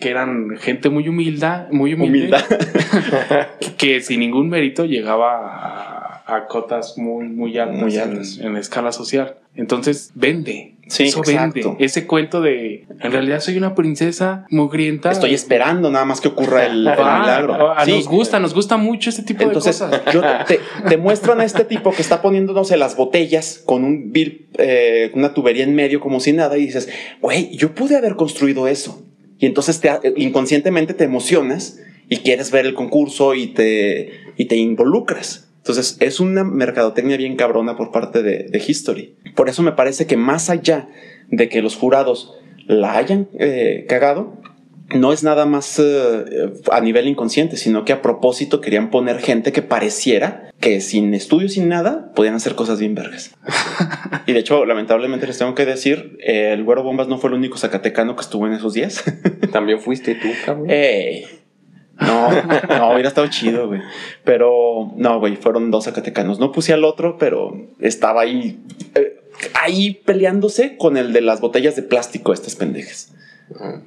Que 0.00 0.10
eran 0.10 0.56
gente 0.58 0.90
muy 0.90 1.08
humilda, 1.08 1.68
muy 1.70 1.94
humilde. 1.94 2.36
Que, 3.60 3.74
que 3.76 4.00
sin 4.00 4.20
ningún 4.20 4.48
mérito 4.48 4.84
llegaba 4.84 5.38
a, 6.26 6.36
a 6.36 6.46
cotas 6.46 6.96
muy, 6.98 7.28
muy 7.28 7.58
altas, 7.58 7.80
Muy 7.82 7.94
en- 7.96 8.00
altas. 8.10 8.38
En, 8.38 8.52
la 8.54 8.60
escala 8.60 8.92
social. 8.92 9.36
Entonces, 9.54 10.12
vende. 10.14 10.74
Sí, 10.88 11.04
Eso 11.04 11.18
exacto. 11.20 11.70
vende. 11.70 11.84
Ese 11.84 12.06
cuento 12.06 12.40
de, 12.40 12.86
en 13.00 13.12
realidad 13.12 13.40
soy 13.40 13.56
una 13.56 13.74
princesa 13.74 14.46
mugrienta. 14.50 15.10
Estoy 15.10 15.34
esperando 15.34 15.90
nada 15.90 16.04
más 16.04 16.20
que 16.20 16.28
ocurra 16.28 16.64
el, 16.66 16.86
el 16.86 16.94
Ah, 16.98 17.18
milagro. 17.20 17.74
Sí. 17.84 17.90
Nos 17.90 18.06
gusta, 18.08 18.38
nos 18.38 18.54
gusta 18.54 18.76
mucho 18.76 19.10
este 19.10 19.22
tipo 19.22 19.42
Entonces, 19.42 19.80
de 19.80 19.86
cosas. 19.88 20.14
yo 20.14 20.22
te, 20.46 20.60
te 20.88 20.96
muestran 20.96 21.40
a 21.40 21.44
este 21.44 21.64
tipo 21.64 21.90
que 21.90 22.02
está 22.02 22.22
poniendo, 22.22 22.52
no 22.52 22.64
sé, 22.64 22.76
las 22.76 22.96
botellas 22.96 23.60
con 23.64 23.82
un 23.84 24.12
vil, 24.12 24.48
eh, 24.58 25.10
una 25.14 25.34
tubería 25.34 25.64
en 25.64 25.74
medio 25.74 25.98
como 26.00 26.20
si 26.20 26.32
nada 26.32 26.56
y 26.56 26.66
dices, 26.66 26.88
güey, 27.20 27.56
yo 27.56 27.74
pude 27.74 27.96
haber 27.96 28.14
construido 28.14 28.68
eso. 28.68 29.02
Y 29.38 29.46
entonces 29.46 29.80
te, 29.80 29.90
inconscientemente 30.16 30.94
te 30.94 31.04
emocionas 31.04 31.80
y 32.08 32.18
quieres 32.18 32.52
ver 32.52 32.64
el 32.64 32.74
concurso 32.74 33.34
y 33.34 33.48
te, 33.48 34.12
y 34.36 34.44
te 34.44 34.54
involucras. 34.56 35.45
Entonces 35.66 35.96
es 35.98 36.20
una 36.20 36.44
mercadotecnia 36.44 37.16
bien 37.16 37.34
cabrona 37.34 37.76
por 37.76 37.90
parte 37.90 38.22
de, 38.22 38.44
de 38.44 38.62
History. 38.64 39.16
Por 39.34 39.48
eso 39.48 39.64
me 39.64 39.72
parece 39.72 40.06
que 40.06 40.16
más 40.16 40.48
allá 40.48 40.86
de 41.28 41.48
que 41.48 41.60
los 41.60 41.74
jurados 41.74 42.34
la 42.68 42.96
hayan 42.96 43.28
eh, 43.40 43.84
cagado, 43.88 44.40
no 44.94 45.12
es 45.12 45.24
nada 45.24 45.44
más 45.44 45.80
eh, 45.80 46.52
a 46.70 46.80
nivel 46.80 47.08
inconsciente, 47.08 47.56
sino 47.56 47.84
que 47.84 47.92
a 47.92 48.00
propósito 48.00 48.60
querían 48.60 48.90
poner 48.90 49.18
gente 49.18 49.50
que 49.50 49.60
pareciera 49.60 50.52
que 50.60 50.80
sin 50.80 51.12
estudios, 51.14 51.54
sin 51.54 51.68
nada, 51.68 52.12
podían 52.14 52.36
hacer 52.36 52.54
cosas 52.54 52.78
bien 52.78 52.94
vergas. 52.94 53.34
y 54.26 54.34
de 54.34 54.38
hecho, 54.38 54.64
lamentablemente 54.66 55.26
les 55.26 55.36
tengo 55.36 55.56
que 55.56 55.66
decir, 55.66 56.16
eh, 56.20 56.52
el 56.52 56.62
Güero 56.62 56.84
Bombas 56.84 57.08
no 57.08 57.18
fue 57.18 57.30
el 57.30 57.34
único 57.34 57.58
zacatecano 57.58 58.14
que 58.14 58.22
estuvo 58.22 58.46
en 58.46 58.52
esos 58.52 58.72
días. 58.74 59.02
También 59.50 59.80
fuiste 59.80 60.14
tú, 60.14 60.28
cabrón. 60.44 60.66
¡Ey! 60.70 61.26
No, 61.98 62.30
no, 62.30 62.92
hubiera 62.92 63.08
estado 63.08 63.26
chido, 63.28 63.68
güey. 63.68 63.80
Pero 64.24 64.92
no, 64.96 65.18
güey, 65.18 65.36
fueron 65.36 65.70
dos 65.70 65.84
zacatecanos. 65.84 66.38
No 66.38 66.52
puse 66.52 66.72
al 66.72 66.84
otro, 66.84 67.16
pero 67.18 67.56
estaba 67.80 68.22
ahí, 68.22 68.60
eh, 68.94 69.20
ahí 69.54 69.94
peleándose 70.04 70.76
con 70.76 70.96
el 70.96 71.12
de 71.12 71.22
las 71.22 71.40
botellas 71.40 71.76
de 71.76 71.82
plástico, 71.82 72.32
estas 72.32 72.56
pendejas. 72.56 73.14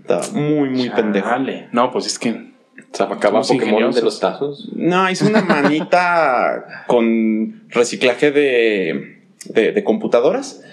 Estaba 0.02 0.28
muy, 0.34 0.70
muy 0.70 0.90
pendejo. 0.90 1.30
No, 1.72 1.92
pues 1.92 2.06
es 2.08 2.18
que 2.18 2.50
Sacaban 2.92 3.44
Somos 3.44 3.64
Pokémon 3.64 3.92
de 3.92 4.02
los 4.02 4.20
tazos. 4.20 4.70
No, 4.74 5.10
hice 5.10 5.26
una 5.26 5.42
manita 5.42 6.86
con 6.88 7.64
reciclaje 7.70 8.32
de, 8.32 9.22
de, 9.46 9.72
de 9.72 9.84
computadoras, 9.84 10.64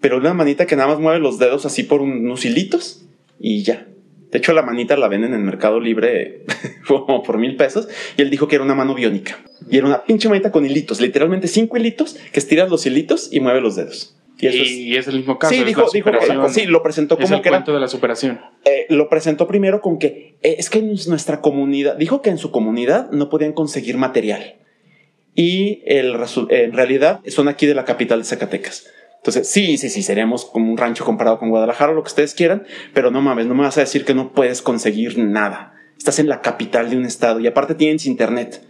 pero 0.00 0.16
una 0.16 0.32
manita 0.32 0.66
que 0.66 0.76
nada 0.76 0.88
más 0.88 0.98
mueve 0.98 1.18
los 1.18 1.38
dedos 1.38 1.66
así 1.66 1.82
por 1.82 2.00
unos 2.00 2.44
hilitos 2.44 3.04
y 3.38 3.62
ya. 3.62 3.86
De 4.30 4.38
hecho, 4.38 4.52
la 4.52 4.62
manita 4.62 4.96
la 4.96 5.08
venden 5.08 5.34
en 5.34 5.44
Mercado 5.44 5.78
Libre 5.80 6.44
como 6.86 7.22
por 7.22 7.38
mil 7.38 7.56
pesos 7.56 7.88
y 8.16 8.22
él 8.22 8.30
dijo 8.30 8.48
que 8.48 8.56
era 8.56 8.64
una 8.64 8.74
mano 8.74 8.94
biónica. 8.94 9.38
Y 9.70 9.78
era 9.78 9.86
una 9.86 10.04
pinche 10.04 10.28
manita 10.28 10.50
con 10.52 10.66
hilitos, 10.66 11.00
literalmente 11.00 11.46
cinco 11.48 11.76
hilitos 11.76 12.14
que 12.32 12.38
estiras 12.40 12.68
los 12.70 12.84
hilitos 12.86 13.32
y 13.32 13.40
mueve 13.40 13.60
los 13.60 13.76
dedos. 13.76 14.16
Y 14.38 14.48
eso 14.48 14.62
es- 14.62 14.70
y 14.70 14.96
es 14.96 15.08
el 15.08 15.16
mismo 15.16 15.38
caso. 15.38 15.54
Sí, 15.54 15.64
dijo, 15.64 15.82
dijo, 16.02 16.10
sí, 16.50 16.66
lo 16.66 16.82
presentó 16.82 17.14
es 17.18 17.24
como 17.24 17.36
el 17.36 17.42
que 17.42 17.48
era 17.48 17.60
de 17.64 17.80
la 17.80 17.88
superación. 17.88 18.40
eh, 18.66 18.84
lo 18.90 19.08
presentó 19.08 19.46
primero 19.48 19.80
con 19.80 19.98
que 19.98 20.36
eh, 20.42 20.56
es 20.58 20.68
que 20.68 20.80
en 20.80 20.88
nuestra 21.08 21.40
comunidad, 21.40 21.96
dijo 21.96 22.20
que 22.20 22.28
en 22.30 22.36
su 22.38 22.50
comunidad 22.50 23.10
no 23.12 23.30
podían 23.30 23.52
conseguir 23.54 23.96
material. 23.96 24.56
Y 25.34 25.82
el 25.86 26.14
en 26.50 26.72
realidad 26.72 27.20
son 27.28 27.48
aquí 27.48 27.66
de 27.66 27.74
la 27.74 27.84
capital 27.84 28.20
de 28.20 28.24
Zacatecas. 28.24 28.86
Entonces, 29.26 29.48
sí, 29.48 29.76
sí, 29.76 29.88
sí, 29.90 30.02
seremos 30.04 30.44
como 30.44 30.70
un 30.70 30.76
rancho 30.78 31.04
comparado 31.04 31.38
con 31.40 31.50
Guadalajara, 31.50 31.92
lo 31.92 32.02
que 32.04 32.08
ustedes 32.08 32.32
quieran, 32.34 32.64
pero 32.94 33.10
no 33.10 33.20
mames, 33.22 33.46
no 33.46 33.54
me 33.54 33.62
vas 33.64 33.76
a 33.76 33.80
decir 33.80 34.04
que 34.04 34.14
no 34.14 34.30
puedes 34.32 34.62
conseguir 34.62 35.18
nada. 35.18 35.74
Estás 35.98 36.18
en 36.20 36.28
la 36.28 36.42
capital 36.42 36.90
de 36.90 36.96
un 36.96 37.04
estado 37.04 37.40
y 37.40 37.46
aparte 37.48 37.74
tienes 37.74 38.06
internet. 38.06 38.62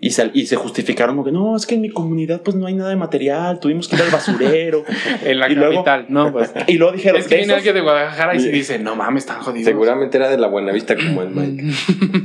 Y 0.00 0.10
se, 0.10 0.32
y 0.34 0.46
se 0.46 0.56
justificaron 0.56 1.14
como 1.14 1.24
que 1.24 1.30
no, 1.30 1.54
es 1.54 1.64
que 1.64 1.76
en 1.76 1.80
mi 1.82 1.88
comunidad 1.88 2.42
pues 2.42 2.56
no 2.56 2.66
hay 2.66 2.74
nada 2.74 2.90
de 2.90 2.96
material, 2.96 3.60
tuvimos 3.60 3.86
que 3.86 3.94
ir 3.94 4.02
al 4.02 4.10
basurero. 4.10 4.82
En 5.24 5.38
la 5.38 5.48
Y 5.48 5.54
luego- 5.54 5.84
capital, 5.84 6.06
no, 6.08 6.32
pues. 6.32 6.50
y 6.66 6.72
luego 6.78 6.94
dijeron, 6.94 7.20
es 7.20 7.28
que 7.28 7.36
"De 7.36 7.40
viene 7.42 7.52
alguien 7.54 7.74
de 7.76 7.80
Guadalajara 7.82 8.34
y 8.34 8.40
se 8.40 8.48
dice, 8.48 8.78
no 8.80 8.96
mames, 8.96 9.22
están 9.22 9.40
jodidos. 9.42 9.66
Seguramente 9.66 10.16
era 10.16 10.28
de 10.28 10.38
la 10.38 10.48
Buenavista 10.48 10.96
como 10.96 11.22
el 11.22 11.28
Mike. 11.30 11.72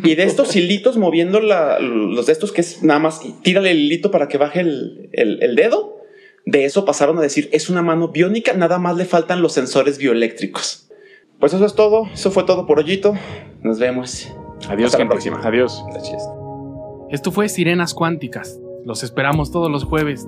Y 0.03 0.15
de 0.15 0.23
estos 0.23 0.55
hilitos 0.55 0.97
moviendo 0.97 1.39
la- 1.39 1.77
los 1.79 2.25
de 2.25 2.31
estos 2.33 2.51
que 2.51 2.61
es 2.61 2.81
nada 2.81 2.99
más 2.99 3.21
tírale 3.43 3.69
el 3.69 3.77
hilito 3.77 4.09
para 4.09 4.27
que 4.27 4.39
baje 4.39 4.61
el, 4.61 5.09
el- 5.13 5.43
el 5.43 5.55
dedo. 5.55 5.96
De 6.47 6.63
eso 6.63 6.85
pasaron 6.85 7.17
a 7.17 7.21
decir 7.21 7.49
es 7.51 7.69
una 7.69 7.81
mano 7.81 8.07
biónica, 8.07 8.53
nada 8.53 8.79
más 8.79 8.95
le 8.95 9.03
faltan 9.03 9.41
los 9.41 9.51
sensores 9.51 9.97
bioeléctricos. 9.97 10.87
Pues 11.41 11.53
eso 11.53 11.65
es 11.65 11.75
todo, 11.75 12.07
eso 12.13 12.31
fue 12.31 12.45
todo 12.45 12.65
por 12.65 12.79
hoyito. 12.79 13.15
Nos 13.63 13.79
vemos. 13.79 14.33
Adiós, 14.69 14.93
Hasta 14.93 15.03
la 15.03 15.09
próxima. 15.09 15.41
Adiós. 15.43 15.83
Gracias. 15.91 16.23
Esto 17.09 17.33
fue 17.33 17.49
Sirenas 17.49 17.93
Cuánticas. 17.93 18.61
Los 18.85 19.03
esperamos 19.03 19.51
todos 19.51 19.69
los 19.69 19.83
jueves. 19.83 20.25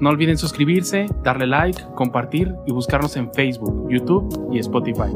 No 0.00 0.10
olviden 0.10 0.36
suscribirse, 0.36 1.06
darle 1.22 1.46
like, 1.46 1.82
compartir 1.94 2.54
y 2.66 2.72
buscarnos 2.72 3.16
en 3.16 3.32
Facebook, 3.32 3.88
YouTube 3.90 4.50
y 4.52 4.58
Spotify. 4.58 5.12